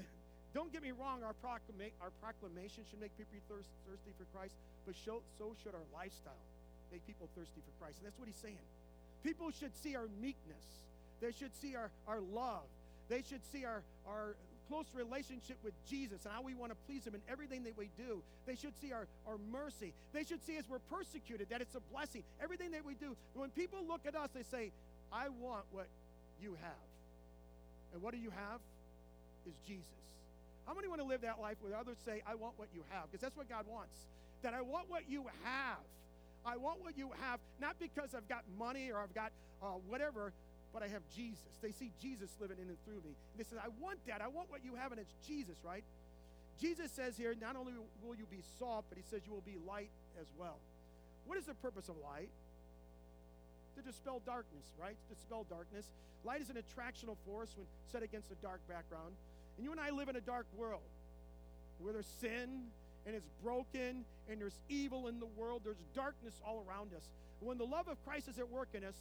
Don't 0.56 0.72
get 0.72 0.80
me 0.80 0.96
wrong, 0.96 1.20
our, 1.20 1.36
proclama- 1.44 1.92
our 2.00 2.12
proclamation 2.24 2.88
should 2.88 3.00
make 3.00 3.12
people 3.20 3.36
thirst- 3.44 3.72
thirsty 3.84 4.12
for 4.16 4.24
Christ, 4.32 4.56
but 4.88 4.96
show, 4.96 5.20
so 5.36 5.52
should 5.60 5.76
our 5.76 5.84
lifestyle 5.92 6.40
make 6.88 7.04
people 7.04 7.28
thirsty 7.36 7.60
for 7.60 7.72
Christ. 7.76 8.00
And 8.00 8.08
that's 8.08 8.16
what 8.16 8.28
he's 8.28 8.40
saying. 8.40 8.64
People 9.20 9.52
should 9.52 9.76
see 9.76 9.96
our 9.96 10.08
meekness, 10.20 10.64
they 11.20 11.32
should 11.32 11.54
see 11.60 11.76
our, 11.76 11.90
our 12.06 12.20
love, 12.20 12.64
they 13.08 13.22
should 13.28 13.44
see 13.52 13.64
our, 13.64 13.82
our 14.06 14.34
close 14.68 14.86
relationship 14.94 15.56
with 15.64 15.74
Jesus 15.88 16.24
and 16.24 16.32
how 16.32 16.42
we 16.42 16.54
want 16.54 16.70
to 16.70 16.78
please 16.86 17.04
Him 17.04 17.14
in 17.14 17.20
everything 17.28 17.64
that 17.64 17.76
we 17.76 17.90
do. 17.98 18.22
They 18.46 18.54
should 18.54 18.72
see 18.80 18.92
our, 18.92 19.06
our 19.26 19.36
mercy. 19.50 19.92
They 20.12 20.22
should 20.22 20.44
see 20.46 20.56
as 20.56 20.64
we're 20.68 20.78
persecuted, 20.90 21.48
that 21.50 21.60
it's 21.60 21.74
a 21.74 21.80
blessing. 21.92 22.22
Everything 22.42 22.70
that 22.70 22.86
we 22.86 22.94
do. 22.94 23.16
When 23.34 23.50
people 23.50 23.80
look 23.86 24.02
at 24.06 24.14
us, 24.14 24.30
they 24.32 24.44
say, 24.44 24.70
I 25.12 25.28
want 25.28 25.64
what 25.72 25.86
you 26.40 26.56
have. 26.62 26.86
And 27.92 28.02
what 28.02 28.14
do 28.14 28.20
you 28.20 28.30
have? 28.30 28.60
Is 29.46 29.54
Jesus. 29.66 29.84
How 30.66 30.74
many 30.74 30.86
want 30.86 31.00
to 31.00 31.06
live 31.06 31.22
that 31.22 31.40
life 31.40 31.56
where 31.60 31.76
others 31.76 31.96
say, 32.06 32.22
I 32.24 32.36
want 32.36 32.54
what 32.56 32.68
you 32.72 32.82
have? 32.90 33.10
Because 33.10 33.22
that's 33.22 33.36
what 33.36 33.48
God 33.48 33.64
wants. 33.68 34.06
That 34.42 34.54
I 34.54 34.60
want 34.60 34.88
what 34.88 35.02
you 35.08 35.24
have. 35.42 35.82
I 36.46 36.56
want 36.56 36.82
what 36.82 36.96
you 36.96 37.10
have, 37.20 37.40
not 37.60 37.76
because 37.78 38.14
I've 38.14 38.28
got 38.28 38.44
money 38.58 38.90
or 38.90 38.98
I've 38.98 39.14
got 39.14 39.32
uh, 39.62 39.76
whatever, 39.88 40.32
but 40.72 40.82
I 40.82 40.88
have 40.88 41.02
Jesus. 41.14 41.52
They 41.62 41.72
see 41.72 41.90
Jesus 42.00 42.30
living 42.40 42.58
in 42.60 42.68
and 42.68 42.78
through 42.84 43.02
me. 43.02 43.14
And 43.14 43.36
they 43.38 43.44
say, 43.44 43.56
I 43.58 43.68
want 43.80 43.98
that. 44.06 44.20
I 44.22 44.28
want 44.28 44.50
what 44.50 44.64
you 44.64 44.74
have, 44.76 44.92
and 44.92 45.00
it's 45.00 45.14
Jesus, 45.26 45.56
right? 45.64 45.84
Jesus 46.60 46.90
says 46.92 47.16
here, 47.16 47.34
not 47.40 47.56
only 47.56 47.72
will 48.04 48.14
you 48.14 48.26
be 48.30 48.42
salt, 48.58 48.84
but 48.88 48.98
he 48.98 49.04
says 49.10 49.22
you 49.26 49.32
will 49.32 49.46
be 49.46 49.56
light 49.66 49.90
as 50.20 50.26
well. 50.38 50.58
What 51.26 51.38
is 51.38 51.46
the 51.46 51.54
purpose 51.54 51.88
of 51.88 51.96
light? 52.04 52.28
to 53.80 53.82
dispel 53.82 54.20
darkness, 54.26 54.64
right? 54.80 54.96
To 55.08 55.14
dispel 55.14 55.46
darkness. 55.48 55.86
Light 56.24 56.40
is 56.40 56.50
an 56.50 56.56
attractional 56.56 57.16
force 57.26 57.50
when 57.56 57.66
set 57.90 58.02
against 58.02 58.30
a 58.30 58.34
dark 58.42 58.60
background. 58.68 59.14
And 59.56 59.64
you 59.64 59.72
and 59.72 59.80
I 59.80 59.90
live 59.90 60.08
in 60.08 60.16
a 60.16 60.20
dark 60.20 60.46
world 60.56 60.84
where 61.78 61.92
there's 61.92 62.10
sin 62.20 62.68
and 63.06 63.16
it's 63.16 63.28
broken 63.42 64.04
and 64.28 64.40
there's 64.40 64.58
evil 64.68 65.08
in 65.08 65.18
the 65.18 65.26
world. 65.36 65.62
There's 65.64 65.82
darkness 65.94 66.34
all 66.46 66.64
around 66.68 66.92
us. 66.94 67.08
When 67.40 67.56
the 67.56 67.64
love 67.64 67.88
of 67.88 67.96
Christ 68.04 68.28
is 68.28 68.38
at 68.38 68.50
work 68.50 68.68
in 68.74 68.84
us, 68.84 68.96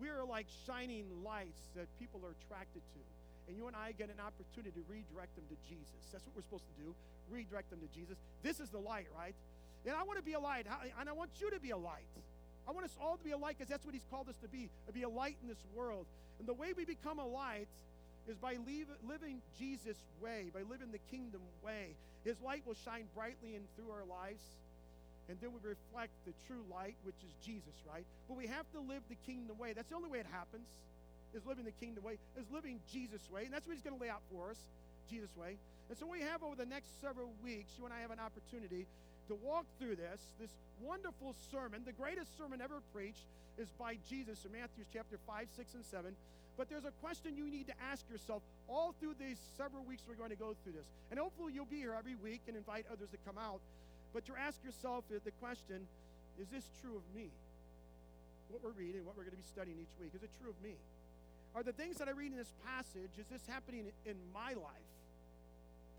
we 0.00 0.08
are 0.08 0.24
like 0.24 0.46
shining 0.66 1.06
lights 1.24 1.60
that 1.74 1.86
people 1.98 2.20
are 2.24 2.34
attracted 2.42 2.82
to. 2.94 3.00
And 3.48 3.56
you 3.56 3.66
and 3.66 3.76
I 3.76 3.92
get 3.92 4.10
an 4.10 4.18
opportunity 4.18 4.74
to 4.74 4.84
redirect 4.90 5.36
them 5.38 5.46
to 5.48 5.56
Jesus. 5.70 6.02
That's 6.10 6.26
what 6.26 6.34
we're 6.34 6.46
supposed 6.46 6.66
to 6.66 6.76
do 6.82 6.94
redirect 7.30 7.70
them 7.70 7.80
to 7.80 7.90
Jesus. 7.94 8.16
This 8.42 8.60
is 8.60 8.70
the 8.70 8.78
light, 8.78 9.06
right? 9.16 9.34
And 9.86 9.94
I 9.94 10.02
want 10.02 10.18
to 10.18 10.24
be 10.24 10.32
a 10.34 10.40
light, 10.40 10.66
and 10.98 11.08
I 11.08 11.12
want 11.12 11.30
you 11.40 11.50
to 11.50 11.60
be 11.60 11.70
a 11.70 11.76
light. 11.76 12.06
I 12.68 12.72
want 12.72 12.84
us 12.84 12.96
all 13.00 13.16
to 13.16 13.24
be 13.24 13.30
a 13.30 13.38
light 13.38 13.56
because 13.58 13.70
that's 13.70 13.84
what 13.84 13.94
He's 13.94 14.06
called 14.10 14.28
us 14.28 14.36
to 14.42 14.48
be, 14.48 14.68
to 14.86 14.92
be 14.92 15.02
a 15.02 15.08
light 15.08 15.36
in 15.42 15.48
this 15.48 15.62
world. 15.74 16.06
And 16.38 16.48
the 16.48 16.54
way 16.54 16.72
we 16.76 16.84
become 16.84 17.18
a 17.18 17.26
light 17.26 17.68
is 18.28 18.36
by 18.36 18.56
leave, 18.66 18.88
living 19.08 19.40
Jesus' 19.58 19.98
way, 20.20 20.50
by 20.52 20.62
living 20.68 20.90
the 20.90 20.98
kingdom 21.10 21.40
way. 21.64 21.94
His 22.24 22.40
light 22.42 22.62
will 22.66 22.74
shine 22.84 23.06
brightly 23.14 23.54
in 23.54 23.62
through 23.76 23.92
our 23.94 24.04
lives, 24.04 24.42
and 25.28 25.38
then 25.40 25.50
we 25.50 25.58
reflect 25.58 26.12
the 26.24 26.34
true 26.46 26.62
light, 26.70 26.94
which 27.02 27.18
is 27.26 27.32
Jesus, 27.42 27.74
right? 27.82 28.06
But 28.28 28.36
we 28.36 28.46
have 28.46 28.66
to 28.72 28.80
live 28.80 29.02
the 29.08 29.18
kingdom 29.26 29.58
way. 29.58 29.72
That's 29.72 29.90
the 29.90 29.96
only 29.96 30.10
way 30.10 30.18
it 30.18 30.30
happens, 30.30 30.66
is 31.34 31.44
living 31.46 31.64
the 31.64 31.74
kingdom 31.82 32.04
way, 32.04 32.18
is 32.38 32.46
living 32.52 32.78
Jesus' 32.92 33.26
way. 33.30 33.44
And 33.44 33.52
that's 33.52 33.66
what 33.66 33.74
he's 33.74 33.82
going 33.82 33.98
to 33.98 34.02
lay 34.02 34.10
out 34.10 34.22
for 34.30 34.50
us, 34.50 34.60
Jesus' 35.10 35.34
way. 35.34 35.58
And 35.88 35.98
so 35.98 36.06
we 36.06 36.20
have 36.20 36.42
over 36.42 36.54
the 36.54 36.66
next 36.66 37.00
several 37.00 37.30
weeks, 37.42 37.74
you 37.78 37.84
and 37.84 37.94
I 37.94 38.00
have 38.00 38.10
an 38.10 38.22
opportunity 38.22 38.86
to 39.28 39.34
walk 39.42 39.66
through 39.78 39.96
this, 39.96 40.22
this 40.38 40.50
wonderful 40.82 41.34
sermon. 41.50 41.82
The 41.84 41.92
greatest 41.92 42.36
sermon 42.38 42.60
ever 42.60 42.78
preached 42.94 43.26
is 43.58 43.68
by 43.78 43.98
Jesus 44.08 44.44
in 44.44 44.52
Matthew 44.52 44.84
chapter 44.92 45.18
5, 45.26 45.46
6, 45.56 45.74
and 45.74 45.84
7. 45.84 46.14
But 46.56 46.70
there's 46.70 46.84
a 46.84 46.94
question 47.02 47.36
you 47.36 47.50
need 47.50 47.66
to 47.66 47.76
ask 47.90 48.04
yourself 48.10 48.42
all 48.68 48.94
through 48.98 49.14
these 49.20 49.36
several 49.58 49.84
weeks 49.84 50.02
we're 50.08 50.14
going 50.16 50.30
to 50.30 50.40
go 50.40 50.56
through 50.62 50.72
this. 50.72 50.86
And 51.10 51.20
hopefully 51.20 51.52
you'll 51.52 51.68
be 51.68 51.76
here 51.76 51.94
every 51.98 52.14
week 52.14 52.40
and 52.48 52.56
invite 52.56 52.86
others 52.90 53.10
to 53.10 53.18
come 53.26 53.36
out. 53.36 53.60
But 54.16 54.24
to 54.32 54.40
ask 54.40 54.56
yourself 54.64 55.04
the 55.12 55.30
question, 55.44 55.84
is 56.40 56.48
this 56.48 56.64
true 56.80 56.96
of 56.96 57.04
me? 57.14 57.28
What 58.48 58.64
we're 58.64 58.72
reading, 58.72 59.04
what 59.04 59.12
we're 59.12 59.28
going 59.28 59.36
to 59.36 59.44
be 59.44 59.52
studying 59.52 59.76
each 59.76 59.92
week, 60.00 60.16
is 60.16 60.22
it 60.22 60.30
true 60.40 60.48
of 60.48 60.56
me? 60.64 60.72
Are 61.54 61.62
the 61.62 61.76
things 61.76 62.00
that 62.00 62.08
I 62.08 62.12
read 62.12 62.32
in 62.32 62.38
this 62.38 62.54
passage, 62.64 63.12
is 63.20 63.28
this 63.28 63.44
happening 63.44 63.92
in 64.06 64.16
my 64.32 64.56
life? 64.56 64.88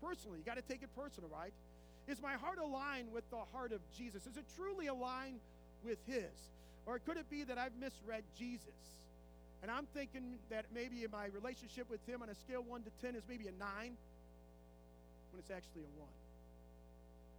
Personally, 0.02 0.42
you 0.42 0.44
got 0.44 0.58
to 0.58 0.66
take 0.66 0.82
it 0.82 0.90
personal, 0.98 1.30
right? 1.30 1.54
Is 2.08 2.20
my 2.20 2.34
heart 2.34 2.58
aligned 2.58 3.12
with 3.14 3.22
the 3.30 3.46
heart 3.54 3.70
of 3.70 3.78
Jesus? 3.96 4.26
Is 4.26 4.36
it 4.36 4.50
truly 4.56 4.88
aligned 4.88 5.38
with 5.86 5.98
His? 6.10 6.34
Or 6.86 6.98
could 6.98 7.18
it 7.18 7.30
be 7.30 7.44
that 7.44 7.56
I've 7.56 7.78
misread 7.78 8.24
Jesus? 8.36 8.82
And 9.62 9.70
I'm 9.70 9.86
thinking 9.94 10.42
that 10.50 10.66
maybe 10.74 11.06
my 11.06 11.26
relationship 11.26 11.88
with 11.88 12.02
Him 12.08 12.22
on 12.22 12.30
a 12.30 12.34
scale 12.34 12.64
1 12.66 12.82
to 12.82 12.90
10 13.00 13.14
is 13.14 13.22
maybe 13.28 13.46
a 13.46 13.54
9 13.54 13.62
when 15.30 15.38
it's 15.38 15.54
actually 15.54 15.86
a 15.86 16.00
1. 16.02 16.17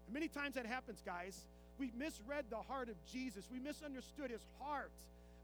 And 0.09 0.13
many 0.17 0.27
times 0.27 0.57
that 0.57 0.65
happens, 0.65 1.05
guys. 1.05 1.37
We 1.77 1.93
misread 1.93 2.49
the 2.49 2.57
heart 2.57 2.89
of 2.89 2.97
Jesus. 3.13 3.45
We 3.53 3.61
misunderstood 3.61 4.33
his 4.33 4.41
heart. 4.57 4.89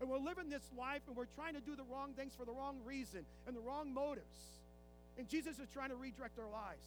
And 0.01 0.09
we're 0.09 0.17
living 0.17 0.49
this 0.49 0.65
life 0.73 1.05
and 1.05 1.15
we're 1.15 1.29
trying 1.37 1.53
to 1.53 1.61
do 1.61 1.77
the 1.77 1.85
wrong 1.85 2.17
things 2.17 2.33
for 2.33 2.49
the 2.49 2.51
wrong 2.51 2.81
reason 2.83 3.29
and 3.45 3.55
the 3.55 3.61
wrong 3.61 3.93
motives. 3.93 4.57
And 5.21 5.29
Jesus 5.29 5.61
is 5.61 5.69
trying 5.69 5.93
to 5.93 5.95
redirect 5.95 6.41
our 6.41 6.49
lives. 6.49 6.81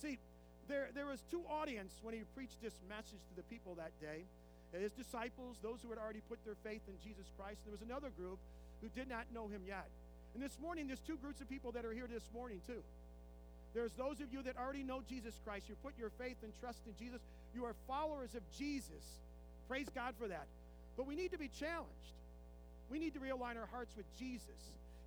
See, 0.00 0.16
there, 0.70 0.94
there 0.94 1.10
was 1.10 1.18
two 1.28 1.42
audience 1.50 1.90
when 2.06 2.14
he 2.14 2.22
preached 2.38 2.62
this 2.62 2.78
message 2.88 3.18
to 3.18 3.34
the 3.34 3.42
people 3.50 3.74
that 3.82 3.90
day. 4.00 4.22
His 4.70 4.92
disciples, 4.92 5.58
those 5.60 5.82
who 5.82 5.90
had 5.90 5.98
already 5.98 6.22
put 6.30 6.38
their 6.46 6.56
faith 6.62 6.86
in 6.86 6.94
Jesus 7.02 7.26
Christ. 7.34 7.58
And 7.66 7.74
There 7.74 7.76
was 7.82 7.82
another 7.82 8.14
group 8.14 8.38
who 8.80 8.86
did 8.94 9.10
not 9.10 9.26
know 9.34 9.50
him 9.50 9.66
yet. 9.66 9.90
And 10.34 10.42
this 10.42 10.54
morning, 10.62 10.86
there's 10.86 11.02
two 11.02 11.18
groups 11.18 11.40
of 11.40 11.50
people 11.50 11.72
that 11.72 11.84
are 11.84 11.92
here 11.92 12.06
this 12.06 12.30
morning, 12.32 12.60
too. 12.64 12.78
There's 13.78 13.94
those 13.94 14.18
of 14.18 14.34
you 14.34 14.42
that 14.42 14.58
already 14.58 14.82
know 14.82 15.06
Jesus 15.06 15.38
Christ. 15.46 15.70
You 15.70 15.78
put 15.86 15.94
your 15.94 16.10
faith 16.18 16.42
and 16.42 16.50
trust 16.58 16.82
in 16.90 16.98
Jesus. 16.98 17.22
You 17.54 17.62
are 17.62 17.78
followers 17.86 18.34
of 18.34 18.42
Jesus. 18.58 19.06
Praise 19.70 19.86
God 19.94 20.18
for 20.18 20.26
that. 20.26 20.50
But 20.96 21.06
we 21.06 21.14
need 21.14 21.30
to 21.30 21.38
be 21.38 21.46
challenged. 21.46 22.10
We 22.90 22.98
need 22.98 23.14
to 23.14 23.22
realign 23.22 23.54
our 23.54 23.70
hearts 23.70 23.94
with 23.94 24.10
Jesus. 24.18 24.58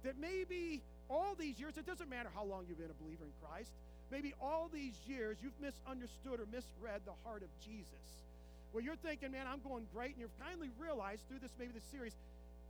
That 0.08 0.16
maybe 0.16 0.80
all 1.12 1.36
these 1.36 1.60
years, 1.60 1.76
it 1.76 1.86
doesn't 1.86 2.08
matter 2.08 2.32
how 2.32 2.48
long 2.48 2.64
you've 2.64 2.80
been 2.80 2.88
a 2.88 3.04
believer 3.04 3.28
in 3.28 3.36
Christ, 3.44 3.76
maybe 4.08 4.32
all 4.40 4.72
these 4.72 4.96
years 5.04 5.36
you've 5.44 5.60
misunderstood 5.60 6.40
or 6.40 6.48
misread 6.48 7.04
the 7.04 7.20
heart 7.28 7.44
of 7.44 7.52
Jesus. 7.60 8.08
Where 8.72 8.80
you're 8.80 8.96
thinking, 9.04 9.36
man, 9.36 9.52
I'm 9.52 9.60
going 9.68 9.84
great, 9.92 10.16
and 10.16 10.24
you've 10.24 10.40
finally 10.40 10.72
realized 10.80 11.28
through 11.28 11.44
this, 11.44 11.52
maybe 11.60 11.76
this 11.76 11.84
series, 11.92 12.16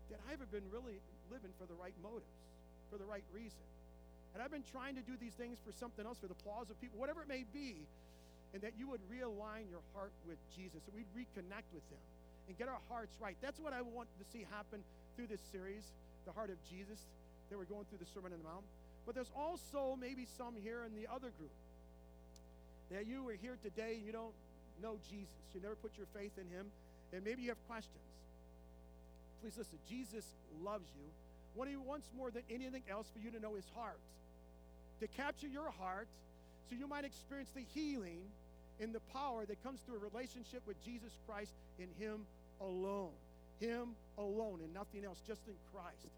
that 0.09 0.17
I 0.25 0.31
haven't 0.33 0.49
been 0.49 0.65
really 0.73 0.97
living 1.29 1.53
for 1.61 1.69
the 1.69 1.77
right 1.77 1.93
motives, 2.01 2.41
for 2.89 2.97
the 2.97 3.05
right 3.05 3.23
reason. 3.29 3.61
And 4.33 4.41
I've 4.41 4.51
been 4.51 4.67
trying 4.71 4.95
to 4.95 5.01
do 5.01 5.19
these 5.19 5.35
things 5.35 5.59
for 5.59 5.71
something 5.75 6.05
else, 6.05 6.19
for 6.19 6.27
the 6.27 6.37
applause 6.39 6.69
of 6.69 6.79
people, 6.79 6.99
whatever 6.99 7.21
it 7.21 7.27
may 7.27 7.43
be, 7.51 7.83
and 8.53 8.61
that 8.63 8.73
you 8.79 8.87
would 8.87 9.03
realign 9.11 9.67
your 9.67 9.83
heart 9.95 10.11
with 10.27 10.39
Jesus, 10.55 10.79
that 10.83 10.95
we'd 10.95 11.09
reconnect 11.15 11.67
with 11.75 11.83
Him 11.91 11.99
and 12.47 12.57
get 12.57 12.67
our 12.67 12.79
hearts 12.89 13.15
right. 13.19 13.35
That's 13.41 13.59
what 13.59 13.73
I 13.73 13.81
want 13.81 14.07
to 14.19 14.25
see 14.31 14.45
happen 14.51 14.83
through 15.15 15.27
this 15.27 15.41
series, 15.51 15.83
The 16.25 16.31
Heart 16.31 16.49
of 16.49 16.59
Jesus, 16.67 16.99
that 17.49 17.57
we're 17.57 17.67
going 17.67 17.85
through 17.87 17.99
the 17.99 18.11
Sermon 18.11 18.31
on 18.31 18.39
the 18.39 18.47
Mount. 18.47 18.63
But 19.05 19.15
there's 19.15 19.31
also 19.35 19.97
maybe 19.99 20.27
some 20.37 20.55
here 20.55 20.83
in 20.83 20.95
the 20.95 21.07
other 21.11 21.31
group 21.35 21.51
that 22.91 23.07
you 23.07 23.27
are 23.27 23.39
here 23.39 23.57
today 23.63 23.95
and 23.95 24.05
you 24.05 24.11
don't 24.11 24.35
know 24.83 24.99
Jesus. 25.09 25.31
You 25.55 25.61
never 25.61 25.75
put 25.75 25.95
your 25.97 26.07
faith 26.15 26.35
in 26.39 26.47
Him, 26.47 26.67
and 27.13 27.23
maybe 27.23 27.41
you 27.43 27.49
have 27.49 27.61
questions. 27.67 28.03
Please 29.41 29.57
listen 29.57 29.79
Jesus 29.89 30.25
loves 30.63 30.87
you. 30.95 31.07
What 31.55 31.67
He 31.67 31.75
wants 31.75 32.07
more 32.15 32.31
than 32.31 32.43
anything 32.49 32.83
else 32.89 33.07
for 33.11 33.19
you 33.19 33.31
to 33.31 33.39
know 33.39 33.55
His 33.55 33.65
heart 33.75 33.99
to 35.01 35.07
capture 35.07 35.47
your 35.47 35.69
heart 35.79 36.07
so 36.69 36.75
you 36.75 36.87
might 36.87 37.03
experience 37.03 37.49
the 37.53 37.65
healing 37.73 38.21
and 38.79 38.93
the 38.93 39.01
power 39.13 39.45
that 39.45 39.61
comes 39.63 39.79
through 39.81 39.95
a 39.95 39.99
relationship 39.99 40.61
with 40.65 40.83
Jesus 40.85 41.11
Christ 41.27 41.51
in 41.79 41.87
Him 41.99 42.21
alone. 42.61 43.11
Him 43.59 43.89
alone 44.17 44.59
and 44.63 44.73
nothing 44.73 45.03
else, 45.05 45.19
just 45.27 45.41
in 45.47 45.53
Christ. 45.73 46.09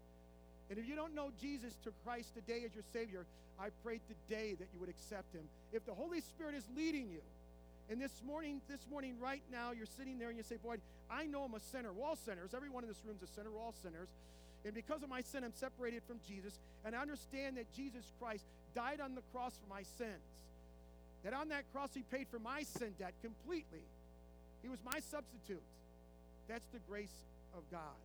And 0.70 0.78
if 0.78 0.88
you 0.88 0.96
don't 0.96 1.14
know 1.14 1.30
Jesus 1.40 1.74
to 1.84 1.92
Christ 2.04 2.34
today 2.34 2.62
as 2.64 2.74
your 2.74 2.84
Savior, 2.92 3.26
I 3.60 3.68
pray 3.82 4.00
today 4.08 4.54
that 4.58 4.68
you 4.72 4.80
would 4.80 4.88
accept 4.88 5.34
Him. 5.34 5.44
If 5.72 5.84
the 5.84 5.92
Holy 5.92 6.20
Spirit 6.20 6.54
is 6.54 6.64
leading 6.76 7.10
you, 7.10 7.20
and 7.90 8.00
this 8.00 8.22
morning, 8.26 8.62
this 8.68 8.80
morning, 8.90 9.16
right 9.20 9.42
now, 9.52 9.72
you're 9.72 9.90
sitting 9.98 10.18
there 10.18 10.28
and 10.28 10.38
you 10.38 10.42
say, 10.42 10.56
Boy, 10.56 10.76
I 11.10 11.26
know 11.26 11.42
I'm 11.42 11.52
a 11.52 11.60
sinner. 11.60 11.92
We're 11.92 12.06
all 12.06 12.16
sinners. 12.16 12.54
Everyone 12.56 12.82
in 12.82 12.88
this 12.88 13.02
room 13.04 13.16
is 13.20 13.28
a 13.28 13.32
sinner. 13.34 13.50
We're 13.50 13.60
all 13.60 13.74
sinners. 13.82 14.08
And 14.64 14.72
because 14.72 15.02
of 15.02 15.10
my 15.10 15.20
sin, 15.20 15.44
I'm 15.44 15.52
separated 15.52 16.02
from 16.08 16.16
Jesus. 16.26 16.58
And 16.84 16.96
I 16.96 17.02
understand 17.02 17.58
that 17.58 17.70
Jesus 17.76 18.04
Christ 18.18 18.44
died 18.74 19.00
on 19.00 19.14
the 19.14 19.22
cross 19.32 19.54
for 19.56 19.68
my 19.72 19.82
sins. 19.96 20.26
That 21.22 21.32
on 21.32 21.48
that 21.48 21.64
cross, 21.72 21.90
He 21.94 22.02
paid 22.02 22.28
for 22.28 22.38
my 22.38 22.62
sin 22.62 22.92
debt 22.98 23.14
completely. 23.22 23.82
He 24.62 24.68
was 24.68 24.78
my 24.84 25.00
substitute. 25.00 25.62
That's 26.48 26.66
the 26.72 26.80
grace 26.88 27.14
of 27.56 27.64
God. 27.70 27.96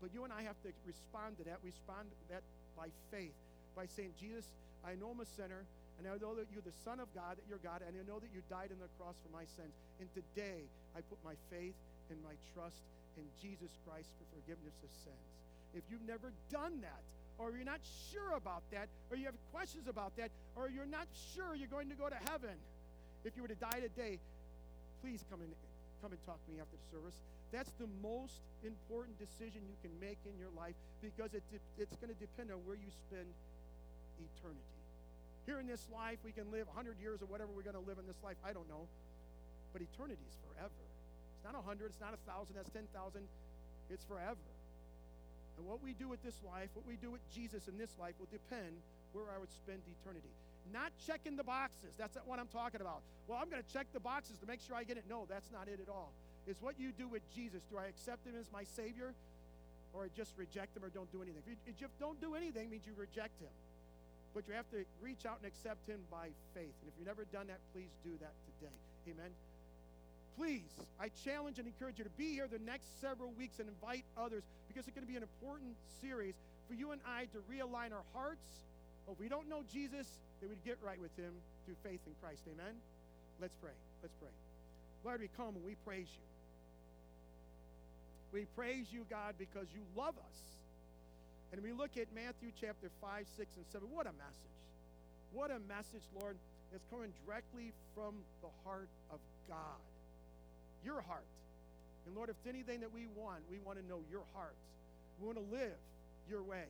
But 0.00 0.14
you 0.14 0.24
and 0.24 0.32
I 0.32 0.42
have 0.42 0.56
to 0.64 0.70
respond 0.86 1.38
to 1.38 1.44
that. 1.44 1.60
Respond 1.62 2.08
to 2.08 2.34
that 2.34 2.42
by 2.76 2.88
faith, 3.12 3.36
by 3.76 3.86
saying, 3.86 4.16
Jesus, 4.18 4.48
I 4.82 4.96
know 4.96 5.12
I'm 5.12 5.20
a 5.20 5.28
sinner, 5.36 5.62
and 6.00 6.08
I 6.08 6.16
know 6.18 6.34
that 6.34 6.48
you're 6.50 6.64
the 6.64 6.74
Son 6.82 6.98
of 6.98 7.06
God, 7.14 7.36
that 7.36 7.46
you're 7.46 7.62
God, 7.62 7.84
and 7.86 7.92
I 7.94 8.02
know 8.08 8.18
that 8.18 8.32
you 8.34 8.42
died 8.48 8.72
on 8.72 8.80
the 8.80 8.90
cross 8.98 9.14
for 9.20 9.30
my 9.30 9.44
sins. 9.54 9.70
And 10.00 10.08
today, 10.16 10.64
I 10.96 11.04
put 11.06 11.20
my 11.22 11.36
faith 11.52 11.76
and 12.10 12.18
my 12.24 12.34
trust 12.56 12.82
in 13.20 13.28
Jesus 13.38 13.70
Christ 13.84 14.08
for 14.16 14.26
forgiveness 14.40 14.74
of 14.82 14.90
sins. 15.04 15.28
If 15.76 15.84
you've 15.92 16.04
never 16.08 16.32
done 16.50 16.80
that, 16.82 17.04
or 17.42 17.50
you're 17.50 17.66
not 17.66 17.82
sure 18.14 18.38
about 18.38 18.62
that, 18.70 18.86
or 19.10 19.18
you 19.18 19.26
have 19.26 19.34
questions 19.50 19.90
about 19.90 20.14
that, 20.14 20.30
or 20.54 20.70
you're 20.70 20.86
not 20.86 21.10
sure 21.34 21.58
you're 21.58 21.66
going 21.66 21.90
to 21.90 21.98
go 21.98 22.06
to 22.06 22.20
heaven, 22.30 22.54
if 23.26 23.34
you 23.34 23.42
were 23.42 23.50
to 23.50 23.58
die 23.58 23.82
today, 23.82 24.22
please 25.02 25.26
come 25.26 25.42
and 25.42 25.50
come 25.98 26.14
and 26.14 26.22
talk 26.22 26.38
to 26.46 26.50
me 26.54 26.62
after 26.62 26.78
the 26.78 26.86
service. 26.94 27.18
That's 27.50 27.70
the 27.82 27.90
most 27.98 28.38
important 28.62 29.18
decision 29.18 29.66
you 29.66 29.78
can 29.82 29.90
make 29.98 30.22
in 30.22 30.38
your 30.38 30.54
life 30.54 30.78
because 31.02 31.34
it, 31.34 31.42
it's 31.78 31.94
going 31.98 32.14
to 32.14 32.18
depend 32.22 32.54
on 32.54 32.62
where 32.62 32.78
you 32.78 32.90
spend 33.10 33.26
eternity. 34.22 34.78
Here 35.46 35.58
in 35.58 35.66
this 35.66 35.82
life, 35.90 36.22
we 36.22 36.30
can 36.30 36.46
live 36.54 36.70
100 36.70 37.02
years 37.02 37.22
or 37.22 37.26
whatever 37.26 37.50
we're 37.50 37.66
going 37.66 37.78
to 37.78 37.82
live 37.82 37.98
in 37.98 38.06
this 38.06 38.18
life. 38.22 38.38
I 38.46 38.54
don't 38.54 38.70
know. 38.70 38.86
But 39.74 39.82
eternity 39.82 40.22
is 40.22 40.38
forever. 40.46 40.82
It's 41.34 41.42
not 41.42 41.58
100, 41.58 41.90
it's 41.90 41.98
not 41.98 42.14
1,000, 42.22 42.54
that's 42.54 42.70
10,000. 42.70 42.86
It's 43.90 44.06
forever. 44.06 44.51
And 45.58 45.66
what 45.66 45.82
we 45.82 45.92
do 45.92 46.08
with 46.08 46.22
this 46.22 46.36
life, 46.46 46.68
what 46.74 46.86
we 46.86 46.96
do 46.96 47.10
with 47.10 47.22
Jesus 47.34 47.68
in 47.68 47.76
this 47.76 47.92
life, 48.00 48.14
will 48.18 48.30
depend 48.32 48.80
where 49.12 49.28
I 49.34 49.38
would 49.38 49.52
spend 49.52 49.80
eternity. 49.84 50.32
Not 50.72 50.92
checking 51.06 51.36
the 51.36 51.44
boxes. 51.44 51.92
That's 51.98 52.16
not 52.16 52.26
what 52.26 52.38
I'm 52.38 52.48
talking 52.48 52.80
about. 52.80 53.02
Well, 53.28 53.38
I'm 53.40 53.50
going 53.50 53.62
to 53.62 53.72
check 53.72 53.86
the 53.92 54.00
boxes 54.00 54.38
to 54.38 54.46
make 54.46 54.60
sure 54.60 54.76
I 54.76 54.84
get 54.84 54.96
it. 54.96 55.04
No, 55.08 55.26
that's 55.28 55.50
not 55.50 55.68
it 55.68 55.80
at 55.82 55.90
all. 55.90 56.12
It's 56.46 56.62
what 56.62 56.78
you 56.78 56.92
do 56.92 57.08
with 57.08 57.22
Jesus. 57.34 57.62
Do 57.70 57.78
I 57.78 57.86
accept 57.86 58.26
him 58.26 58.34
as 58.38 58.46
my 58.52 58.64
Savior 58.64 59.14
or 59.92 60.04
I 60.04 60.08
just 60.16 60.32
reject 60.36 60.76
him 60.76 60.84
or 60.84 60.88
don't 60.88 61.10
do 61.12 61.20
anything? 61.20 61.42
If 61.44 61.50
you, 61.50 61.56
if 61.66 61.80
you 61.80 61.88
don't 62.00 62.20
do 62.20 62.34
anything, 62.34 62.70
means 62.70 62.86
you 62.86 62.94
reject 62.96 63.38
him. 63.40 63.52
But 64.34 64.48
you 64.48 64.54
have 64.54 64.68
to 64.70 64.84
reach 65.02 65.26
out 65.26 65.38
and 65.42 65.46
accept 65.46 65.86
him 65.86 66.00
by 66.10 66.32
faith. 66.54 66.72
And 66.80 66.88
if 66.88 66.94
you've 66.96 67.06
never 67.06 67.26
done 67.30 67.46
that, 67.48 67.60
please 67.74 67.92
do 68.02 68.16
that 68.20 68.32
today. 68.48 68.74
Amen. 69.12 69.51
Please, 70.36 70.70
I 71.00 71.10
challenge 71.24 71.58
and 71.58 71.66
encourage 71.66 71.98
you 71.98 72.04
to 72.04 72.16
be 72.16 72.32
here 72.32 72.48
the 72.50 72.62
next 72.64 73.00
several 73.00 73.32
weeks 73.38 73.58
and 73.58 73.68
invite 73.68 74.04
others 74.16 74.42
because 74.68 74.86
it's 74.86 74.94
going 74.94 75.06
to 75.06 75.10
be 75.10 75.16
an 75.16 75.22
important 75.22 75.76
series 76.00 76.34
for 76.68 76.74
you 76.74 76.92
and 76.92 77.00
I 77.06 77.26
to 77.32 77.38
realign 77.50 77.92
our 77.92 78.06
hearts. 78.14 78.46
If 79.10 79.18
we 79.18 79.28
don't 79.28 79.48
know 79.48 79.62
Jesus, 79.72 80.06
that 80.40 80.48
we'd 80.48 80.64
get 80.64 80.78
right 80.82 81.00
with 81.00 81.14
him 81.16 81.32
through 81.64 81.76
faith 81.82 82.00
in 82.06 82.12
Christ. 82.20 82.42
Amen? 82.46 82.74
Let's 83.40 83.54
pray. 83.60 83.74
Let's 84.02 84.14
pray. 84.20 84.30
Lord, 85.04 85.20
we 85.20 85.28
come 85.36 85.54
and 85.54 85.64
we 85.64 85.74
praise 85.86 86.06
you. 86.10 86.26
We 88.32 88.46
praise 88.56 88.86
you, 88.90 89.04
God, 89.10 89.34
because 89.38 89.66
you 89.74 89.82
love 89.96 90.14
us. 90.16 90.38
And 91.52 91.62
we 91.62 91.72
look 91.72 91.98
at 92.00 92.06
Matthew 92.14 92.50
chapter 92.58 92.88
5, 93.00 93.26
6, 93.36 93.56
and 93.56 93.66
7. 93.72 93.88
What 93.92 94.06
a 94.06 94.14
message. 94.16 94.56
What 95.32 95.50
a 95.50 95.60
message, 95.68 96.06
Lord, 96.18 96.36
that's 96.70 96.84
coming 96.90 97.12
directly 97.26 97.72
from 97.94 98.14
the 98.40 98.48
heart 98.64 98.88
of 99.12 99.18
God. 99.48 99.80
Your 100.84 101.00
heart. 101.02 101.26
And 102.06 102.16
Lord, 102.16 102.28
if 102.28 102.36
it's 102.42 102.50
anything 102.50 102.80
that 102.80 102.92
we 102.92 103.06
want, 103.14 103.42
we 103.50 103.58
want 103.62 103.78
to 103.78 103.86
know 103.86 104.02
your 104.10 104.26
heart. 104.34 104.56
We 105.20 105.26
want 105.26 105.38
to 105.38 105.46
live 105.54 105.78
your 106.28 106.42
way. 106.42 106.66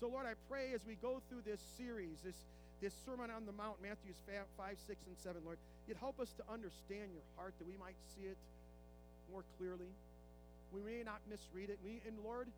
So, 0.00 0.08
Lord, 0.08 0.24
I 0.24 0.32
pray 0.48 0.72
as 0.72 0.80
we 0.86 0.96
go 1.00 1.20
through 1.28 1.44
this 1.44 1.60
series, 1.76 2.20
this, 2.24 2.36
this 2.80 2.92
Sermon 3.04 3.28
on 3.28 3.44
the 3.44 3.52
Mount, 3.52 3.80
Matthews 3.82 4.16
5, 4.28 4.44
6, 4.56 4.96
and 5.06 5.16
7, 5.16 5.40
Lord, 5.44 5.58
you'd 5.88 6.00
help 6.00 6.20
us 6.20 6.32
to 6.40 6.44
understand 6.48 7.12
your 7.12 7.24
heart 7.36 7.52
that 7.60 7.68
we 7.68 7.76
might 7.76 7.96
see 8.16 8.28
it 8.28 8.36
more 9.32 9.44
clearly. 9.56 9.92
We 10.72 10.80
may 10.80 11.02
not 11.04 11.20
misread 11.28 11.68
it. 11.68 11.78
We, 11.84 12.00
and 12.06 12.16
Lord, 12.24 12.48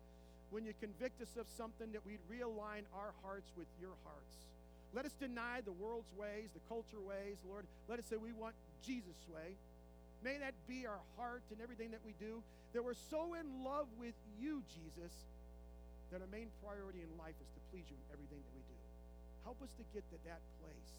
when 0.51 0.63
you 0.63 0.73
convict 0.79 1.21
us 1.21 1.35
of 1.39 1.47
something, 1.57 1.91
that 1.91 2.05
we'd 2.05 2.21
realign 2.29 2.87
our 2.95 3.11
hearts 3.23 3.51
with 3.57 3.67
your 3.81 3.95
hearts. 4.05 4.35
Let 4.93 5.05
us 5.05 5.13
deny 5.19 5.61
the 5.65 5.73
world's 5.73 6.13
ways, 6.13 6.53
the 6.53 6.61
culture 6.69 7.01
ways, 7.01 7.41
Lord. 7.49 7.65
Let 7.89 7.97
us 7.97 8.05
say 8.05 8.17
we 8.17 8.31
want 8.31 8.53
Jesus' 8.85 9.17
way. 9.33 9.57
May 10.23 10.39
that 10.39 10.55
be 10.67 10.87
our 10.87 11.03
heart 11.19 11.43
and 11.51 11.59
everything 11.59 11.91
that 11.91 11.99
we 12.07 12.15
do, 12.15 12.41
that 12.71 12.81
we're 12.81 12.97
so 13.11 13.35
in 13.35 13.45
love 13.63 13.91
with 13.99 14.15
you, 14.39 14.63
Jesus, 14.71 15.11
that 16.15 16.23
our 16.23 16.31
main 16.31 16.47
priority 16.63 17.03
in 17.03 17.11
life 17.19 17.35
is 17.43 17.49
to 17.53 17.59
please 17.69 17.83
you 17.91 17.99
in 17.99 18.05
everything 18.15 18.39
that 18.39 18.53
we 18.55 18.63
do. 18.63 18.79
Help 19.43 19.59
us 19.59 19.75
to 19.75 19.83
get 19.91 20.07
to 20.15 20.17
that 20.23 20.39
place. 20.63 20.91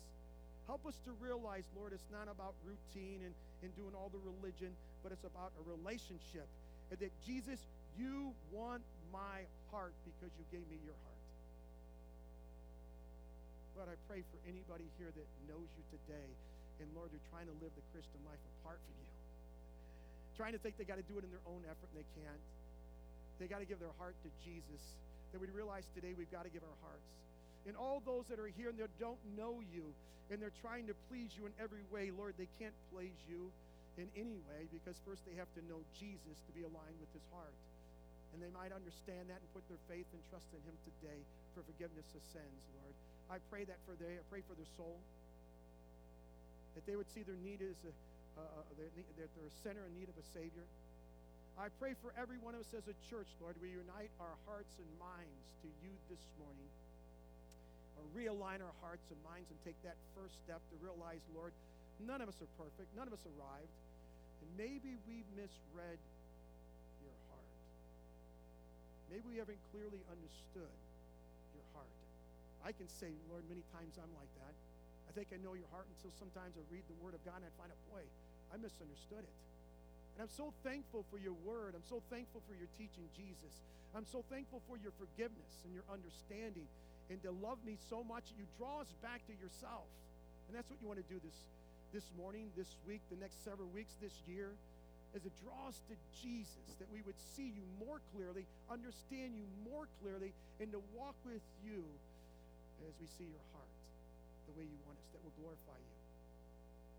Help 0.68 0.85
us 0.85 0.97
to 1.09 1.12
realize, 1.20 1.64
Lord, 1.72 1.97
it's 1.97 2.09
not 2.12 2.29
about 2.29 2.53
routine 2.64 3.25
and, 3.25 3.33
and 3.64 3.72
doing 3.77 3.97
all 3.97 4.12
the 4.12 4.20
religion, 4.20 4.77
but 5.01 5.12
it's 5.12 5.25
about 5.25 5.53
a 5.57 5.64
relationship 5.64 6.49
and 6.91 6.99
that 7.01 7.12
Jesus, 7.25 7.61
you 7.97 8.33
want 8.53 8.83
my 9.12 9.47
heart 9.70 9.95
because 10.05 10.33
you 10.37 10.45
gave 10.53 10.66
me 10.68 10.79
your 10.85 10.97
heart. 11.07 11.22
Lord, 13.75 13.89
I 13.91 13.99
pray 14.07 14.22
for 14.31 14.39
anybody 14.47 14.87
here 15.01 15.11
that 15.11 15.29
knows 15.51 15.66
you 15.75 15.85
today, 15.91 16.29
and 16.79 16.87
Lord, 16.95 17.11
they're 17.11 17.29
trying 17.35 17.51
to 17.51 17.57
live 17.59 17.75
the 17.75 17.87
Christian 17.91 18.22
life 18.29 18.39
apart 18.61 18.79
from 18.79 18.95
you. 19.03 19.14
Trying 20.37 20.53
to 20.53 20.61
think 20.61 20.76
they 20.76 20.85
got 20.85 20.99
to 20.99 21.07
do 21.07 21.18
it 21.18 21.24
in 21.24 21.30
their 21.30 21.45
own 21.47 21.62
effort, 21.66 21.89
and 21.95 21.99
they 22.03 22.09
can't. 22.18 22.43
They 23.39 23.47
got 23.47 23.62
to 23.62 23.68
give 23.68 23.78
their 23.78 23.95
heart 23.99 24.14
to 24.26 24.30
Jesus. 24.43 24.82
That 25.30 25.39
we 25.39 25.51
realize 25.51 25.87
today 25.95 26.14
we've 26.14 26.30
got 26.30 26.47
to 26.47 26.53
give 26.53 26.62
our 26.62 26.78
hearts. 26.82 27.07
And 27.66 27.74
all 27.74 28.03
those 28.05 28.28
that 28.28 28.39
are 28.39 28.51
here 28.51 28.68
and 28.68 28.76
they 28.76 28.87
don't 29.01 29.18
know 29.39 29.62
you, 29.72 29.89
and 30.28 30.39
they're 30.43 30.55
trying 30.61 30.87
to 30.91 30.95
please 31.09 31.32
you 31.39 31.47
in 31.47 31.55
every 31.57 31.82
way, 31.89 32.12
Lord, 32.12 32.35
they 32.37 32.51
can't 32.61 32.76
please 32.93 33.16
you 33.26 33.51
in 33.97 34.11
any 34.18 34.39
way 34.51 34.66
because 34.74 34.99
first 35.07 35.22
they 35.22 35.37
have 35.39 35.51
to 35.55 35.62
know 35.70 35.80
Jesus 35.95 36.37
to 36.49 36.53
be 36.53 36.66
aligned 36.66 36.99
with 36.99 37.11
his 37.14 37.24
heart. 37.30 37.55
And 38.35 38.43
they 38.43 38.51
might 38.51 38.74
understand 38.74 39.30
that 39.30 39.39
and 39.39 39.49
put 39.55 39.62
their 39.70 39.78
faith 39.87 40.09
and 40.11 40.20
trust 40.26 40.51
in 40.51 40.59
him 40.66 40.74
today 40.82 41.22
for 41.55 41.62
forgiveness 41.62 42.07
of 42.18 42.22
sins, 42.35 42.61
Lord. 42.74 42.95
I 43.30 43.39
pray 43.47 43.62
that 43.64 43.78
for 43.87 43.95
they, 43.95 44.18
I 44.18 44.24
pray 44.26 44.43
for 44.43 44.59
their 44.59 44.68
soul, 44.74 44.99
that 46.74 46.82
they 46.85 46.99
would 46.99 47.07
see 47.14 47.22
their 47.22 47.39
need 47.39 47.62
as 47.62 47.78
a, 47.87 47.93
uh, 48.39 48.66
their, 48.78 48.91
that 49.18 49.30
they're 49.35 49.51
a 49.51 49.59
sinner 49.62 49.87
in 49.87 49.93
need 49.95 50.11
of 50.11 50.16
a 50.18 50.26
Savior. 50.35 50.66
I 51.55 51.70
pray 51.78 51.95
for 52.03 52.11
every 52.18 52.43
one 52.43 52.59
of 52.59 52.66
us 52.66 52.74
as 52.74 52.91
a 52.91 52.97
church, 53.07 53.30
Lord, 53.39 53.55
we 53.62 53.70
unite 53.70 54.11
our 54.18 54.35
hearts 54.43 54.74
and 54.74 54.91
minds 54.99 55.47
to 55.62 55.68
you 55.87 55.95
this 56.11 56.22
morning, 56.43 56.66
or 57.95 58.03
realign 58.11 58.59
our 58.59 58.74
hearts 58.82 59.07
and 59.14 59.18
minds 59.22 59.47
and 59.55 59.59
take 59.62 59.78
that 59.87 59.95
first 60.18 60.35
step 60.43 60.59
to 60.74 60.76
realize, 60.82 61.22
Lord, 61.30 61.55
none 62.03 62.18
of 62.18 62.26
us 62.26 62.35
are 62.43 62.51
perfect, 62.59 62.91
none 62.99 63.07
of 63.07 63.14
us 63.14 63.22
arrived. 63.39 63.70
And 64.43 64.51
maybe 64.59 64.99
we've 65.07 65.30
misread 65.39 66.03
your 67.07 67.16
heart. 67.30 67.51
Maybe 69.14 69.22
we 69.30 69.39
haven't 69.39 69.62
clearly 69.70 70.03
understood 70.11 70.74
your 71.55 71.66
heart. 71.70 71.95
I 72.66 72.74
can 72.74 72.91
say, 72.91 73.14
Lord, 73.30 73.47
many 73.47 73.62
times 73.70 73.95
I'm 73.95 74.11
like 74.18 74.32
that. 74.43 74.55
Think 75.15 75.31
I 75.31 75.39
know 75.39 75.55
your 75.55 75.71
heart 75.71 75.87
until 75.95 76.11
sometimes 76.19 76.59
I 76.59 76.67
read 76.75 76.83
the 76.91 76.99
Word 76.99 77.15
of 77.15 77.23
God 77.23 77.39
and 77.39 77.47
I 77.47 77.53
find 77.55 77.71
out, 77.71 77.79
boy, 77.87 78.03
I 78.51 78.59
misunderstood 78.59 79.23
it. 79.23 79.37
And 80.19 80.27
I'm 80.27 80.35
so 80.35 80.51
thankful 80.67 81.07
for 81.07 81.23
your 81.23 81.39
Word. 81.47 81.79
I'm 81.79 81.87
so 81.87 82.03
thankful 82.11 82.43
for 82.51 82.55
your 82.59 82.67
teaching, 82.75 83.07
Jesus. 83.15 83.55
I'm 83.95 84.07
so 84.11 84.27
thankful 84.27 84.59
for 84.67 84.75
your 84.75 84.91
forgiveness 84.99 85.55
and 85.62 85.71
your 85.71 85.87
understanding 85.87 86.67
and 87.15 87.23
to 87.23 87.31
love 87.31 87.62
me 87.62 87.79
so 87.79 88.03
much 88.03 88.27
that 88.27 88.37
you 88.39 88.47
draw 88.59 88.83
us 88.83 88.91
back 89.07 89.23
to 89.31 89.35
yourself. 89.39 89.87
And 90.51 90.59
that's 90.59 90.67
what 90.67 90.83
you 90.83 90.91
want 90.91 90.99
to 90.99 91.07
do 91.07 91.23
this 91.23 91.39
this 91.95 92.11
morning, 92.19 92.51
this 92.59 92.75
week, 92.91 92.99
the 93.07 93.21
next 93.23 93.39
several 93.47 93.71
weeks, 93.71 93.95
this 94.03 94.19
year, 94.27 94.51
as 95.15 95.23
it 95.23 95.31
draws 95.47 95.79
to 95.87 95.95
Jesus, 96.19 96.75
that 96.83 96.91
we 96.91 97.07
would 97.07 97.15
see 97.39 97.55
you 97.55 97.62
more 97.79 98.03
clearly, 98.11 98.43
understand 98.67 99.39
you 99.39 99.47
more 99.62 99.87
clearly, 100.03 100.35
and 100.59 100.75
to 100.75 100.83
walk 100.91 101.15
with 101.23 101.45
you 101.62 101.87
as 102.83 102.91
we 102.99 103.07
see 103.15 103.31
your 103.31 103.47
heart 103.54 103.54
the 104.47 104.55
way 104.57 104.67
you 104.67 104.79
want 104.85 104.97
us, 105.01 105.09
that 105.17 105.21
will 105.25 105.37
glorify 105.41 105.77
you. 105.77 105.97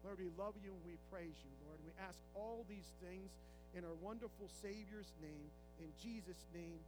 Lord, 0.06 0.22
we 0.22 0.30
love 0.38 0.54
you 0.62 0.70
and 0.70 0.84
we 0.86 0.98
praise 1.10 1.34
you, 1.42 1.54
Lord. 1.66 1.82
And 1.82 1.88
we 1.90 1.96
ask 2.02 2.18
all 2.38 2.66
these 2.70 2.90
things 3.02 3.30
in 3.74 3.82
our 3.84 3.98
wonderful 4.02 4.50
Savior's 4.62 5.10
name. 5.22 5.50
In 5.82 5.90
Jesus' 6.02 6.46
name, 6.54 6.80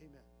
amen. 0.00 0.33